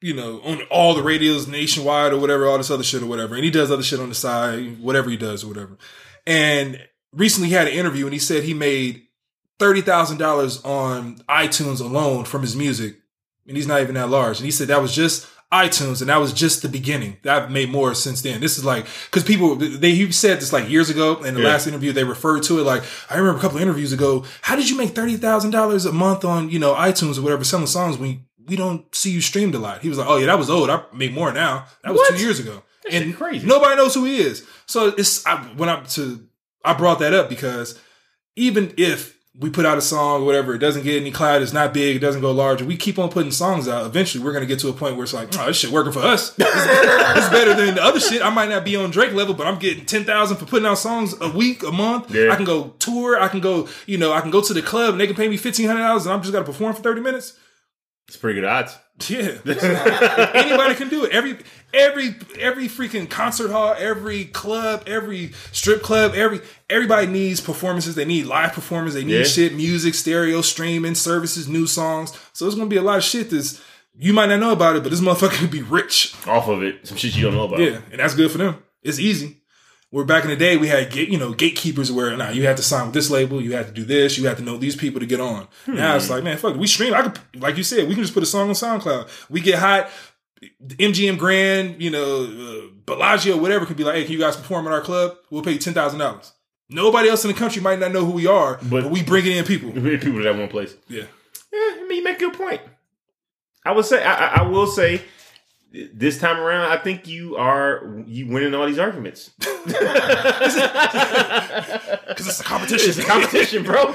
[0.03, 3.35] you know, on all the radios nationwide or whatever, all this other shit or whatever.
[3.37, 5.79] And he does other shit on the side, whatever he does or whatever.
[6.27, 6.81] And
[7.13, 9.03] recently he had an interview and he said he made
[9.59, 12.97] thirty thousand dollars on iTunes alone from his music,
[13.47, 14.39] and he's not even that large.
[14.39, 17.19] And he said that was just iTunes, and that was just the beginning.
[17.29, 18.41] I've made more since then.
[18.41, 21.49] This is like because people they he said this like years ago in the Yeah.
[21.49, 24.25] last interview they referred to it like I remember a couple of interviews ago.
[24.41, 27.45] How did you make thirty thousand dollars a month on you know iTunes or whatever
[27.45, 29.83] selling songs when we don't see you streamed a lot?
[29.83, 30.71] He was like, oh yeah, that was old.
[30.71, 31.67] I make more now.
[31.85, 32.17] That was What?
[32.17, 32.63] two years ago.
[32.89, 33.47] shit and crazy.
[33.47, 34.47] nobody knows who he is.
[34.67, 36.27] So it's I, when I to
[36.65, 37.79] I brought that up because
[38.37, 41.55] even if we put out a song or whatever, it doesn't get any cloud, it's
[41.55, 44.45] not big, it doesn't go large, we keep on putting songs out, eventually we're gonna
[44.45, 46.39] get to a point where it's like, oh, this shit working for us.
[46.39, 48.21] It's, is better than the other shit.
[48.23, 50.77] I might not be on Drake level, but I'm getting ten thousand for putting out
[50.79, 52.15] songs a week, a month.
[52.15, 52.31] Yeah.
[52.31, 54.91] I can go tour, I can go, you know, I can go to the club
[54.93, 57.01] and they can pay me fifteen hundred dollars and I'm just gotta perform for thirty
[57.01, 57.39] minutes.
[58.13, 58.77] It's pretty good odds.
[59.09, 59.39] Yeah,
[60.35, 61.13] anybody can do it.
[61.13, 61.39] Every
[61.73, 67.95] every every freaking concert hall, every club, every strip club, every everybody needs performances.
[67.95, 68.93] They need live performance.
[68.95, 69.25] They need Yeah.
[69.25, 72.13] shit, music, stereo, streaming services, new songs.
[72.35, 73.63] So it's gonna be a lot of shit that's
[73.99, 76.15] you might not know about it, but this motherfucker could be rich.
[76.27, 77.61] Off of it, some shit you don't know about.
[77.61, 78.57] Yeah, and that's good for them.
[78.83, 79.42] It's easy.
[79.93, 82.63] Where back in the day we had you know, gatekeepers where now you had to
[82.63, 85.01] sign with this label, you had to do this, you had to know these people
[85.01, 85.47] to get on.
[85.67, 86.95] Now it's like, man, fuck, we stream.
[86.95, 89.29] I could, like you said, we can just put a song on SoundCloud.
[89.29, 89.91] We get hot.
[90.67, 94.67] MGM Grand, you know, uh, Bellagio, whatever, could be like, hey, can you guys perform
[94.67, 95.17] at our club?
[95.31, 96.33] We'll pay you ten thousand dollars.
[96.71, 99.27] Nobody else in the country might not know who we are, but, But- we bring
[99.27, 99.73] it in people.
[99.73, 100.75] people to that one place.
[100.89, 101.03] Yeah,
[101.53, 102.63] Yeah, I mean, you make a good point.
[103.65, 105.03] I would say, I- I will say,
[105.95, 109.31] this time around, I think you are you winning all these arguments.
[109.39, 109.57] because
[112.29, 112.91] it's a competition.
[112.91, 113.85] It's a competition, bro.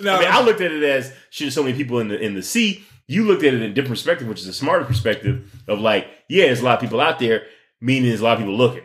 [0.00, 1.52] Now, I mean, I looked at it as shit.
[1.52, 2.84] So many people in the in the sea.
[3.08, 6.08] You looked at it in a different perspective, which is a smarter perspective of like,
[6.28, 7.44] yeah, there's a lot of people out there,
[7.80, 8.82] meaning there's a lot of people looking.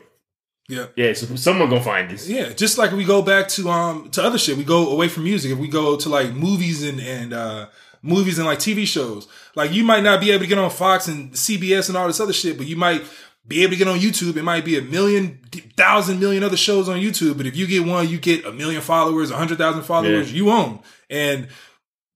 [0.69, 0.87] yeah.
[0.95, 2.29] Yeah, so someone gonna find this.
[2.29, 4.57] Yeah, just like we go back to um to other shit.
[4.57, 5.51] We go away from music.
[5.51, 7.67] If we go to like movies and and uh
[8.01, 11.07] movies and like TV shows, like you might not be able to get on Fox
[11.07, 13.03] and CBS and all this other shit, but you might
[13.47, 14.37] be able to get on YouTube.
[14.37, 15.39] It might be a million,
[15.77, 18.81] thousand million other shows on YouTube, but if you get one, you get a million
[18.81, 20.31] followers, a hundred thousand followers.
[20.31, 20.37] Yeah.
[20.37, 20.79] You own
[21.09, 21.47] and.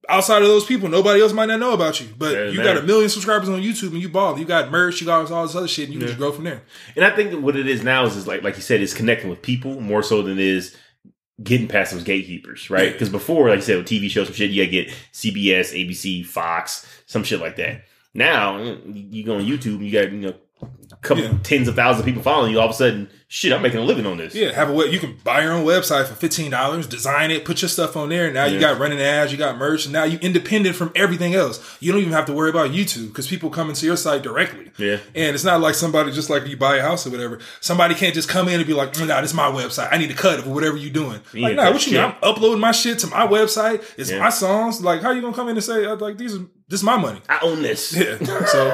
[0.07, 2.75] Outside of those people, nobody else might not know about you, but Yeah, you man.
[2.75, 4.37] got a million subscribers on YouTube and you ball.
[4.37, 6.43] You got merch, you got all this other shit, and you can just grow from
[6.43, 6.61] there.
[6.95, 9.31] And I think what it is now is, is like like you said, is connecting
[9.31, 10.77] with people more so than it is
[11.43, 12.93] getting past those gatekeepers, right?
[12.93, 16.25] Because before, like you said, with TV shows, some shit, you gotta get CBS, ABC,
[16.25, 17.83] Fox, some shit like that.
[18.13, 20.33] Now you go on YouTube, you got you know
[20.91, 21.37] a couple Yeah.
[21.43, 22.59] tens of thousands of people following you.
[22.59, 24.33] All of a sudden, shit, I'm making a living on this.
[24.35, 24.91] Yeah, have a web.
[24.91, 28.09] You can buy your own website for fifteen dollars, design it, put your stuff on
[28.09, 28.31] there.
[28.31, 31.77] Now you got running ads, you got merch, and now you independent from everything else.
[31.79, 34.71] You don't even have to worry about YouTube because people come into your site directly.
[34.77, 34.97] Yeah.
[35.15, 37.39] and it's not like somebody just like you buy a house or whatever.
[37.61, 39.89] Somebody can't just come in and be like, "Mm, "Nah, this is my website.
[39.91, 42.01] I need to cut it or whatever you're doing." You like, nah, what you mean?
[42.01, 43.83] I'm uploading my shit to my website.
[43.97, 44.19] It's Yeah.
[44.19, 44.81] my songs.
[44.81, 46.97] Like, how you gonna come in and say uh, like these are this is my
[46.97, 47.21] money?
[47.29, 47.93] I own this.
[47.95, 48.17] Yeah.
[48.45, 48.71] So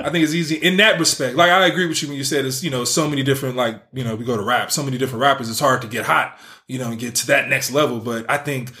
[0.00, 1.36] I think it's easy in that respect.
[1.36, 3.82] Like I agree with you when you said it's, you know, so many different like,
[3.92, 6.38] you know, we go to rap, so many different rappers, it's hard to get hot,
[6.68, 7.98] you know, and get to that next level.
[8.00, 8.72] But I think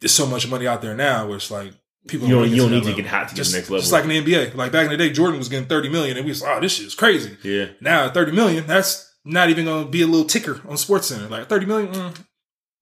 [0.00, 1.72] there's so much money out there now where it's like
[2.08, 3.36] people You don't- wanna you don't to need that to get hot to get to
[3.36, 3.80] just, the next level.
[3.80, 4.54] Just like in the NBA.
[4.56, 6.60] Like back in the day, Jordan was getting 30 million and we was, like, oh,
[6.60, 7.36] this shit is crazy.
[7.42, 7.66] Yeah.
[7.80, 11.30] Now 30 million, that's not even going to be a little ticker on SportsCenter.
[11.30, 12.26] Like 30 million, mm, Didn't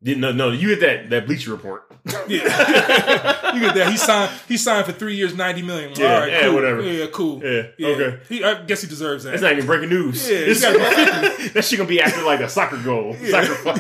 [0.03, 1.85] no, no, you get that that Bleacher report.
[2.07, 2.25] yeah.
[3.55, 3.89] you get that.
[3.91, 5.93] He signed he signed for three years, 90 million.
[5.95, 6.55] Yeah, All right, yeah, cool.
[6.55, 6.83] whatever.
[6.83, 7.43] Yeah, cool.
[7.45, 8.21] Yeah, okay.
[8.29, 9.31] He, I guess he deserves that.
[9.31, 10.29] That's not even breaking news.
[10.29, 10.61] Yeah, This-
[11.53, 13.15] that shit gonna be after like a soccer goal.
[13.15, 13.75] Soccer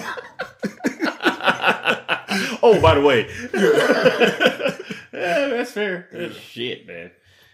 [2.62, 3.26] oh, by the way.
[5.12, 6.08] yeah, that's fair.
[6.12, 7.10] That's shit, man.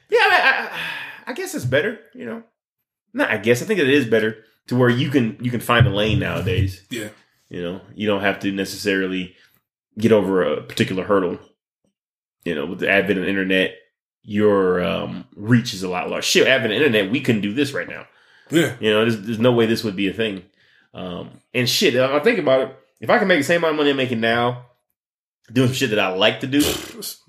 [0.09, 0.69] Yeah, I,
[1.27, 2.43] I, I guess it's better, you know.
[3.13, 5.87] Not I guess I think it is better to where you can you can find
[5.87, 6.85] a lane nowadays.
[6.91, 7.09] yeah.
[7.49, 9.35] You know, you don't have to necessarily
[9.99, 11.39] get over a particular hurdle.
[12.45, 13.77] You know, with the advent of the internet,
[14.23, 16.23] your um, reach is a lot larger.
[16.23, 18.07] Shit, advent of the internet, we couldn't do this right now.
[18.51, 18.75] Yeah.
[18.81, 20.45] You know, there's, there's no way this would be a thing.
[20.95, 22.77] Um, and shit, I I think about it.
[23.01, 24.67] If I can make the same amount of money I'm making now,
[25.53, 26.63] doing some shit that I like to do,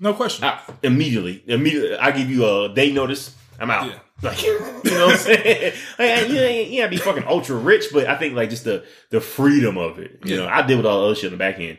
[0.00, 0.44] No question.
[0.44, 3.34] I, immediately, immediately, I give you a day notice.
[3.60, 3.86] I'm out.
[3.86, 3.98] Yeah.
[4.22, 5.74] Like, you know what I'm saying?
[5.98, 8.84] Like, you ain't, you ain't be fucking ultra rich, but I think like just the
[9.10, 10.18] the freedom of it.
[10.24, 10.42] You Yeah.
[10.42, 11.78] know, I deal with all the other shit on the back end.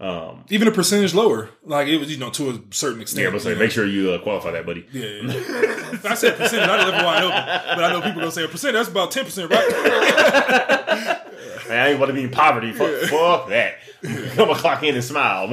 [0.00, 1.48] Um, Even a percentage lower.
[1.64, 3.22] Like it was, you know, to a certain extent.
[3.24, 4.84] yeah, but say, make sure you uh, qualify that, buddy.
[4.92, 5.98] Yeah, yeah.
[6.04, 7.76] I said percentage, I live wide open.
[7.76, 8.74] But I know people gonna say a percent.
[8.74, 9.68] That's about ten percent, right?
[11.68, 12.72] Man, I ain't want to be in poverty.
[12.72, 13.74] Fuck, fuck that.
[14.04, 15.46] I'm gonna clock in and smile.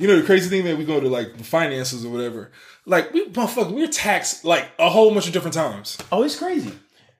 [0.00, 2.50] You know the crazy thing, that We go to like the finances or whatever.
[2.86, 5.98] Like we, motherfucker, we're taxed like a whole bunch of different times.
[6.10, 6.72] oh, it's crazy.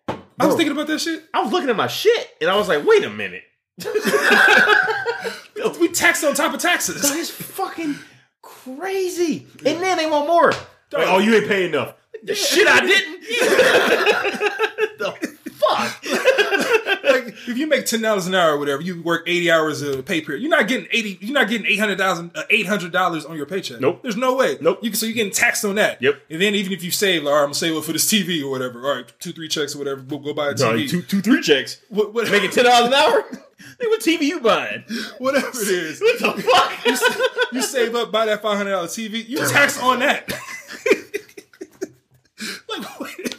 [0.09, 0.15] I
[0.47, 0.57] was Bro.
[0.57, 1.23] thinking about that shit.
[1.35, 3.43] I was looking at my shit and I was like, wait a minute.
[5.79, 7.03] We taxed on top of taxes.
[7.03, 7.97] That's fucking
[8.43, 9.47] crazy.
[9.65, 10.53] And then they want more.
[10.53, 11.95] Like, oh, you ain't paying enough.
[12.23, 13.21] The shit I didn't.
[14.99, 15.30] the
[15.77, 16.05] fuck?
[17.05, 20.03] like if you make ten dollars an hour or whatever, you work eighty hours a
[20.03, 20.43] pay period.
[20.43, 21.19] You're not getting eighty.
[21.21, 23.81] You're not getting eight hundred thousand, uh, eight hundred dollars on your paycheck.
[23.81, 24.03] Nope.
[24.03, 24.57] There's no way.
[24.61, 24.81] Nope.
[24.83, 26.01] You, so you're getting taxed on that.
[26.03, 26.23] Yep.
[26.31, 28.11] And then even if you save, like, all right, I'm gonna save it for this
[28.11, 28.87] TV or whatever.
[28.87, 30.03] All right, two, three checks or whatever.
[30.03, 30.89] We'll go buy a No, TV.
[30.89, 31.79] two, two, three checks.
[31.89, 33.25] what, what, Making ten dollars an hour.
[33.79, 34.85] Hey, what TV you buying?
[35.19, 36.01] whatever it is.
[36.01, 37.53] What the fuck?
[37.53, 39.27] you save up, buy that five hundred dollar TV.
[39.29, 40.31] You tax on that.
[42.69, 43.37] like, wait,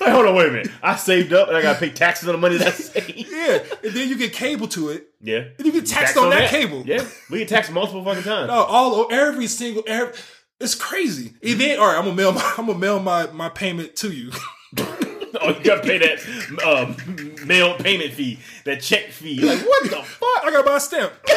[0.06, 0.70] Wait, hold on, wait a minute.
[0.82, 3.28] I saved up and I got to pay taxes on the money that I saved.
[3.30, 5.08] yeah, and then you get cable to it.
[5.20, 5.44] Yeah.
[5.58, 6.84] And you get taxed on, that, cable.
[6.86, 7.04] Yeah.
[7.28, 8.48] We get taxed multiple fucking times.
[8.48, 10.14] No, all every single every.
[10.58, 11.34] It's crazy.
[11.42, 14.10] And then, all right, I'm gonna mail my I'm gonna mail my my payment to
[14.10, 14.30] you.
[15.42, 16.18] Oh, you got to pay that
[16.66, 19.40] um, mail payment fee, that check fee.
[19.40, 20.44] Like, what the fuck?
[20.44, 21.12] I gotta buy a stamp.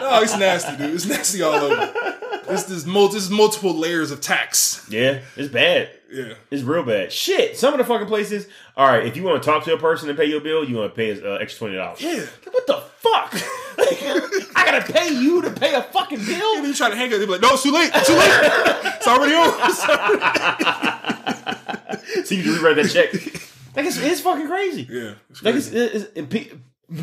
[0.00, 0.94] oh, it's nasty, dude.
[0.94, 1.92] It's nasty all over.
[2.48, 4.86] This mul- this is multiple layers of tax.
[4.90, 5.90] Yeah, it's bad.
[6.10, 6.32] Yeah.
[6.50, 7.12] It's real bad.
[7.12, 7.58] Shit.
[7.58, 8.46] Some of the fucking places.
[8.74, 10.76] All right, if you want to talk to a person and pay your bill, you
[10.76, 12.00] want to pay us uh, extra twenty dollars.
[12.00, 12.24] Yeah.
[12.50, 13.34] What the fuck?
[13.34, 14.02] Like,
[14.56, 16.54] I gotta pay you to pay a fucking And bill.
[16.54, 17.90] then you try to hang up, they be like, no, it's too late.
[17.94, 18.32] It's too late.
[18.96, 19.52] It's already on.
[22.24, 23.12] so you can rewrite that check.
[23.78, 24.86] Like it's, it's fucking crazy.
[24.90, 25.14] yeah.
[25.30, 26.50] It's Like it's, it's, and pe-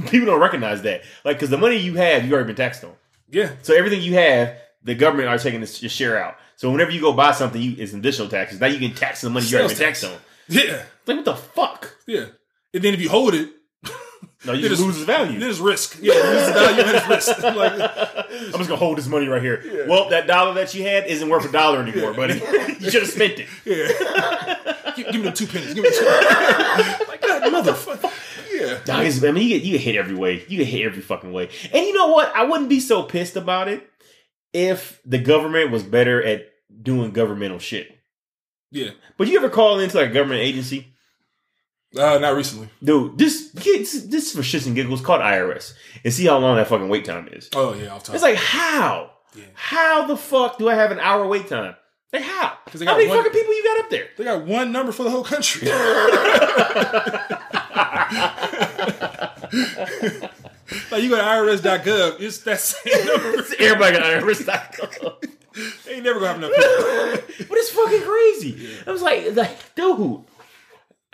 [0.10, 1.02] people don't recognize that.
[1.24, 2.94] Like because the money you have, you already been taxed on.
[3.32, 3.52] yeah.
[3.64, 6.36] So everything you have, the government are taking this, your share out.
[6.58, 8.60] So whenever you go buy something, you, it's additional taxes.
[8.60, 10.14] Now you can tax the money you already been taxed on.
[10.48, 10.84] Yeah.
[11.08, 11.96] Like what the fuck?
[12.06, 12.26] Yeah.
[12.74, 13.50] And then if you hold it,
[14.46, 15.40] No, you just lose value.
[15.40, 15.98] There's risk.
[16.02, 17.38] Yeah, lose the value and it's risk.
[17.56, 19.86] Like, I'm just gonna hold this money right here.
[19.88, 22.34] Well, that dollar that you had isn't worth a dollar anymore, buddy.
[22.80, 23.48] you should have spent it.
[23.66, 24.94] yeah.
[24.96, 25.74] give, give me the two pennies.
[25.74, 26.06] Give me the two.
[27.08, 28.12] like that motherfucker.
[28.54, 29.02] Yeah.
[29.02, 30.44] It's- I mean, you get you get hit every way.
[30.48, 31.50] You get hit every fucking way.
[31.74, 32.36] And you know what?
[32.36, 33.88] I wouldn't be so pissed about it
[34.54, 36.48] if the government was better at
[36.82, 37.92] doing governmental shit.
[38.72, 38.92] Yeah.
[39.18, 40.94] But you ever call into like a government agency,
[41.98, 42.70] Uh, not recently.
[42.84, 43.18] dude?
[43.18, 45.02] This this this is for shits and giggles.
[45.02, 45.74] Called IRS
[46.04, 47.50] and see how long that fucking wait time is.
[47.56, 47.96] Oh yeah.
[47.96, 49.12] It's like how,
[49.54, 51.76] how the fuck do I have an hour wait time?
[52.14, 52.58] Like how?
[52.68, 54.08] 'Cause they How got many one- fucking people you got up there?
[54.18, 55.68] they got one number for the whole country.
[60.92, 63.44] like you go to IRS.gov, it's that same number.
[63.60, 65.14] Everybody got IRS.com.
[65.86, 67.46] They ain't never gonna have enough people.
[67.48, 68.78] But it's fucking crazy.
[68.86, 70.20] I was like, like, dude,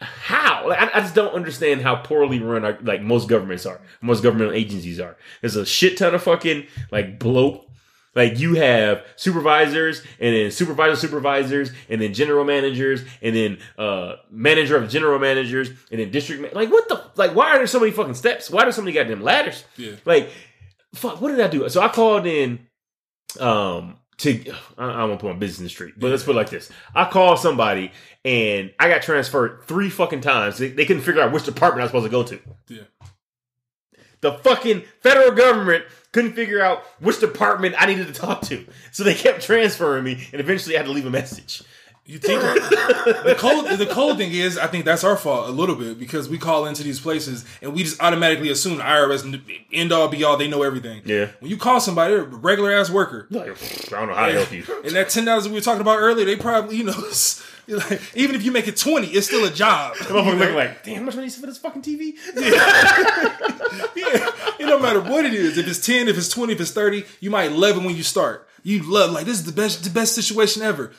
[0.01, 0.67] how?
[0.67, 4.23] Like, I, I just don't understand how poorly run our, like most governments are, most
[4.23, 5.17] governmental agencies are.
[5.41, 7.67] There's a shit ton of fucking like bloat.
[8.13, 14.15] Like you have supervisors and then supervisor supervisors and then general managers and then uh
[14.29, 17.79] manager of general managers and then district like what the like why are there so
[17.79, 18.49] many fucking steps?
[18.49, 19.63] Why there so many goddamn ladders?
[19.77, 19.93] Yeah.
[20.03, 20.29] Like
[20.93, 21.69] fuck, what did I do?
[21.69, 22.67] So I called in
[23.39, 26.38] um to I I won't put my business in the street, but let's put it
[26.38, 26.72] like this.
[26.95, 27.91] I called somebody
[28.23, 30.57] and I got transferred three fucking times.
[30.57, 32.39] They, they couldn't figure out which department I was supposed to go to.
[32.68, 32.84] Yeah.
[34.22, 38.65] The fucking federal government couldn't figure out which department I needed to talk to.
[38.91, 41.64] So they kept transferring me, and eventually I had to leave a message.
[42.03, 45.75] You think the cold the cold thing is, I think that's our fault a little
[45.75, 49.39] bit because we call into these places and we just automatically assume the IRS
[49.71, 51.03] end all be all, they know everything.
[51.05, 51.27] Yeah.
[51.39, 54.33] When you call somebody, they're a regular ass worker, Like, I don't know how to
[54.33, 54.65] help you.
[54.83, 56.93] and that ten dollars we were talking about earlier, they probably you know,
[57.67, 59.93] like, even if you make it twenty, it's still a job.
[59.97, 62.15] Motherfucker looking like, damn, how much money is for this fucking TV?
[62.35, 62.41] Yeah.
[63.95, 64.27] yeah,
[64.59, 65.55] it don't matter what it is.
[65.55, 68.03] If it's ten, if it's twenty, if it's thirty, you might love it when you
[68.03, 68.47] start.
[68.63, 70.91] You love like this is the best, the best situation ever.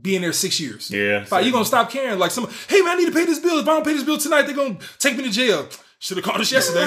[0.00, 0.90] Being there six years.
[0.90, 1.24] Yeah.
[1.30, 2.18] Like, you gonna stop caring?
[2.18, 3.58] Like some, hey man, I need to pay this bill.
[3.58, 5.66] If I don't pay this bill tonight, they're gonna take me to jail.
[5.98, 6.86] Should have called us yesterday.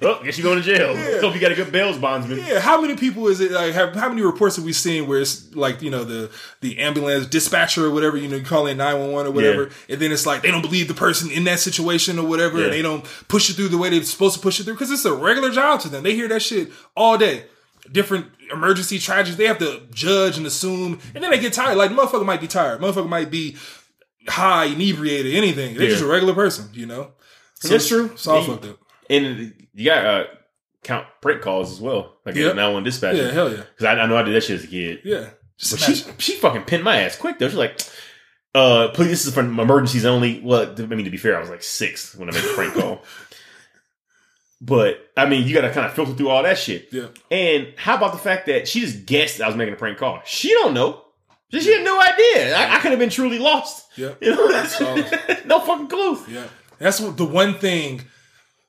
[0.00, 0.96] Well, oh, guess you going to jail.
[1.20, 2.38] Hope you got a good bails bondsman.
[2.38, 3.52] yeah, how many people is it?
[3.52, 6.28] Like, have how many reports have we seen where it's like you know the
[6.60, 9.70] the ambulance dispatcher or whatever you know you call in nine one one or whatever,
[9.88, 12.64] and then it's like they don't believe the person in that situation or whatever, Yeah.
[12.64, 14.90] and they don't push it through the way they're supposed to push it through because
[14.90, 16.02] it's a regular job to them.
[16.02, 17.44] They hear that shit all day.
[17.90, 21.76] Different emergency tragedies, they have to judge and assume, and then they get tired.
[21.76, 23.56] Like motherfucker might be tired, motherfucker might be
[24.28, 25.74] high, inebriated, anything.
[25.74, 25.90] They're Yeah.
[25.90, 27.12] just a regular person, you know.
[27.54, 28.06] So That's true.
[28.14, 28.78] It's all fucked up.
[29.10, 30.24] And you got uh,
[30.82, 32.16] count prank calls as well.
[32.24, 32.56] Like Yep.
[32.56, 33.16] now on dispatch.
[33.16, 33.62] Yeah, hell yeah.
[33.76, 35.00] Because I, I know I did that shit as a kid.
[35.04, 35.30] Yeah.
[35.56, 37.48] She she fucking pinned my ass quick though.
[37.48, 37.80] She's like,
[38.54, 40.40] uh, please, this is for emergencies only.
[40.40, 42.74] Well, I mean, to be fair, I was like six when I made the prank
[42.74, 43.02] call.
[44.60, 46.88] But I mean, you got to kind of filter through all that shit.
[46.92, 47.08] Yeah.
[47.30, 50.20] And how about the fact that she just guessed I was making a prank call?
[50.24, 51.02] She don't know.
[51.50, 52.56] She she had no idea.
[52.56, 53.86] I, I could have been truly lost.
[53.96, 54.14] Yeah.
[54.20, 54.80] You know, that's,
[55.46, 56.18] no fucking clue.
[56.28, 56.46] Yeah.
[56.78, 58.02] That's what the one thing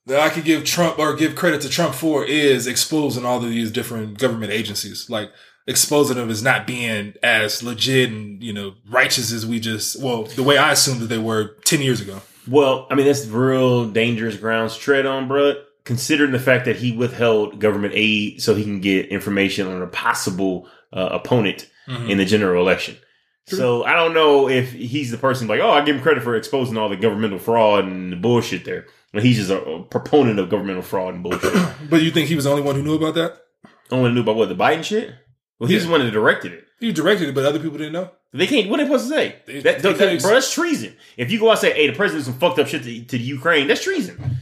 [0.06, 3.50] that I could give Trump or give credit to Trump for is exposing all of
[3.50, 5.10] these different government agencies.
[5.10, 5.32] Like
[5.68, 10.24] exposing them as not being as legit and, you know, righteous as we just well,
[10.24, 12.22] the way I assumed that they were ten years ago.
[12.48, 15.56] Well, I mean, that's real dangerous grounds to tread on, bro.
[15.86, 19.88] Considering the fact that he withheld government aid so he can get information on a
[19.88, 22.98] possible uh, opponent in the general election.
[23.48, 26.36] So I don't know if he's the person like, oh, I give him credit for
[26.36, 28.88] exposing all the governmental fraud and the bullshit there.
[29.14, 31.54] But he's just a, a proponent of governmental fraud and bullshit.
[31.90, 33.38] But you think he was the only one who knew about that?
[33.92, 35.14] Only knew about what the Biden shit.
[35.60, 35.86] Well, he's Yeah.
[35.88, 36.64] the one that directed it.
[36.80, 38.10] He directed it, but other people didn't know.
[38.34, 38.68] They can't.
[38.70, 39.36] What are they supposed to say?
[39.46, 40.96] They- that, they that- could've- bro, that's treason.
[41.16, 43.04] If you go out and say, "Hey, the president did some fucked up shit to,
[43.06, 44.38] to the Ukraine," that's treason.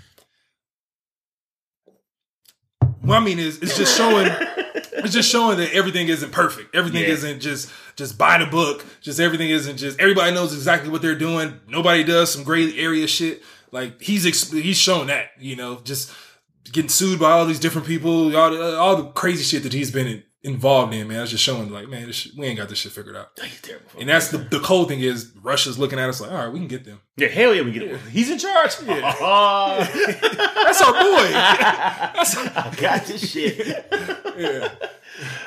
[3.04, 4.28] What I mean is, it's just showing.
[4.94, 6.74] it's just showing that everything isn't perfect.
[6.76, 7.10] Everything Yeah.
[7.10, 8.86] isn't just just by the book.
[9.02, 11.60] Just everything isn't just everybody knows exactly what they're doing.
[11.68, 13.44] Nobody does some gray area shit.
[13.72, 16.12] Like he's he's shown that you know just
[16.72, 19.92] getting sued by all these different people, all the, all the crazy shit that he's
[19.92, 21.08] been in, involved in.
[21.08, 23.30] Man, it's just showing like man, this shit, we ain't got this shit figured out.
[24.00, 26.60] And that's the the cold thing is Russia's looking at us like, all right, we
[26.60, 27.00] can get them.
[27.16, 28.00] Yeah, hell yeah, we get it.
[28.12, 28.76] He's in charge.
[28.78, 29.22] That's
[30.82, 31.32] our boy.
[31.32, 33.86] That's our- I got this shit.
[34.38, 34.70] yeah.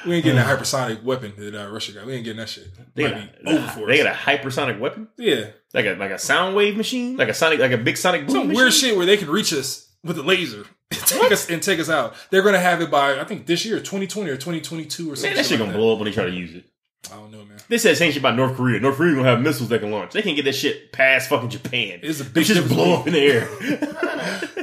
[0.06, 2.06] We ain't getting that hypersonic weapon that uh, Russia got.
[2.06, 2.68] We ain't getting that shit.
[2.94, 5.46] They got, for they got a hypersonic weapon, yeah.
[5.74, 8.30] like a like a sound wave machine, like a sonic, like a big sonic boom
[8.30, 8.56] Some machine.
[8.56, 11.78] weird shit where they can reach us with a laser and take us and take
[11.80, 12.14] us out.
[12.30, 15.30] They're gonna have it by I think this year, 2020 or 2022 or something.
[15.30, 16.64] Man, that shit gonna blow up when they try to use it.
[17.12, 17.58] I don't know, man.
[17.68, 18.80] They said the same shit about North Korea.
[18.80, 20.12] North Korea gonna have missiles that can launch.
[20.12, 22.00] They can't get that shit past fucking Japan.
[22.02, 23.48] It's a they big just blow up in the air.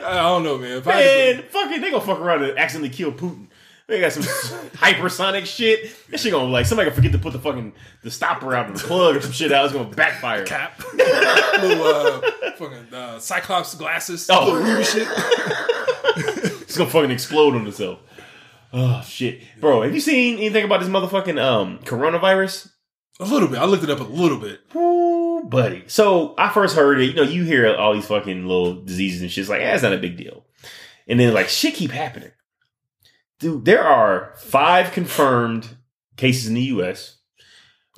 [0.06, 0.78] I don't know, man.
[0.78, 3.48] If I Man, fuck it, they gonna fuck around and accidentally kill Putin.
[3.88, 4.24] They got some
[4.78, 5.92] hypersonic shit.
[6.10, 8.78] That shit gonna like somebody gonna forget to put the fucking the stopper out of
[8.82, 9.66] the plug or some shit out.
[9.66, 10.46] It's gonna backfire.
[10.46, 12.22] cap, little uh,
[12.58, 14.46] fucking uh, Cyclops glasses, Oh.
[14.46, 15.08] little weird shit.
[16.16, 18.00] It's gonna fucking explode on itself.
[18.72, 19.82] Oh shit, bro!
[19.84, 22.70] Have you seen anything about this motherfucking um coronavirus?
[23.20, 23.60] A little bit.
[23.60, 24.60] I looked it up a little bit.
[24.76, 25.84] Ooh, buddy.
[25.88, 27.06] So I first heard it.
[27.06, 29.44] You know, you hear all these fucking little diseases and shit.
[29.44, 30.46] It's like, eh, it's not a big deal.
[31.08, 32.32] And then like shit keep happening.
[33.40, 35.78] Dude, there are five confirmed
[36.18, 37.18] cases in the U.S.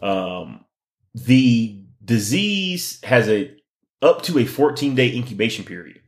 [0.02, 0.66] Um,
[1.14, 3.56] the disease has a
[4.02, 6.02] up to a 14 day incubation period,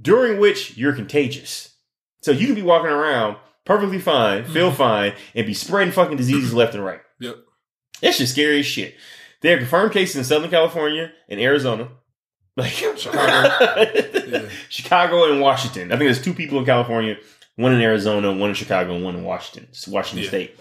[0.00, 1.74] during which you're contagious.
[2.22, 6.54] So you can be walking around perfectly fine, feel fine, and be spreading fucking diseases
[6.54, 7.00] left and right.
[7.20, 7.36] Yep.
[8.00, 8.94] That's just scary as shit.
[9.42, 11.88] There are confirmed cases in Southern California and Arizona.
[12.56, 14.48] Like Chicago.
[14.70, 15.92] Chicago and Washington.
[15.92, 17.18] I think there's two people in California,
[17.56, 19.68] one in Arizona, one in Chicago, and one in Washington.
[19.88, 20.28] Washington Yeah.
[20.28, 20.60] State.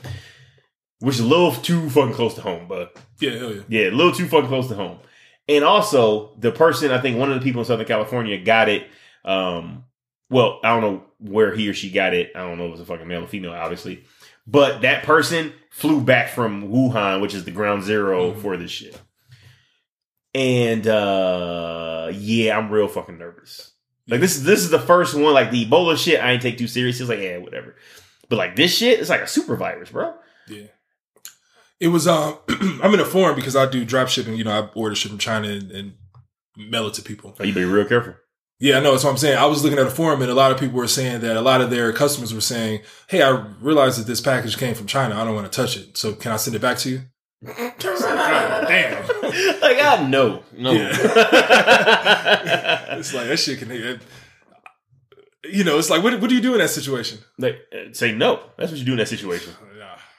[1.00, 3.62] Which is a little too fucking close to home, but Yeah, hell yeah.
[3.68, 5.00] yeah, a little too fucking close to home.
[5.48, 8.88] And also, the person, I think one of the people in Southern California got it.
[9.24, 9.84] Um,
[10.30, 12.32] well, I don't know where he or she got it.
[12.36, 14.06] I don't know if it was a fucking male or female, obviously.
[14.48, 19.00] But that person flew back from Wuhan, which is the ground 0 for this shit.
[20.34, 23.72] And uh yeah, I'm real fucking nervous.
[24.08, 25.34] Like this is this is the first one.
[25.34, 27.00] Like the Ebola shit, I ain't take too serious.
[27.00, 27.76] It's like yeah, whatever.
[28.30, 30.14] But like this shit, it's like a super virus, bro.
[30.48, 30.68] Yeah.
[31.80, 32.38] It was um
[32.84, 35.20] I'm in a forum because I do drop shipping, you know, I order shit from
[35.20, 35.94] China and, and
[36.56, 37.36] mail it to people.
[37.40, 38.16] Oh, you be real careful.
[38.58, 39.38] Yeah, no, that's what I'm saying.
[39.38, 41.42] I was looking at a forum and a lot of people were saying that a
[41.42, 45.20] lot of their customers were saying, Hey, I realized that this package came from China.
[45.20, 45.98] I don't want to touch it.
[45.98, 47.02] So can I send it back to you?
[47.44, 49.08] God damn.
[49.62, 50.72] like I know, no.
[52.98, 54.02] It's like that shit can it,
[55.44, 57.20] you know, it's like what what do you do in that situation?
[57.38, 58.40] like uh, say no.
[58.58, 59.54] That's what you do in that situation.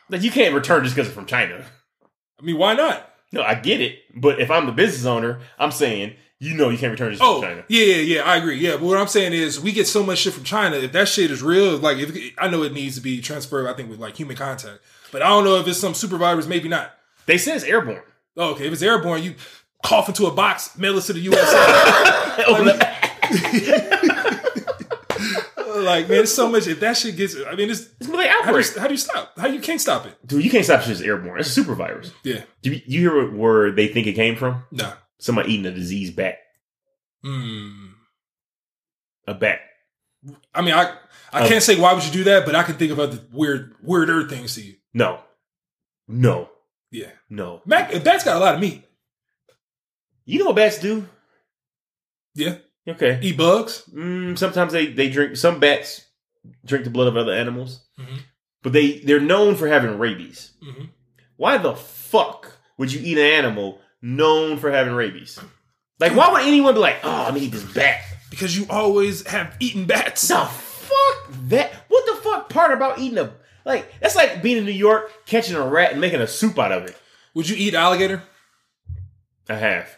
[0.09, 1.64] Like you can't return just because it's from China.
[2.40, 3.10] I mean, why not?
[3.32, 3.98] No, I get it.
[4.14, 7.40] But if I'm the business owner, I'm saying you know you can't return this Oh,
[7.40, 7.64] from China.
[7.68, 8.22] yeah, yeah, yeah.
[8.22, 8.59] I agree.
[8.59, 10.76] Yeah, but what I'm saying is, we get so much shit from China.
[10.76, 13.72] If that shit is real, like, if I know it needs to be transferred, I
[13.72, 14.78] think with like human contact.
[15.10, 16.93] But I don't know if it's some super virus, maybe not.
[17.26, 18.02] They say it's airborne.
[18.36, 19.34] Oh, okay, if it's airborne, you
[19.84, 21.56] cough into a box, mail it to the USA.
[22.48, 22.60] Up-
[25.76, 26.66] like, man, it's so much.
[26.66, 28.98] If that shit gets, I mean, it's It's like how do, you, how do you
[28.98, 29.32] stop?
[29.38, 30.14] How you can't stop it?
[30.26, 30.92] Dude, you can't stop shit.
[30.92, 31.38] It's airborne.
[31.40, 32.12] It's a super virus.
[32.22, 34.64] Yeah, Do you, you hear where they think it came from?
[34.70, 34.92] nah.
[35.18, 36.36] Somebody eating a diseased bat.
[37.24, 37.86] Hmm.
[39.26, 39.60] A bat.
[40.54, 40.94] I mean, I
[41.32, 41.48] I Oh.
[41.48, 44.28] can't say why would you do that, but I can think of other weird, weirder
[44.28, 44.74] things to you.
[44.92, 45.20] No.
[46.06, 46.50] No.
[46.97, 47.60] Yeah, No.
[47.66, 48.82] Mac, that's got a lot of meat.
[50.24, 51.06] You know what bats do?
[52.35, 52.56] Yeah,
[52.89, 53.18] Okay.
[53.23, 53.82] eat bugs.
[53.94, 56.06] Mm, sometimes they, they drink some bats
[56.64, 57.85] drink the blood of other animals.
[57.98, 58.20] Mhm.
[58.62, 60.52] But they, they're known for having rabies.
[60.62, 60.89] Mhm.
[61.36, 65.39] Why the fuck would you eat an animal known for having rabies?
[66.01, 68.01] Like why would anyone be like, oh, I'm gonna eat this bat?
[68.31, 70.27] Because you always have eaten bats.
[70.28, 71.73] The fuck that?
[71.89, 73.35] What the fuck part about eating a
[73.66, 74.01] like?
[74.01, 76.84] That's like being in New York, catching a rat and making a soup out of
[76.84, 76.97] it.
[77.34, 78.22] Would you eat alligator?
[79.48, 79.94] I have.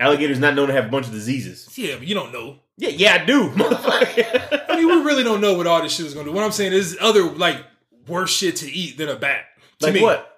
[0.00, 1.68] Alligators not known to have a bunch of diseases.
[1.76, 2.58] Yeah, but you don't know.
[2.76, 3.52] Yeah, yeah, I do.
[3.56, 6.34] I mean, we really don't know what all this shit is going to do.
[6.34, 7.58] What I'm saying is other like
[8.08, 9.44] worse shit to eat than a bat.
[9.80, 10.02] To like me.
[10.02, 10.33] what?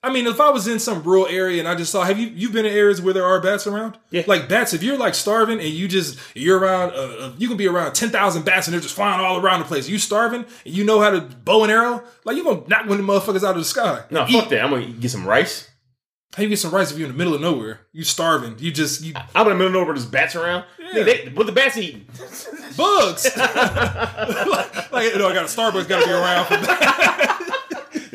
[0.00, 2.28] I mean, if I was in some rural area and I just saw, have you
[2.28, 3.98] you've been in areas where there are bats around?
[4.10, 4.22] Yeah.
[4.28, 7.56] Like bats, if you're like starving and you just you're around, uh, uh, you can
[7.56, 9.88] be around ten thousand bats and they're just flying all around the place.
[9.88, 12.86] You starving and you know how to bow and arrow, like you are gonna knock
[12.86, 14.04] one of the motherfuckers out of the sky.
[14.10, 14.32] No, Eat.
[14.32, 14.62] fuck that.
[14.62, 15.68] I'm gonna get some rice.
[16.36, 17.80] How you get some rice if you're in the middle of nowhere?
[17.92, 18.56] You starving?
[18.60, 20.64] You just you I'm in the middle of nowhere where there's bats around.
[20.78, 21.02] Yeah.
[21.02, 22.06] They, they, what the bats eating?
[22.76, 23.26] bugs.
[23.36, 27.54] like, like, you know, I got a Starbucks got to be around for that.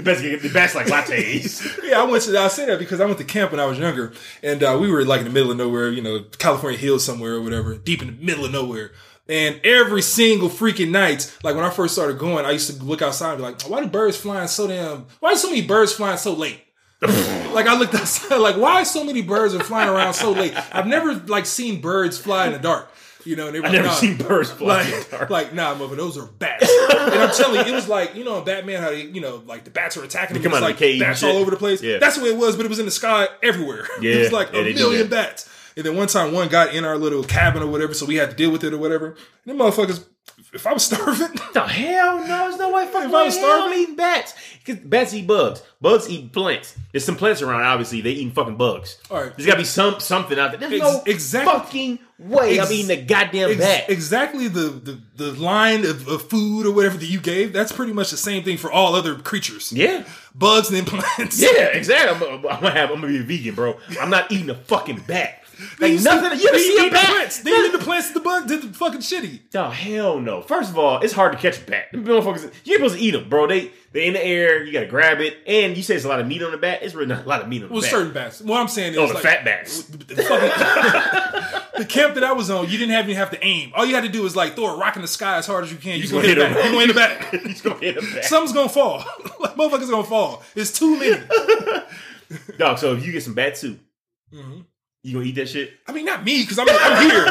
[0.03, 1.83] The get, the best like lattes.
[1.83, 2.37] Yeah, I went to.
[2.37, 4.91] I say that because I went to camp when I was younger, and uh, we
[4.91, 8.01] were like in the middle of nowhere, you know, California hills somewhere or whatever, deep
[8.01, 8.91] in the middle of nowhere.
[9.29, 13.01] And every single freaking night, like when I first started going, I used to look
[13.01, 15.05] outside and be like, "Why do birds flying so damn?
[15.19, 16.59] Why are so many birds flying so late?"
[17.01, 20.87] like I looked outside, like, "Why so many birds are flying around so late?" I've
[20.87, 22.89] never like seen birds fly in the dark,
[23.25, 23.47] you know.
[23.47, 24.83] And they were I like, never "Nah." seen birds fly.
[24.83, 26.69] the like, like, nah, mother, those are bats.
[26.91, 29.63] and I'm telling you, it was like, you know, Batman, how they, you know, like
[29.63, 31.29] the bats are attacking They come out of like the cage bats shit.
[31.29, 31.81] all over the place.
[31.81, 31.97] Yeah.
[31.99, 33.87] That's the way it was, but it was in the sky everywhere.
[34.01, 35.49] Yeah, it was like yeah, a million bats.
[35.75, 38.29] And then one time, one got in our little cabin or whatever, so we had
[38.29, 39.07] to deal with it or whatever.
[39.07, 40.05] And them motherfuckers,
[40.53, 43.53] if I was starving, the hell no, there's no way fucking If I was starving,
[43.53, 44.33] I'm starving- eating bats.
[44.63, 45.61] Because bats eat bugs.
[45.81, 46.77] Bugs eat plants.
[46.91, 47.99] There's some plants around, obviously.
[48.01, 48.97] They eating fucking bugs.
[49.11, 49.35] All right.
[49.35, 50.59] There's gotta be some something out there.
[50.69, 53.89] There's Ex- no exactly- fucking way Ex- I'm eating a goddamn ex- bat.
[53.89, 57.91] exactly the, the, the line of, of food or whatever that you gave, that's pretty
[57.91, 59.73] much the same thing for all other creatures.
[59.73, 60.05] yeah.
[60.35, 61.41] Bugs and then plants.
[61.41, 62.27] Yeah, exactly.
[62.27, 62.89] I'm, I'm gonna have.
[62.89, 63.77] I'm gonna be a vegan, bro.
[64.01, 65.42] I'm not eating a fucking bat.
[65.59, 66.39] Like They nothing.
[66.39, 67.05] You ever see eat a the bat?
[67.05, 67.39] plants.
[67.41, 68.11] They eat the plants.
[68.11, 69.39] The bug did the fucking shitty.
[69.55, 70.41] Oh hell no!
[70.41, 71.91] First of all, it's hard to catch a bat.
[71.91, 73.45] Them motherfuckers, you're supposed to eat them, bro.
[73.47, 74.63] They they in the air.
[74.63, 76.79] You gotta grab it, and you say it's a lot of meat on the bat.
[76.81, 77.91] It's really not a lot of meat on the Well, bat.
[77.91, 78.41] certain bats.
[78.41, 79.83] What I'm saying is, Oh, the like, fat bats.
[79.83, 83.71] The, fucking, the camp that I was on, you didn't have even have to aim.
[83.75, 85.63] All you had to do was like throw a rock in the sky as hard
[85.65, 85.97] as you can.
[85.97, 86.65] You just gonna hit, hit it back.
[86.65, 86.73] him.
[86.73, 87.45] You gonna hit it back.
[87.47, 88.25] He's gonna hit a bat.
[88.25, 88.97] Something's gonna fall.
[89.39, 90.41] like motherfuckers gonna fall.
[90.55, 91.21] It's too many.
[92.57, 92.79] Dog.
[92.79, 93.79] So if you get some bat soup,
[94.33, 94.61] Mm-hmm.
[95.03, 95.73] You gonna eat that shit?
[95.87, 97.25] I mean, not me because I'm, I'm here.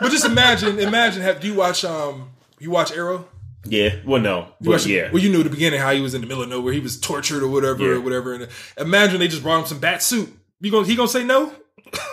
[0.00, 1.22] But just imagine, imagine.
[1.22, 3.26] Have do you watch um you watch Arrow?
[3.64, 3.96] Yeah.
[4.04, 4.40] Well, no.
[4.40, 5.10] You But watch- yeah.
[5.10, 6.72] Well, you knew at the beginning how he was in the middle of nowhere.
[6.74, 7.90] He was tortured or whatever, Yeah.
[7.96, 8.34] or whatever.
[8.34, 10.36] And imagine they just brought him some bat soup.
[10.60, 11.52] You gonna he gonna say no?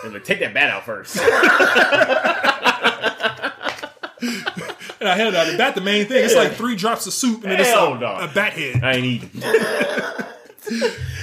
[0.04, 1.16] And like, take that bat out first.
[5.00, 5.74] And I held out the bat.
[5.74, 6.24] The main thing.
[6.24, 7.94] It's like three drops of soup and then it's no.
[7.94, 8.84] a bat head.
[8.84, 9.30] I ain't eating.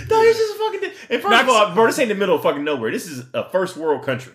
[0.10, 0.91] no, this is fucking.
[1.10, 2.91] And first of all, bro, this ain't the middle of fucking nowhere.
[2.91, 4.34] This is a first world country,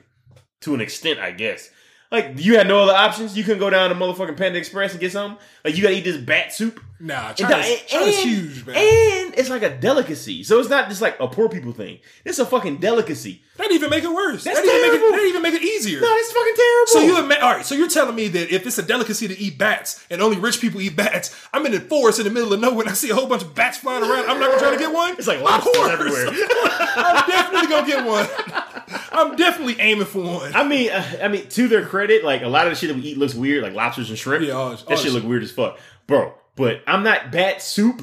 [0.63, 1.71] to an extent, I guess.
[2.15, 3.37] Like you had no other options.
[3.37, 5.39] You couldn't go down to motherfucking Panda Express and get something.
[5.65, 6.81] Like you gotta eat this bat soup.
[7.01, 8.77] Nah, And, China's, and- huge, man.
[8.77, 10.43] And it's like a delicacy.
[10.45, 11.99] So it's not just like a poor people thing.
[12.25, 13.43] It's a fucking delicacy.
[13.57, 14.45] That even make it worse.
[14.45, 16.01] That's that even make it, that even make it easier.
[16.01, 16.87] No, it's fucking terrible.
[16.87, 17.67] So you ima- all right?
[17.67, 20.61] So you're telling me that if it's a delicacy to eat bats and only rich
[20.61, 23.11] people eat bats, I'm in the forest in the middle of nowhere and I see
[23.11, 24.31] a whole bunch of bats flying around.
[24.31, 25.15] I'm not gonna try to get one.
[25.19, 26.29] It's like Of lobsters everywhere.
[26.97, 28.27] I'm definitely gonna get one.
[29.13, 30.55] I'm definitely aiming for one.
[30.55, 32.97] I mean, uh, I mean, to their credit, like a lot of the shit that
[32.97, 34.45] we eat looks weird, like lobsters and shrimp.
[34.47, 35.13] Yeah, all- that all shit shit.
[35.13, 36.35] look weird as fuck, bro.
[36.57, 38.03] But I'm not bat soup.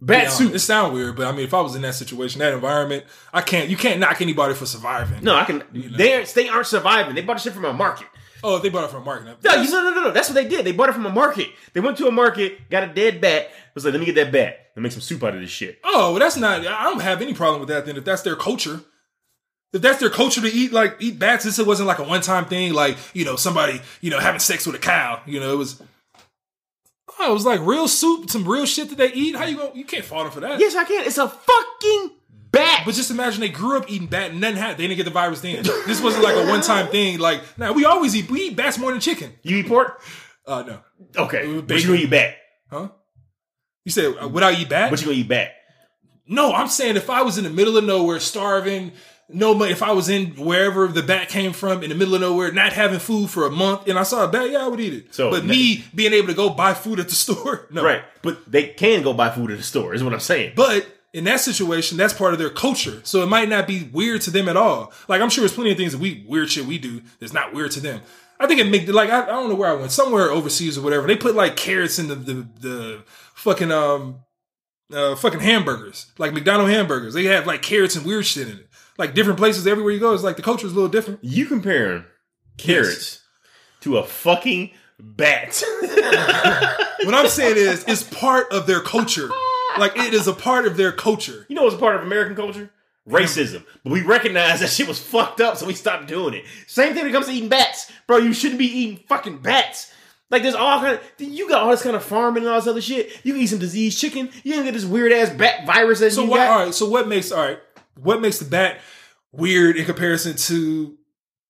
[0.00, 0.54] Bat Yeah, soup.
[0.54, 3.40] It sound weird, but I mean, if I was in that situation, that environment, I
[3.40, 3.68] can't.
[3.70, 5.22] You can't knock anybody for surviving.
[5.22, 5.62] No, I can.
[5.72, 7.14] They they aren't surviving.
[7.14, 8.08] They bought the shit from a market.
[8.44, 9.36] Oh, they bought it from a market.
[9.44, 10.10] No, you, no, no, no, no.
[10.10, 10.64] That's what they did.
[10.66, 11.46] They bought it from a market.
[11.74, 13.50] They went to a market, got a dead bat.
[13.74, 15.78] Was like, let me get that bat and make some soup out of this shit.
[15.84, 16.66] Oh, well, that's not.
[16.66, 17.86] I don't have any problem with that.
[17.86, 18.80] Then, if that's their culture,
[19.72, 22.44] if that's their culture to eat like eat bats, this wasn't like a one time
[22.44, 22.72] thing.
[22.72, 25.22] Like you know, somebody you know having sex with a cow.
[25.26, 25.82] You know, it was.
[27.18, 29.36] Oh, it was like real soup, some real shit that they eat.
[29.36, 29.72] How you go?
[29.74, 30.58] You can't fault them for that.
[30.58, 31.04] Yes, I can.
[31.06, 32.10] It's a fucking
[32.50, 32.82] bat.
[32.84, 34.78] But just imagine they grew up eating bat and nothing happened.
[34.78, 35.62] They didn't get the virus then.
[35.86, 37.18] This wasn't like a one time thing.
[37.18, 38.30] Like now, we always eat.
[38.30, 39.32] We eat bats more than chicken.
[39.42, 40.00] you eat pork?
[40.46, 40.80] Uh, no.
[41.16, 42.36] Okay, but you gonna eat bat?
[42.70, 42.88] Huh?
[43.84, 44.90] You said uh, would I eat bat?
[44.90, 45.52] But you gonna eat bat?
[46.26, 48.92] No, I'm saying if I was in the middle of nowhere, starving,
[49.28, 49.72] no money.
[49.72, 52.72] If I was in wherever the bat came from, in the middle of nowhere, not
[52.72, 55.14] having food for a month, and I saw a bat, yeah, I would eat it.
[55.14, 57.84] So, but me being able to go buy food at the store, no.
[57.84, 59.94] Right, but they can go buy food at the store.
[59.94, 60.52] Is what I'm saying.
[60.56, 64.22] But in that situation, that's part of their culture, so it might not be weird
[64.22, 64.92] to them at all.
[65.08, 67.52] Like I'm sure there's plenty of things that we weird shit we do that's not
[67.52, 68.00] weird to them.
[68.40, 70.82] I think it make like I, I don't know where I went, somewhere overseas or
[70.82, 71.06] whatever.
[71.06, 73.02] They put like carrots in the the, the
[73.34, 74.20] fucking um
[74.92, 77.14] uh, fucking hamburgers, like McDonald hamburgers.
[77.14, 78.68] They have like carrots and weird shit in it.
[78.98, 81.20] Like different places, everywhere you go, it's like the culture is a little different.
[81.22, 82.04] You comparing
[82.58, 83.20] carrots
[83.80, 85.62] to a fucking bat?
[87.04, 89.28] What I'm saying is, it's part of their culture.
[89.76, 91.44] Like it is a part of their culture.
[91.48, 92.70] You know what's a part of American culture?
[93.08, 93.64] Racism.
[93.82, 96.44] But we recognize that shit was fucked up, so we stopped doing it.
[96.68, 97.90] Same thing when it comes to eating bats.
[98.06, 99.92] Bro, you shouldn't be eating fucking bats.
[100.30, 102.68] Like there's all kind of you got all this kind of farming and all this
[102.68, 103.10] other shit.
[103.24, 104.30] You can eat some diseased chicken.
[104.44, 106.36] You can get this weird ass bat virus that So you what?
[106.36, 106.50] got.
[106.52, 106.74] All right.
[106.74, 107.58] So what makes all right?
[107.96, 108.80] What makes the bat
[109.32, 110.96] weird in comparison to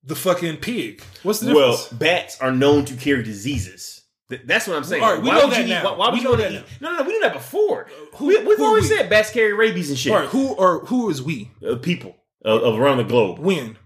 [0.05, 1.03] the fucking pig?
[1.23, 1.91] What's the difference?
[1.91, 4.03] Well, bats are known to carry diseases.
[4.29, 5.03] Th- That's what I'm saying.
[5.03, 5.85] All right, we why know would that you now.
[5.85, 6.65] Why, why would We you know want that to eat?
[6.81, 7.05] No, no, no.
[7.05, 7.89] We knew that before.
[8.15, 8.97] who- we, we've who always we?
[8.97, 10.13] said bats carry rabies and shit.
[10.13, 10.29] all right.
[10.31, 11.51] Who or who is we?
[11.67, 13.77] Uh, people uh, around the globe When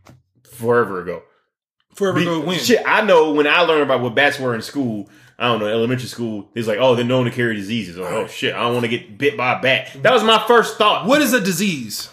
[0.51, 1.23] forever ago.
[1.95, 2.59] forever Be- go when?
[2.59, 5.09] Shit, I know when I learned about what bats were in school.
[5.39, 6.49] I don't know, elementary school.
[6.55, 7.99] It's like, oh, they're known to carry diseases.
[7.99, 9.91] Like, oh shit, I don't want to get bit by a bat.
[10.03, 11.05] That was my first thought.
[11.07, 12.09] What is a disease?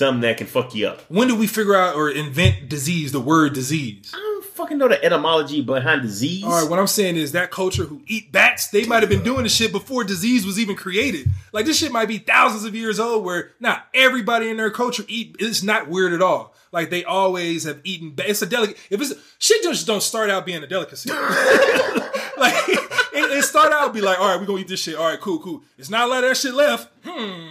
[0.00, 1.02] Something that can fuck you up.
[1.10, 3.12] When did we figure out or invent disease?
[3.12, 4.10] The word disease.
[4.14, 6.42] I don't fucking know the etymology behind disease.
[6.42, 9.22] All right, what I'm saying is that culture who eat bats, they might have been
[9.22, 11.28] doing this shit before disease was even created.
[11.52, 15.04] Like this shit might be thousands of years old where not everybody in their culture
[15.06, 16.54] eat it's not weird at all.
[16.72, 20.46] Like they always have eaten it's a delicate if it's shit just don't start out
[20.46, 21.10] being a delicacy.
[22.38, 22.89] like
[23.32, 24.96] it, start out be like, all right, we're gonna eat this shit.
[24.96, 25.62] All right, cool, cool.
[25.78, 26.88] It's not a lot of that shit left.
[27.04, 27.50] Hmm.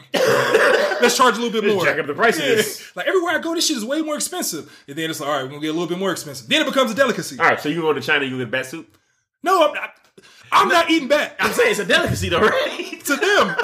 [1.02, 1.84] Let's charge a little bit more.
[1.84, 2.62] jack up the price Yeah.
[2.96, 4.72] Like everywhere I go, this shit is way more expensive.
[4.88, 6.48] And then it's like, all right, we're gonna get a little bit more expensive.
[6.48, 7.40] Then it becomes a delicacy.
[7.40, 8.98] All right, so you go to China, you get bat soup.
[9.44, 9.94] No, I'm not.
[10.52, 11.36] I'm not eating bat.
[11.40, 13.02] I'm saying it's a delicacy, though, right?
[13.06, 13.56] to them.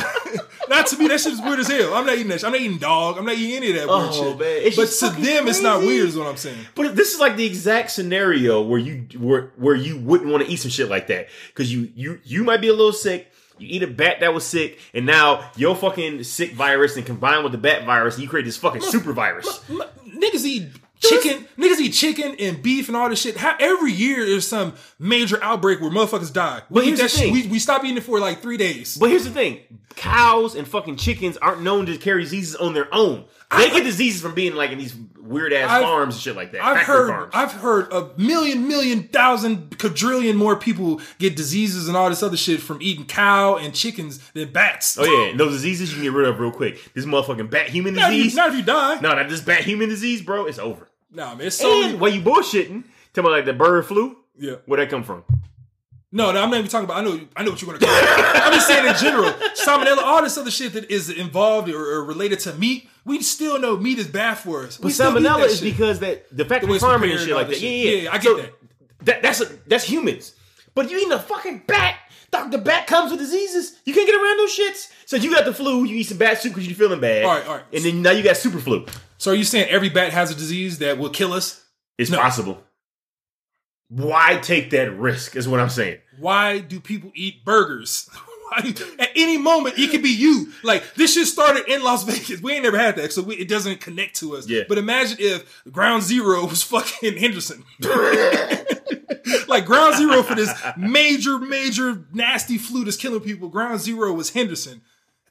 [0.69, 1.93] not to me, that shit is weird as hell.
[1.93, 2.45] I'm not eating that shit.
[2.45, 3.17] I'm not eating dog.
[3.17, 4.39] I'm not eating any of that weird Oh, shit.
[4.39, 4.71] man.
[4.75, 6.57] But to them, it's not weird, is what I'm saying.
[6.75, 10.51] But this is like the exact scenario where you where where you wouldn't want to
[10.51, 13.31] eat some shit like that because you you you might be a little sick.
[13.57, 17.43] You eat a bat that was sick, and now your fucking sick virus and combined
[17.43, 19.61] with the bat virus, you create this fucking super virus.
[19.69, 20.67] M- Niggas eat
[21.09, 21.47] chicken.
[21.57, 23.37] Niggas eat chicken and beef and all this shit.
[23.37, 26.61] How, every year there's some major outbreak where motherfuckers die.
[26.69, 27.19] We But here's the shit.
[27.19, 27.33] thing.
[27.33, 28.97] We, we stop eating it for like three days.
[28.97, 29.59] But here's the thing:
[29.95, 33.25] cows and fucking chickens aren't known to carry diseases on their own.
[33.55, 36.61] They get diseases from being like in these weird ass farms and shit like that.
[36.63, 37.31] I've heard, farms.
[37.33, 42.35] I've heard a million, million, thousand, quadrillion more people get diseases and all this other
[42.35, 44.97] shit from eating cow and chickens than bats.
[44.99, 46.93] oh yeah, and those diseases you can get rid of real quick.
[46.95, 48.33] This motherfucking bat human Not if, disease.
[48.33, 48.99] you, not if you die.
[48.99, 50.47] no, not this bat human disease, bro.
[50.47, 50.89] It's over.
[51.15, 51.47] Nah, man.
[51.47, 52.83] It's so And you bullshitting,
[53.13, 54.17] tell me like the bird flu.
[54.37, 54.55] Yeah.
[54.65, 55.23] Where'd that come from?
[56.11, 56.97] No, no, I'm not even talking about.
[56.97, 57.85] I know, I know what you're gonna.
[57.85, 58.41] Call it.
[58.43, 62.05] I'm just saying in general, salmonella, all this other shit that is involved or, or
[62.05, 62.87] related to meat.
[63.05, 64.77] We still know meat is bad for us.
[64.77, 65.63] But We salmonella is shit.
[65.73, 67.53] because that the factory it's farming and shit like that.
[67.53, 68.53] this Yeah, yeah, Yeah, I get So that.
[69.01, 69.21] that.
[69.23, 70.35] That's a, that's humans.
[70.73, 71.97] But you eating a fucking bat.
[72.51, 73.79] The bat comes with diseases.
[73.85, 74.91] You can't get around those shits.
[75.05, 75.85] So you got the flu.
[75.85, 77.23] You eat some bat soup because you're feeling bad.
[77.23, 77.63] All right, all right.
[77.71, 78.85] And then now you got super flu.
[79.17, 81.63] So are you saying every bat has a disease that will kill us?
[81.97, 82.17] It's No.
[82.19, 82.61] possible.
[83.89, 85.35] Why take that risk?
[85.35, 85.99] Is what I'm saying.
[86.19, 88.09] Why do people eat burgers?
[88.57, 90.51] At any moment, it could be you.
[90.63, 92.41] Like this shit started in Las Vegas.
[92.41, 94.47] We ain't never had that, so we, it doesn't connect to us.
[94.47, 94.63] Yeah.
[94.67, 97.63] But imagine if Ground Zero was fucking Henderson.
[99.47, 103.49] Like ground zero for this major, major nasty flu that's killing people.
[103.49, 104.81] Ground zero was Henderson.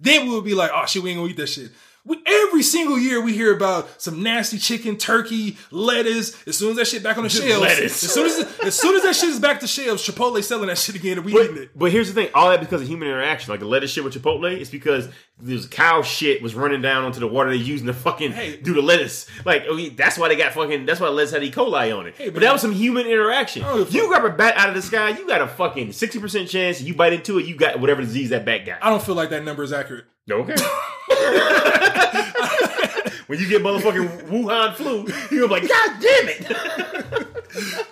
[0.01, 1.71] Then we would be like, oh shit, we ain't gonna eat that shit.
[2.07, 6.37] We, every single year we hear about some nasty chicken, turkey, lettuce.
[6.47, 8.05] As soon as that shit back on the shelves, lettuce.
[8.05, 10.77] as soon as as soon as that shit is back to shelves, Chipotle selling that
[10.77, 11.71] shit again, and we eating But, it.
[11.79, 13.51] but here's the thing: all that because of human interaction.
[13.53, 15.09] Like the lettuce shit with Chipotle, it's because
[15.39, 18.57] this cow shit was running down onto the water they using to fucking Hey.
[18.59, 19.27] do the lettuce.
[19.47, 20.85] Like oh, that's why they got fucking.
[20.85, 21.51] That's why lettuce had E.
[21.51, 22.17] coli on it.
[22.17, 22.43] Hey, but man.
[22.43, 23.63] that was some human interaction.
[23.65, 25.93] Oh, I a You grab a bat out of the sky, you got a fucking
[25.93, 26.83] sixty percent chance.
[26.83, 28.85] You bite into it, you got whatever disease that bat got.
[28.85, 30.05] I don't feel like that number is accurate.
[30.31, 30.55] Okay.
[33.27, 36.49] when you get motherfucking Wuhan flu, you're like, God damn it!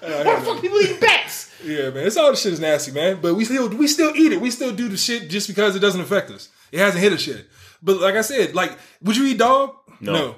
[0.00, 1.52] Why the fuck people eating bats?
[1.62, 3.18] Yeah, man, it's all the shit is nasty, man.
[3.20, 4.40] But we still we still eat it.
[4.40, 6.48] We still do the shit just because it doesn't affect us.
[6.72, 7.44] It hasn't hit us yet.
[7.82, 9.74] But like I said, like, would you eat dog?
[10.00, 10.36] No.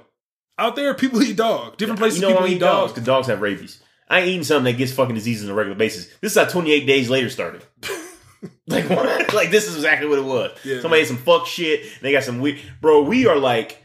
[0.59, 1.77] Out there, people eat dog.
[1.77, 2.93] Different places, You know people I eat dogs.
[2.93, 3.81] Because dogs have rabies.
[4.09, 6.07] I ain't eating something that gets fucking diseases on a regular basis.
[6.21, 7.65] This is how 28 days later started.
[8.66, 9.33] like what?
[9.35, 10.59] Like this is exactly what it was.
[10.65, 12.01] Yeah, Somebody ate some fuck shit.
[12.01, 12.59] They got some weird.
[12.81, 13.83] Bro, we are like,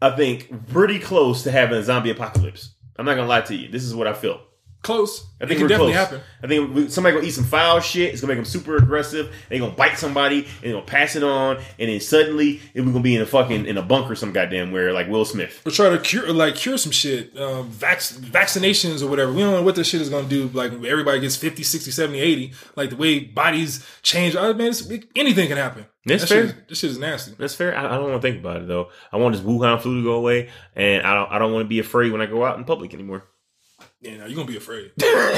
[0.00, 2.74] I think, pretty close to having a zombie apocalypse.
[2.96, 3.68] I'm not gonna lie to you.
[3.68, 4.40] This is what I feel.
[4.82, 5.26] Close.
[5.40, 6.04] I it think can we're definitely close.
[6.10, 6.20] happen.
[6.42, 8.12] I think we, somebody gonna eat some foul shit.
[8.12, 9.32] It's gonna make them super aggressive.
[9.48, 13.00] They gonna bite somebody and they gonna pass it on, and then suddenly we're gonna
[13.00, 15.62] be in a fucking in a bunker, some goddamn where like Will Smith.
[15.64, 17.36] Or try to cure, like, cure some shit.
[17.38, 19.32] Um, vac- vaccinations or whatever.
[19.32, 20.48] We don't know what this shit is going to do.
[20.48, 22.52] Like, everybody gets 50, 60, 70, 80.
[22.76, 24.34] Like, the way bodies change.
[24.36, 25.86] I mean, it's, anything can happen.
[26.04, 26.46] That's that fair.
[26.48, 27.34] Shit, this shit is nasty.
[27.38, 27.76] That's fair.
[27.76, 28.88] I, I don't want to think about it though.
[29.12, 31.30] I want this Wuhan flu to go away, and I don't.
[31.30, 33.24] I don't want to be afraid when I go out in public anymore.
[34.02, 34.90] Yeah, no, you're gonna be afraid.
[35.00, 35.32] you're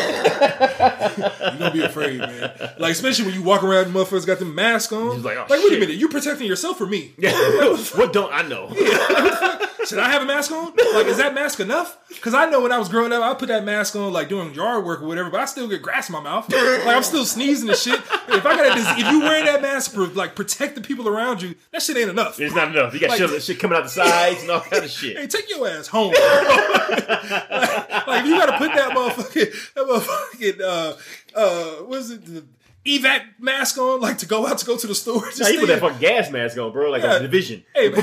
[1.59, 2.51] gonna be afraid, man.
[2.79, 5.17] Like especially when you walk around, and motherfuckers got the mask on.
[5.17, 7.13] He's like, oh, Like, oh, wait a minute, you protecting yourself or me?
[7.19, 7.33] Yeah.
[7.95, 8.69] what don't I know?
[9.87, 10.73] Should I have a mask on?
[10.95, 11.99] Like, is that mask enough?
[12.09, 14.55] Because I know when I was growing up, I put that mask on, like doing
[14.55, 16.51] yard work or whatever, but I still get grass in my mouth.
[16.51, 17.99] Like, I'm still sneezing and shit.
[18.29, 21.43] If I got to, if you wearing that mask for like protect the people around
[21.43, 22.41] you, that shit ain't enough.
[22.41, 22.95] It's not enough.
[22.95, 25.17] You got Like- shit, shit coming out the sides and all kind of shit.
[25.19, 26.13] Hey, take your ass home.
[26.89, 30.97] like, like, you got to put that motherfucking, that motherfucking, uh,
[31.39, 32.25] uh, what is it?
[32.25, 32.45] The,
[32.87, 35.25] evac mask on, like to go out to go to the store.
[35.31, 37.17] Just Nah, you put that fucking gas mask on, bro, like Yeah.
[37.17, 37.65] a division.
[37.75, 38.03] Hey, man.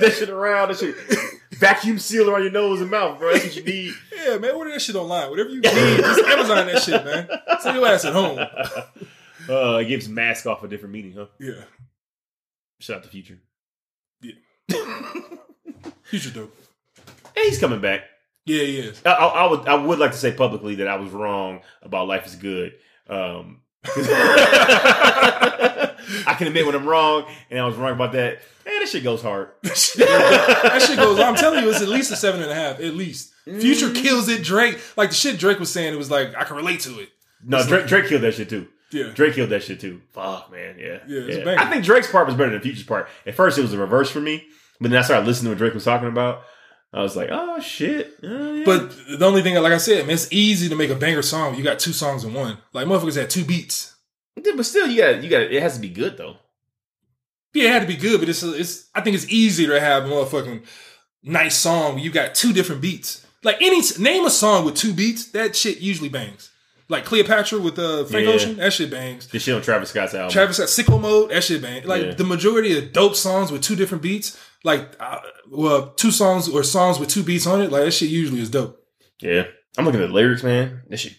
[0.00, 0.68] Put that shit around.
[0.68, 0.94] That shit
[1.58, 3.32] vacuum seal around your nose and mouth, bro.
[3.32, 3.94] That's what you need.
[4.14, 5.30] Yeah, man, order that shit online.
[5.30, 7.28] Whatever you need, just Amazon that shit, man.
[7.60, 8.38] Send your ass at home.
[9.48, 11.26] Uh, it gives mask off a different meaning, huh?
[11.38, 11.62] Yeah,
[12.80, 13.38] Shout out to Future.
[14.20, 14.32] Yeah.
[16.02, 16.56] Future dope.
[17.32, 18.00] Hey, he's coming back.
[18.44, 19.00] Yeah, he is.
[19.04, 22.08] I, I, I would I would like to say publicly that I was wrong about
[22.08, 22.72] life is good.
[23.08, 23.60] Um,
[26.26, 28.40] I can admit when I'm wrong, and I was wrong about that.
[28.64, 29.50] Man, that shit goes hard.
[29.62, 29.76] that
[30.86, 31.20] shit goes.
[31.20, 32.80] I'm telling you, it's at least a seven and a half.
[32.80, 33.32] At least.
[33.44, 33.94] Future mm.
[34.02, 34.42] kills it.
[34.42, 37.10] Drake, like the shit Drake was saying, it was like I can relate to it.
[37.44, 38.66] No, Drake, Drake killed that shit too.
[38.90, 39.10] Yeah.
[39.14, 40.00] Drake killed that shit too.
[40.12, 40.76] Fuck, man.
[40.78, 40.98] Yeah.
[41.06, 41.60] Yeah, a banger.
[41.60, 43.08] I think Drake's part was better than Future's part.
[43.24, 44.46] At first, it was the reverse for me,
[44.80, 46.42] but then I started listening to what Drake was talking about.
[46.96, 48.18] I was like, oh shit.
[48.22, 48.64] Oh, yeah.
[48.64, 51.54] But the only thing, like I said, man, it's easy to make a banger song.
[51.54, 52.56] You got two songs in one.
[52.72, 53.94] Like motherfuckers had two beats.
[54.42, 56.36] Yeah, but still, you got you got it has to be good though.
[57.54, 58.88] Yeah, it had to be good, but it's it's.
[58.94, 60.64] I think it's easier to have a motherfucking
[61.22, 61.94] nice song.
[61.94, 63.26] Where you got two different beats.
[63.42, 66.50] Like any name a song with two beats, that shit usually bangs.
[66.88, 68.32] Like Cleopatra with uh, Frank Yeah.
[68.32, 69.26] Ocean, that shit bangs.
[69.26, 70.30] This shit on Travis Scott's album.
[70.30, 71.84] Travis got sicko mode, that shit bangs.
[71.86, 72.14] Like Yeah.
[72.14, 75.20] the majority of dope songs with two different beats, like uh,
[75.50, 78.50] well, two songs or songs with two beats on it, like that shit usually is
[78.50, 78.82] dope.
[79.20, 79.44] Yeah.
[79.78, 80.82] I'm looking at the lyrics, man.
[80.88, 81.14] That shit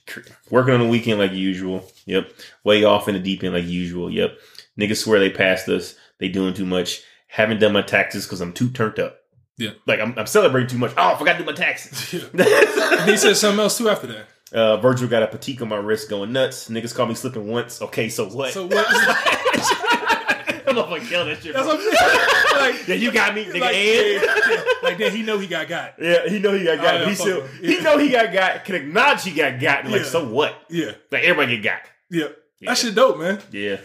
[0.50, 1.86] working on the weekend like usual.
[2.08, 2.32] Yep.
[2.64, 4.10] Way off in the deep end like usual.
[4.10, 4.38] Yep.
[4.80, 5.94] Niggas swear they passed us.
[6.20, 7.02] They doing too much.
[7.28, 9.20] Haven't done my taxes because I'm too turned up.
[9.58, 9.72] Yeah.
[9.86, 10.92] Like I'm, I'm celebrating too much.
[10.98, 12.24] Oh, I forgot to do my taxes.
[12.34, 14.28] And he said something else too after that.
[14.54, 16.68] uh, Virgil got a Patek on my wrist going nuts.
[16.70, 17.80] Niggas call me slipping once.
[17.82, 18.54] Okay, so what?
[18.54, 18.88] So what?
[20.76, 21.54] I'm gonna kill that shit.
[21.54, 22.28] That's what I'm saying.
[22.58, 23.60] Like, Yeah, you got me, nigga.
[23.62, 25.94] like, and yeah, like then he know he got got.
[26.02, 26.96] yeah, he know he got got.
[26.96, 27.64] Oh, yeah, he still him.
[27.64, 28.66] he know he got got.
[28.66, 29.84] Can acknowledge he got got.
[29.84, 30.56] And like, so what?
[30.70, 31.82] Yeah, Like everybody get got.
[32.10, 32.28] yeah,
[32.60, 32.70] Yeah.
[32.72, 33.40] that shit dope, man.
[33.52, 33.78] Yeah.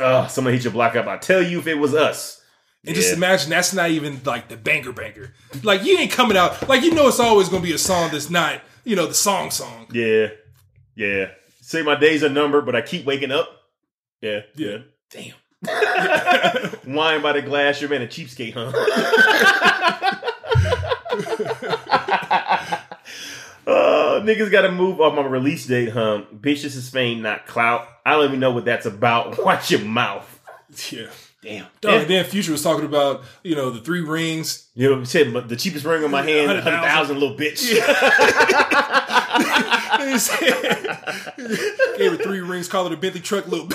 [0.00, 1.06] Oh, somebody hit your block up.
[1.08, 2.40] I tell you, if it was us.
[2.86, 5.34] And just imagine that's not even like the banger banger.
[5.64, 8.30] Like you ain't coming out like you know it's always gonna be a song that's
[8.30, 9.88] not you know the song song.
[9.92, 10.28] Yeah.
[10.94, 11.30] Yeah.
[11.60, 13.48] Say my days are numbered, but I keep waking up.
[14.22, 14.40] Yeah.
[14.54, 14.78] Yeah.
[15.10, 15.34] Damn.
[16.86, 18.72] Wine by the glass, your man a cheapskate, huh?
[23.66, 26.22] Oh, niggas gotta move off my release date, huh?
[26.34, 27.86] Bitch, this is fame, not clout.
[28.06, 29.44] I don't even know what that's about.
[29.44, 30.34] Watch your mouth.
[30.92, 31.06] Yeah,
[31.42, 31.66] Damn.
[31.80, 32.00] Dog, Yeah.
[32.00, 34.68] And then Future was talking about you know the three rings.
[34.74, 37.18] You know, said but the cheapest ring on my hand, 100,000.
[37.18, 37.58] 100,000, little bitch.
[40.18, 43.68] Said- gave her three rings, called it a Bentley truck, little.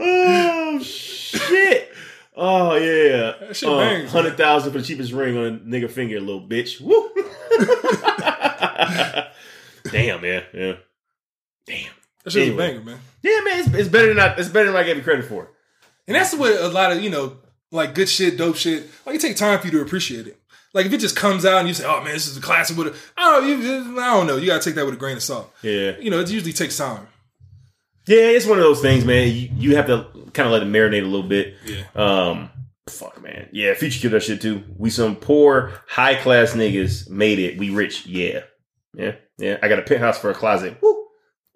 [0.00, 1.92] Oh, shit.
[2.36, 3.32] Oh, yeah.
[3.40, 6.80] That shit uh, bangs, 100,000 for the cheapest ring on a nigga finger, little bitch.
[6.80, 7.10] Woo.
[9.90, 10.44] Damn, man.
[10.52, 10.72] Yeah.
[11.66, 11.90] Damn.
[12.24, 12.54] That shit's Anyway.
[12.54, 12.98] a banger, man.
[13.22, 15.50] Yeah, man, it's, it's better than I, it's better than I gave it credit for.
[16.06, 17.38] And that's what a lot of you know,
[17.72, 18.88] like good shit, dope shit.
[19.04, 20.40] Like it take time for you to appreciate it.
[20.72, 22.76] Like if it just comes out and you say, "Oh man, this is a classic,"
[22.76, 24.36] with a, I don't, know, you, I don't know.
[24.36, 25.52] You gotta take that with a grain of salt.
[25.62, 25.96] Yeah.
[25.98, 27.08] You know, it usually takes time.
[28.06, 29.28] Yeah, it's one of those things, man.
[29.28, 31.54] You, you have to kind of let it marinate a little bit.
[31.64, 31.84] Yeah.
[31.94, 32.50] Um,
[32.88, 33.48] fuck, man.
[33.52, 34.62] Yeah, Future killed that shit too.
[34.76, 37.58] We some poor, high class niggas made it.
[37.58, 38.06] We rich.
[38.06, 38.40] Yeah.
[38.94, 39.16] Yeah.
[39.38, 39.58] Yeah.
[39.62, 40.78] I got a penthouse for a closet.
[40.80, 41.06] Woo.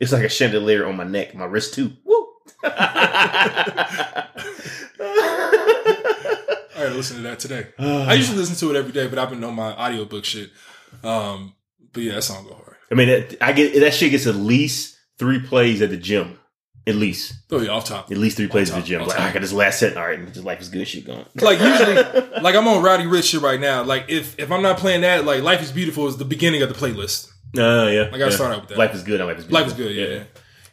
[0.00, 1.92] It's like a chandelier on my neck, my wrist too.
[2.04, 2.26] Woo.
[2.64, 4.26] I
[6.74, 7.68] gotta listen to that today.
[7.78, 10.50] I usually listen to it every day, but I've been on my audiobook shit.
[11.04, 11.54] Um,
[11.92, 12.76] but yeah, that song go hard.
[12.90, 16.39] I mean, that, I get that shit gets at least three plays at the gym.
[16.90, 18.10] At least, Oh yeah, off top.
[18.10, 19.00] at least three plays at the gym.
[19.02, 19.20] Like, top.
[19.20, 19.96] I got this last set.
[19.96, 21.24] All right, this life is good shit going.
[21.40, 21.94] Like usually,
[22.42, 23.82] like I'm on Roddy Ricch shit right now.
[23.82, 26.68] Like if if I'm not playing that, like Life is Beautiful is the beginning of
[26.68, 27.30] the playlist.
[27.56, 28.30] Oh yeah, I gotta yeah.
[28.30, 28.78] start out with that.
[28.78, 29.20] Life is good.
[29.20, 30.24] Life is Life is good, yeah.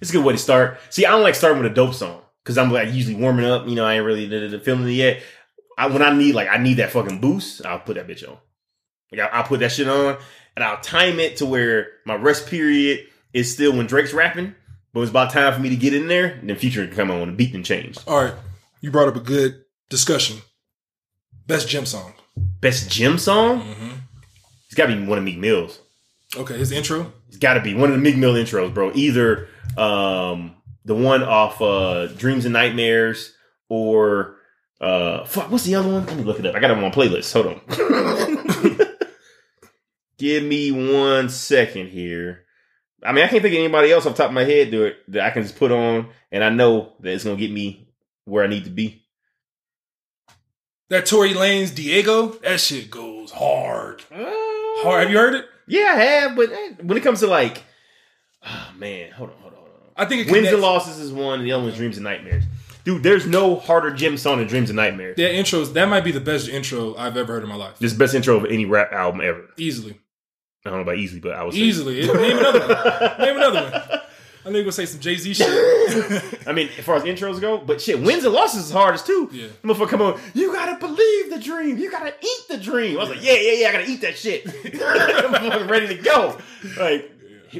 [0.02, 0.80] It's a good way to start.
[0.90, 3.68] See, I don't like starting with a dope song because I'm like usually warming up.
[3.68, 4.28] You know, I ain't really
[4.60, 5.22] feeling it yet.
[5.78, 8.38] I, when I need like I need that fucking boost, I'll put that bitch on.
[9.12, 10.18] Like I, I'll put that shit on
[10.56, 14.56] and I'll time it to where my rest period is still when Drake's rapping,
[14.98, 16.26] but it's about time for me to get in there.
[16.26, 18.00] And then Future can come on the beat then change.
[18.08, 18.34] All right,
[18.82, 20.42] you brought up a good discussion.
[21.46, 22.14] Best gym song.
[22.36, 23.62] Best gym song?
[23.62, 23.92] Mm-hmm.
[24.66, 25.80] It's got to be one of Meek Mill's.
[26.36, 27.14] Okay, his intro.
[27.28, 28.92] It's got to be one of the Meek Mill intros, bro.
[28.96, 29.48] Either
[29.78, 33.36] um, the one off uh, Dreams and Nightmares
[33.70, 34.38] or
[34.82, 36.08] uh, fuck, what's the other one?
[36.08, 36.56] Let me look it up.
[36.56, 37.32] I got it on my playlist.
[37.34, 37.46] Hold
[38.80, 38.88] on.
[40.18, 42.47] Give me one second here.
[43.08, 45.12] I mean, I can't think of anybody else off the top of my head it
[45.12, 47.88] that I can just put on, and I know that it's gonna get me
[48.26, 49.06] where I need to be.
[50.90, 52.28] That Tory Lanez Diego.
[52.44, 54.04] That shit goes hard.
[54.12, 55.02] Hard.
[55.02, 55.46] Have you heard it?
[55.68, 57.64] Yeah, I have, but eh, when it comes to like,
[58.46, 59.90] oh man, hold on, hold on, hold on.
[59.96, 62.44] I think it Wins and losses is one, and the other one's Dreams and Nightmares.
[62.84, 65.18] Dude, there's no harder gym song than Dreams and Nightmares.
[65.18, 65.74] That intros.
[65.74, 67.80] That might be the best intro I've ever heard in my life.
[67.80, 69.50] This is the best intro of any rap album ever.
[69.58, 70.00] Easily.
[70.68, 72.02] I don't know about easily, but I was say- Easily.
[72.08, 73.20] Name another one.
[73.20, 74.02] Name another one.
[74.46, 75.48] I know you're gonna say some Jay Z shit.
[76.48, 79.30] I mean, as far as intros go, but shit, wins and losses is hardest too.
[79.34, 79.48] Yeah.
[79.62, 81.78] Motherfucker, come on, you gotta believe the dream.
[81.78, 82.96] You gotta eat the dream.
[82.98, 84.46] I was like, yeah, yeah, yeah, I gotta eat that shit.
[84.86, 86.38] I'm ready to go.
[86.80, 87.12] Like,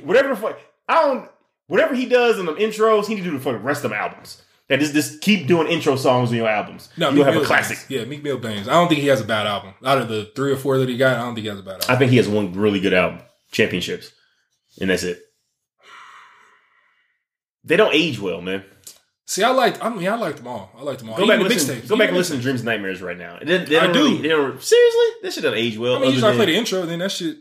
[0.04, 0.58] whatever the fuck,
[0.88, 1.30] I don't,
[1.68, 3.92] whatever he does in them intros, he need to do for the fucking rest of
[3.92, 4.42] them albums.
[4.70, 6.90] And just, just keep doing intro songs in your albums.
[6.98, 7.78] No, you'll have a classic.
[7.78, 7.90] bangs.
[7.90, 8.68] Yeah, Meek Mill bangs.
[8.68, 9.74] I don't think he has a bad album.
[9.86, 11.64] Out of the three or four that he got, I don't think he has a
[11.64, 11.88] bad album.
[11.90, 13.22] I think he has one really good album,
[13.52, 14.12] Championships,
[14.82, 15.22] and that's it.
[17.64, 18.66] They don't age well, man.
[19.26, 19.84] See, I liked.
[19.84, 20.72] I mean, I liked them all.
[20.78, 21.18] I liked them all.
[21.18, 21.88] Go Even back and listen.
[21.88, 23.40] Go back and listen to Dreams and Nightmares right now.
[23.42, 24.00] They, they I do.
[24.00, 25.98] Really, they don't, seriously, this shit doesn't age well.
[25.98, 27.38] I mean, usually I play the intro, then that shit.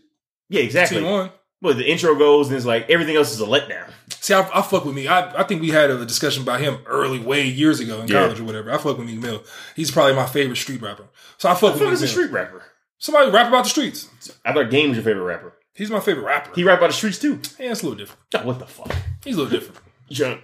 [0.49, 0.99] yeah, exactly.
[0.99, 1.31] Team
[1.75, 3.91] The intro goes, and it's like everything else is a letdown.
[4.21, 5.07] See, I, I fuck with me.
[5.09, 8.23] I, I think we had a discussion about him early, way years ago in Yeah.
[8.25, 8.73] college or whatever.
[8.73, 9.43] I fuck with Meek Mill.
[9.75, 11.05] He's probably my favorite street rapper.
[11.39, 12.63] So I fuck I with thought Meek a street rapper.
[12.99, 14.09] Somebody rap about the streets.
[14.45, 15.53] I thought Game was your favorite rapper.
[15.75, 16.53] He's my favorite rapper.
[16.55, 17.41] He rap about the streets too.
[17.59, 18.21] yeah, it's a little different.
[18.35, 18.91] Oh, what the fuck?
[19.25, 19.81] He's a little different.
[20.09, 20.39] You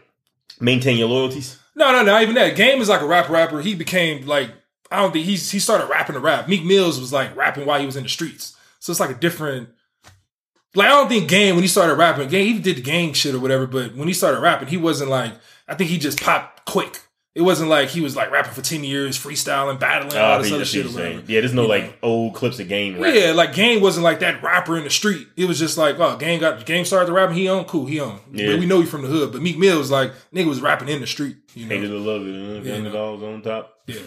[0.61, 1.59] maintain your loyalties?
[1.75, 2.57] No, no, not even that.
[2.57, 3.61] Game is like a rap rapper.
[3.63, 4.51] He became like
[4.91, 6.49] I don't think he's he started rapping to rap.
[6.49, 8.57] Meek Mills was like rapping while he was in the streets.
[8.81, 9.71] So it's like a different.
[10.75, 13.35] Like I don't think Game when he started rapping, Game he did the gang shit
[13.35, 13.67] or whatever.
[13.67, 15.33] But when he started rapping, he wasn't like
[15.69, 17.01] I think he just popped quick.
[17.35, 20.43] It wasn't like he was like rapping for ten years, freestyling, battling, oh, all Oh,
[20.43, 20.85] this other shit.
[20.91, 21.93] Yeah, there's no You like know?
[22.03, 23.15] old clips of Game rap.
[23.15, 25.27] Yeah, like Game wasn't like that rapper in the street.
[25.35, 28.01] It was just like, oh, Game got Game started to rapping, he on, cool, he
[28.01, 28.21] on.
[28.33, 28.49] Yeah.
[28.51, 29.33] But we know you from the hood.
[29.33, 31.37] But Meek Mill was like, nigga was rapping in the street.
[31.55, 32.35] You know, Hated to love it.
[32.35, 32.93] Uh, Yeah, no.
[32.93, 33.75] dogs on top.
[33.87, 33.97] yeah,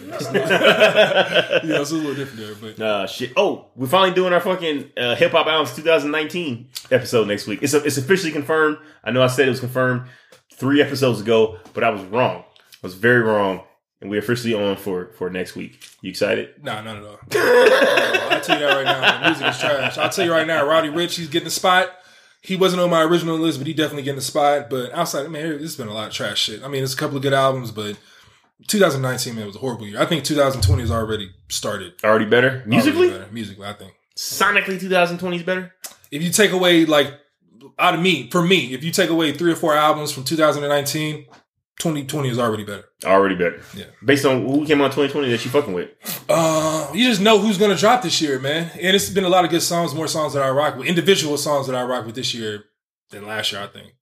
[1.64, 2.72] yeah, it's a little different there.
[2.74, 3.32] But Uh, shit.
[3.36, 7.60] Oh, we're finally doing our fucking uh, hip hop albums 2019 episode next week.
[7.62, 8.78] It's it's officially confirmed.
[9.04, 10.08] I know I said it was confirmed
[10.54, 12.42] three episodes ago, but I was wrong.
[12.74, 13.62] I was very wrong,
[14.00, 15.84] and we're officially on for for next week.
[16.00, 16.62] You excited?
[16.64, 17.18] Nah, not at all.
[18.32, 19.20] I'll tell you that right now.
[19.20, 19.98] The music is trash.
[19.98, 21.90] I'll tell you right now, Roddy Ricch, he's getting the spot.
[22.42, 24.70] He wasn't on my original list, but he definitely getting the spot.
[24.70, 26.62] But outside, man, there's been a lot of trash shit.
[26.62, 27.96] I mean, it's a couple of good albums, but
[28.68, 30.00] 2019, man, was a horrible year.
[30.00, 31.94] I think 2020 has already started.
[32.04, 33.10] Already better Already musically.
[33.10, 33.28] better.
[33.32, 33.94] musically, I think.
[34.16, 35.72] Sonically, 2020 is better.
[36.10, 37.12] If you take away like
[37.78, 41.26] out of me, for me, if you take away three or four albums from 2019,
[41.78, 42.84] 2020 is already better.
[43.04, 43.60] Already better.
[43.74, 43.84] Yeah.
[44.04, 45.90] Based on who came out 2020 that you fucking with.
[46.28, 48.70] Uh, you just know who's gonna drop this year, man.
[48.80, 51.36] And it's been a lot of good songs, more songs that I rock with, individual
[51.36, 52.64] songs that I rock with this year
[53.10, 53.92] than last year, I think.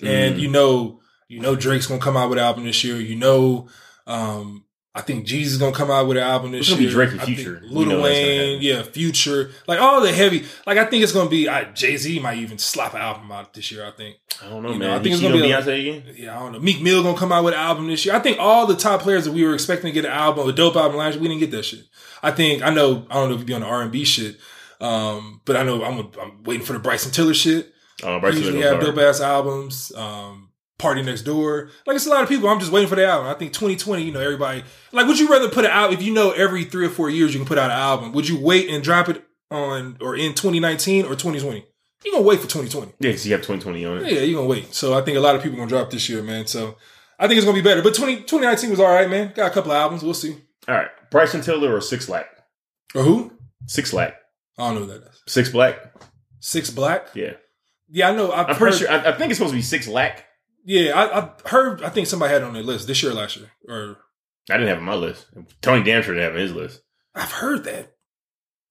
[0.00, 0.38] And Mm.
[0.40, 2.96] you know, you know Drake's gonna come out with an album this year.
[3.00, 3.68] You know,
[4.06, 4.64] um,
[4.96, 6.88] I think Jesus is gonna come out with an album this It's year.
[6.90, 7.60] Drake and Future.
[7.64, 10.44] Lil Wayne, yeah, Future, like all the heavy.
[10.66, 11.48] Like I think it's gonna be.
[11.48, 13.84] I, Jay Z might even slap an album out this year.
[13.84, 14.16] I think.
[14.44, 14.88] I don't know, You man.
[14.90, 16.14] know, I think it's gonna be Beyonce again.
[16.16, 16.60] Yeah, I don't know.
[16.60, 18.14] Meek Mill gonna come out with an album this year.
[18.14, 20.52] I think all the top players that we were expecting to get an album, a
[20.52, 21.84] dope album last year, we didn't get that shit.
[22.22, 23.04] I think I know.
[23.10, 24.36] I don't know if you be on the R and B shit,
[24.80, 27.72] um, but I know I'm, I'm waiting for the Bryson Tiller shit.
[28.04, 29.92] Oh, Bryson Usually Tiller have dope ass albums.
[29.96, 30.43] Um,
[30.78, 31.70] PartyNextDoor.
[31.86, 32.48] Like it's a lot of people.
[32.48, 33.28] I'm just waiting for the album.
[33.28, 34.02] I think 2020.
[34.02, 34.64] You know, everybody.
[34.92, 37.32] Like, would you rather put it out if you know every three or four years
[37.32, 38.12] you can put out an album?
[38.12, 41.64] Would you wait and drop it on or in 2019 or 2020?
[42.04, 42.92] You gonna wait for 2020?
[43.00, 44.12] Yeah, because you have 2020 on it.
[44.12, 44.74] Yeah, you're gonna wait.
[44.74, 46.46] So I think a lot of people gonna drop this year, man.
[46.46, 46.76] So
[47.18, 47.82] I think it's gonna be better.
[47.82, 49.32] But 20, 2019 was all right, man.
[49.34, 50.02] Got a couple of albums.
[50.02, 50.36] We'll see.
[50.68, 50.88] All right.
[51.10, 52.26] Bryson Tiller or Six Lack?
[52.94, 53.32] Or who?
[53.66, 54.16] Six Lack.
[54.58, 55.22] I don't know who that is.
[55.26, 55.94] Six Black?
[56.40, 57.08] Six Black.
[57.14, 57.34] Yeah.
[57.88, 58.32] Yeah, I know.
[58.32, 58.90] I've I'm pretty sure.
[58.90, 60.26] I, I think it's supposed to be Six Lack.
[60.64, 61.82] Yeah, I, I heard.
[61.82, 63.98] I think somebody had it on their list this year, or last year, or
[64.50, 65.26] I didn't have it on my list.
[65.60, 66.80] Tony Damsher didn't have it on his list.
[67.14, 67.92] I've heard that.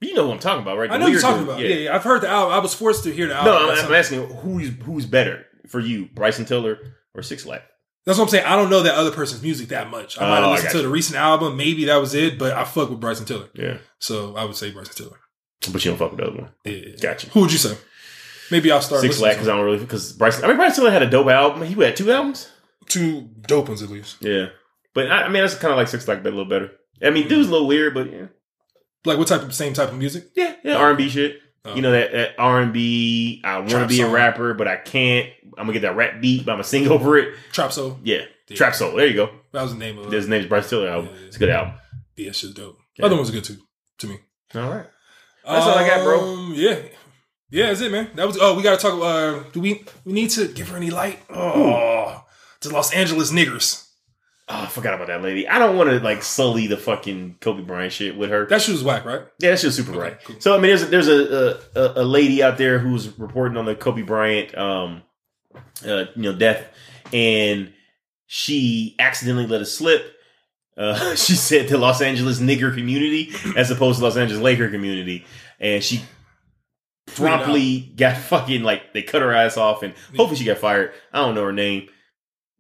[0.02, 0.90] You know what I'm talking about, right?
[0.90, 1.60] I The know you're talking about.
[1.60, 1.68] Yeah.
[1.70, 2.54] yeah, I've heard the album.
[2.54, 3.54] I was forced to hear the album.
[3.54, 6.78] No, I'm, I'm asking who's who's better for you, Bryson Tiller
[7.14, 7.62] or Six Lack?
[8.06, 8.46] That's what I'm saying.
[8.46, 10.20] I don't know that other person's music that much.
[10.20, 10.84] I might Oh, have I listened to you.
[10.84, 11.56] the recent album.
[11.56, 13.48] Maybe that was it, but I fuck with Bryson Tiller.
[13.54, 15.20] Yeah, So I would say Bryson Tiller.
[15.72, 16.50] but you don't fuck with the other one.
[16.66, 16.96] Yeah.
[17.02, 17.30] Gotcha.
[17.30, 17.78] Who would you say?
[18.54, 20.44] Maybe I'll start Six to because I don't really because Bryce.
[20.44, 21.64] I mean, Bryce Tiller had a dope album.
[21.64, 22.52] He had two albums.
[22.88, 24.18] two dope ones at least.
[24.22, 24.50] Yeah,
[24.94, 26.70] but I, I mean that's kind of like Six Lack, but a little better.
[27.02, 28.28] I mean, dude's a little weird, but yeah,
[29.06, 30.28] Like what type of same type of music?
[30.36, 31.40] yeah, yeah, R and B shit.
[31.66, 31.74] Oh.
[31.74, 33.42] You know that, that R and B.
[33.44, 35.32] I want to be a rapper, but I can't.
[35.58, 37.34] I'm gonna get that rap beat, but I'm gonna sing over it.
[37.54, 37.98] Trap Soul.
[38.04, 38.56] Yeah, Yeah.
[38.58, 38.96] Trap Soul.
[38.96, 39.32] There you go.
[39.52, 40.14] That was the name of it.
[40.14, 41.10] His name's Bryce Tiller album.
[41.26, 41.74] It's a good album.
[42.16, 42.78] Yeah, shit's dope.
[42.98, 43.06] Yeah.
[43.08, 43.58] Other ones are good too,
[43.98, 44.20] to me.
[44.54, 44.86] All right.
[45.44, 46.20] That's all I got, bro.
[46.22, 46.80] Um, Yeah.
[47.54, 48.10] Yeah, that's it, man.
[48.16, 50.90] That was oh, we gotta talk uh do we we need to give her any
[50.90, 51.20] light?
[51.30, 52.24] Oh
[52.62, 53.88] to Los Angeles niggers.
[54.50, 55.48] Oh, I forgot about that lady.
[55.48, 58.48] I don't want to like sully the fucking Kobe Bryant shit with her.
[58.48, 59.22] That shit was whack, right?
[59.40, 60.24] Yeah, that's just super Okay, right.
[60.24, 60.36] cool.
[60.40, 63.66] So I mean, there's a, there's a, a a lady out there who's reporting on
[63.66, 65.04] the Kobe Bryant um
[65.86, 66.66] uh, you know death,
[67.14, 67.72] and
[68.26, 70.12] she accidentally let it slip.
[70.76, 75.24] Uh, she said the Los Angeles nigger community as opposed to Los Angeles Laker community,
[75.60, 76.02] and she
[77.16, 80.94] promptly got fucking like they cut her ass off, and hopefully she got fired.
[81.12, 81.90] I don't know her name.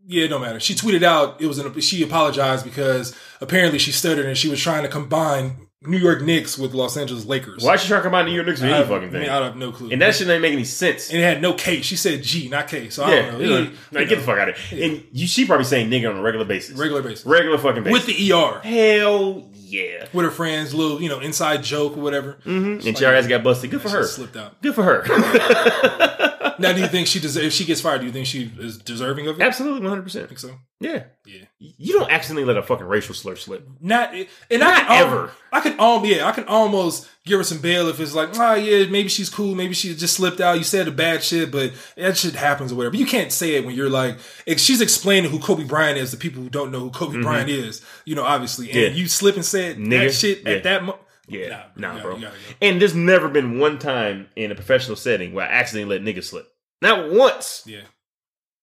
[0.05, 0.59] Yeah, it don't matter.
[0.59, 4.59] She tweeted out it was an she apologized because apparently she stuttered and she was
[4.59, 7.63] trying to combine New York Knicks with Los Angeles Lakers.
[7.63, 9.11] Why is she trying to combine New York Knicks or I any have- fucking I
[9.11, 9.21] thing?
[9.21, 9.91] mean, I have no clue.
[9.91, 11.09] and that shit didn't make any sense.
[11.09, 11.81] and it had no K.
[11.81, 12.89] She said G, not K.
[12.89, 13.47] So I yeah, don't know.
[13.49, 14.91] know, You like, get the fuck out of here.
[14.91, 17.25] And you, she probably saying nigga on a regular basis, regular basis.
[17.25, 18.59] regular fucking basis With the ER.
[18.61, 20.07] hell yeah.
[20.13, 22.33] With her friends, little, you know, inside joke or whatever.
[22.45, 22.87] Mm-hmm.
[22.87, 23.71] And ass got busted.
[23.71, 24.03] Good for her.
[24.03, 24.61] Slipped out.
[24.61, 25.03] Good for her.
[26.59, 27.47] Now, do you think she deserves?
[27.47, 29.43] If she gets fired, do you think she is deserving of it?
[29.43, 30.27] Absolutely, one hundred percent.
[30.27, 30.51] think so.
[30.79, 31.45] Yeah, Yeah.
[31.57, 33.67] You don't accidentally let a fucking racial slur slip.
[33.81, 35.31] Not and I Not can al- ever.
[35.51, 38.55] I can um yeah I can almost give her some bail if it's like ah
[38.55, 41.71] yeah maybe she's cool maybe she just slipped out you said a bad shit but
[41.95, 42.91] that shit happens or whatever.
[42.91, 46.11] But you can't say it when you're like if she's explaining who Kobe Bryant is
[46.11, 47.81] to people who don't know who Kobe Bryant is.
[48.05, 48.95] You know obviously and Mm-hmm.
[48.95, 49.01] Yeah.
[49.01, 49.99] you slip and said Nigga.
[50.07, 50.51] that shit Yeah.
[50.51, 50.99] at that moment.
[51.25, 52.15] Yeah, Nah, nah, bro.
[52.19, 52.35] gotta-.
[52.61, 56.25] And there's never been one time in a professional setting where I accidentally let niggas
[56.25, 56.45] slip.
[56.81, 57.63] Not once.
[57.65, 57.83] Yeah.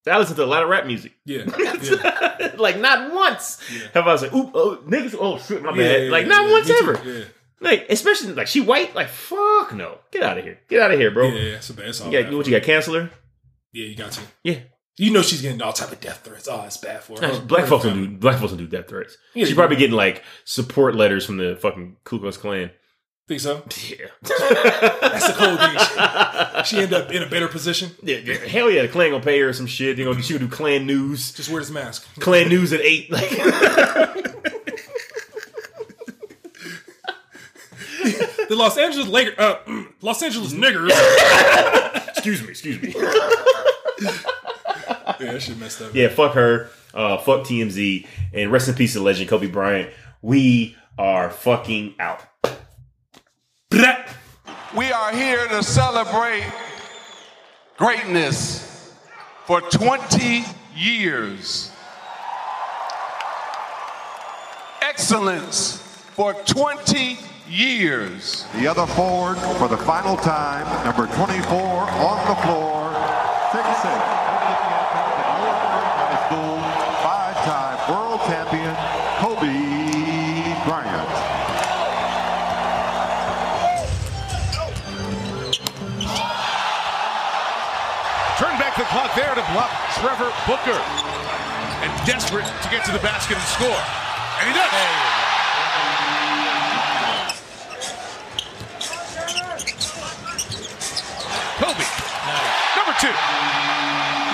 [0.07, 1.13] I listen to a lot of rap music.
[1.25, 1.45] Yeah.
[1.59, 2.53] yeah.
[2.59, 3.89] like not once Yeah.
[3.95, 6.69] have I was like, "Oop, oh, niggas, oh shit, my bad." yeah, like not once
[6.71, 7.27] ever.
[7.61, 7.69] Yeah.
[7.71, 8.95] Like especially like she white.
[8.95, 11.29] Like fuck no, get out of here, get out of here, bro.
[11.29, 11.89] Yeah, yeah, it's a bad.
[11.89, 12.61] It's all You got, bad what you her.
[12.61, 13.11] got, canceler?
[13.73, 14.21] Yeah, you got to.
[14.43, 14.59] Yeah,
[14.97, 16.49] You know she's getting all type of death threats.
[16.51, 17.29] Oh, it's bad for her.
[17.29, 19.17] Nah, black folks don't do black folks don't do death threats.
[19.35, 22.71] Yeah, She's probably getting like support letters from the fucking Ku Klux Klan.
[23.29, 23.63] Think so?
[23.89, 26.65] Yeah, That's the cold thing.
[26.65, 27.91] She ended up in a better position.
[28.03, 28.35] yeah, yeah.
[28.35, 29.97] Hell yeah, the Klan gonna pay her some shit.
[29.99, 32.07] You know, she gonna do Klan news, Just wear this mask.
[32.19, 33.11] Klan news at eight.
[33.11, 33.31] Like,
[38.49, 39.59] The Los Angeles Lakers, uh,
[40.01, 40.91] Los Angeles niggers.
[42.09, 42.89] excuse me, excuse me.
[42.97, 45.95] yeah, that shit messed up.
[45.95, 46.71] Yeah, fuck her.
[46.93, 48.07] Uh, fuck TMZ.
[48.33, 49.91] And rest in peace to legend Kobe Bryant.
[50.23, 52.25] We are fucking out.
[54.77, 56.45] We are here to celebrate
[57.77, 58.93] greatness
[59.45, 60.45] for 20
[60.77, 61.71] years.
[64.81, 65.79] Excellence
[66.15, 67.19] for 20
[67.51, 68.47] years.
[68.55, 72.95] The other forward for the final time, number 24 on the floor,
[73.51, 73.99] six-six.
[75.99, 76.63] High School
[77.03, 78.75] five-time world champion
[79.19, 79.51] Kobe
[80.65, 81.11] Bryant.
[88.39, 90.81] Turn back the clock there to block Trevor Booker.
[91.83, 93.83] And desperate to get to the basket and score.
[94.39, 94.71] And he does.
[101.61, 101.85] Kobe.
[102.77, 103.13] Number two.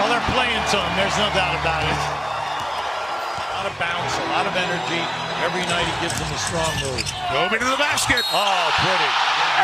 [0.07, 0.93] Well, they're playing to him.
[0.95, 1.99] There's no doubt about it.
[1.99, 5.03] A lot of bounce, a lot of energy.
[5.43, 7.03] Every night he gives them a strong move.
[7.35, 8.23] Kobe to the basket.
[8.31, 9.11] Oh, pretty.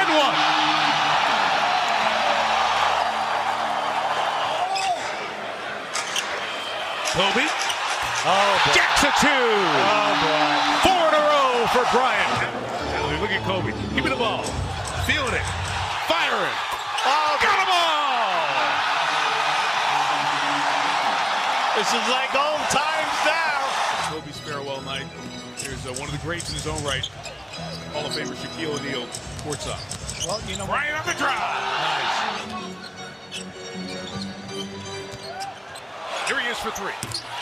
[0.02, 0.34] And one.
[7.14, 7.46] Kobe.
[8.26, 8.74] Oh, boy.
[8.74, 9.30] Jacks a two.
[9.30, 10.58] Oh, boy.
[10.82, 13.22] Four in a row for Bryant.
[13.22, 13.70] Look at Kobe.
[13.94, 14.42] Give me the ball.
[15.06, 15.46] Feeling it.
[16.10, 16.56] Firing.
[17.06, 17.92] Oh, Got them all.
[21.82, 24.14] This is like old times now.
[24.14, 25.02] Kobe's farewell night.
[25.58, 27.04] Here's uh, one of the greats in his own right.
[27.90, 29.02] Hall of Famer Shaquille O'Neal,
[29.42, 29.82] courtside.
[30.24, 31.42] Well, you know, Bryant on the drive.
[31.42, 32.22] nice.
[36.30, 36.94] Here he is for three.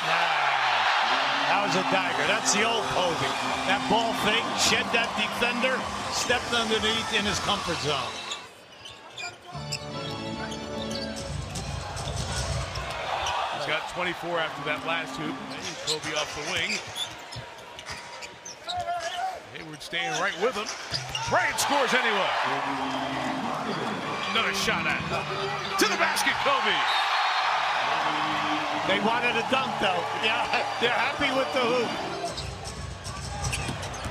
[0.08, 2.24] That was a dagger.
[2.24, 3.28] That's the old Kobe.
[3.68, 5.76] That ball fake, shed that defender,
[6.16, 8.30] stepped underneath in his comfort zone.
[13.94, 15.34] 24 after that last hoop.
[15.90, 16.78] Kobe off the wing.
[19.58, 20.70] Hayward staying right with him.
[21.26, 22.30] Bryant scores anyway.
[24.30, 25.02] Another shot at
[25.74, 26.70] to the basket, Kobe.
[28.86, 30.02] They wanted a dunk, though.
[30.22, 30.46] Yeah,
[30.80, 31.90] they're happy with the hoop.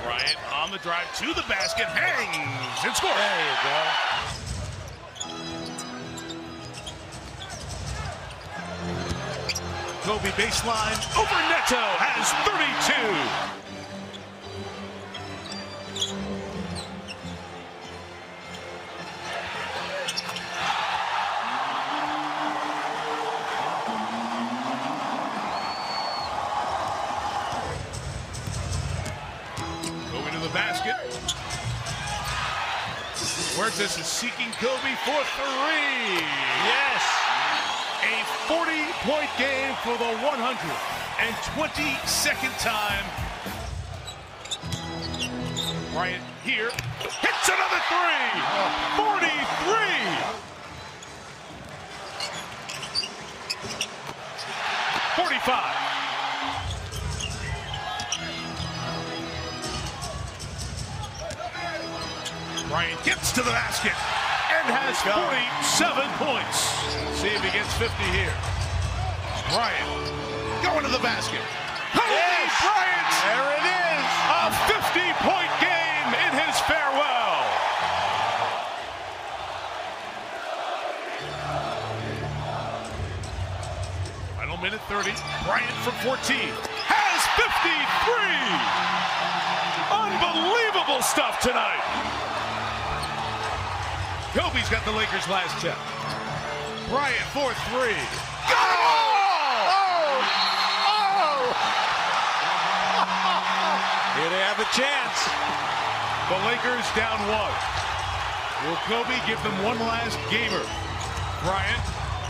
[0.04, 3.16] Bryant on the drive to the basket, hangs and scores.
[3.16, 4.39] There you go.
[10.10, 12.50] Kobe baseline over Neto has 32.
[30.10, 30.96] Kobe to the basket.
[33.56, 36.26] Huertas is seeking Kobe for three.
[36.66, 37.19] Yes.
[38.02, 43.04] A 40-point game for the 122nd time.
[45.92, 48.42] Bryant here hits another three.
[48.96, 49.36] 43.
[55.18, 55.76] 45.
[62.70, 63.92] Bryant gets to the basket
[64.60, 66.68] and has 47 points.
[67.16, 68.36] See if he gets 50 here.
[69.56, 69.88] Bryant
[70.62, 71.40] going to the basket.
[71.96, 72.52] Kobe Yes.
[72.60, 73.08] Bryant!
[73.24, 74.04] There it is.
[74.36, 77.40] A 50-point game in his farewell.
[84.36, 85.16] Final minute 30.
[85.48, 86.52] Bryant from 14
[86.92, 87.80] has 53.
[89.88, 92.29] Unbelievable stuff tonight.
[94.34, 95.74] Kobe's got the Lakers last check.
[96.86, 97.98] Bryant for three.
[98.46, 100.22] Got it all!
[100.86, 101.50] Oh!
[104.22, 105.18] Here they have a chance.
[106.30, 107.58] The Lakers down one.
[108.70, 110.62] Will Kobe give them one last gamer?
[111.42, 111.82] Bryant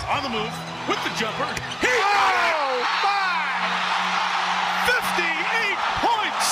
[0.07, 0.55] on the move
[0.88, 1.51] with the jumper.
[1.84, 1.91] He!
[1.91, 3.59] Oh, my!
[4.88, 6.47] 58 points!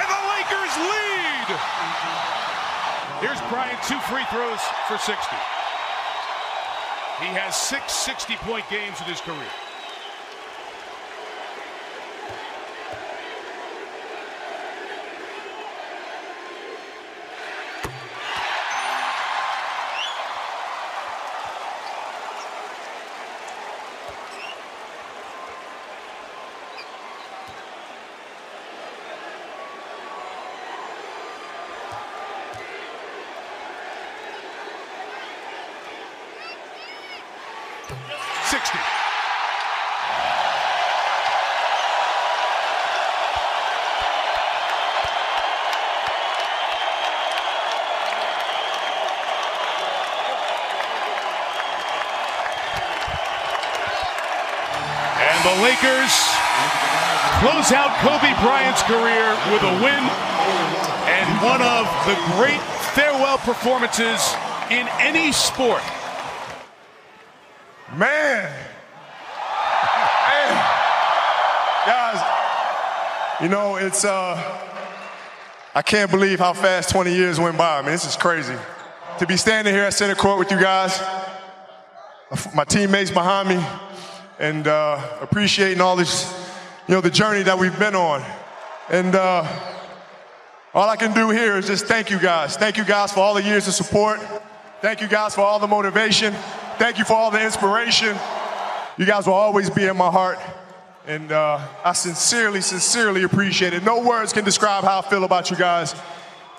[0.00, 1.60] And the Lakers lead!
[3.20, 5.10] Here's Bryant, two free throws for 60.
[7.18, 9.50] He has six 60-point games in his career.
[58.88, 60.02] Career with a win
[61.12, 62.60] and one of the great
[62.96, 64.34] farewell performances
[64.70, 65.82] in any sport.
[67.94, 68.50] Man.
[70.24, 70.50] Man.
[71.84, 74.36] Guys, you know, it's, uh,
[75.74, 77.80] I can't believe how fast 20 years went by.
[77.80, 78.56] I mean, this is crazy.
[79.18, 80.98] To be standing here at center court with you guys,
[82.54, 83.62] my teammates behind me,
[84.38, 86.32] and uh, appreciating all this,
[86.86, 88.24] you know, the journey that we've been on.
[88.90, 89.46] And uh,
[90.72, 92.56] all I can do here is just thank you guys.
[92.56, 94.18] Thank you guys for all the years of support.
[94.80, 96.32] Thank you guys for all the motivation.
[96.78, 98.16] Thank you for all the inspiration.
[98.96, 100.38] You guys will always be in my heart.
[101.06, 103.82] And uh, I sincerely, sincerely appreciate it.
[103.82, 105.94] No words can describe how I feel about you guys.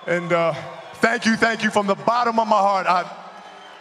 [0.05, 0.53] And uh,
[0.95, 2.85] thank you, thank you from the bottom of my heart.
[2.87, 3.03] I,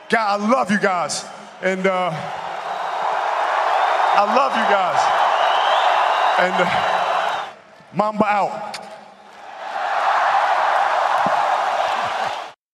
[0.09, 1.25] God, I love you guys.
[1.63, 2.11] And uh,
[4.15, 5.01] I love you guys.
[6.39, 6.98] And uh,
[7.93, 8.78] Mamba out.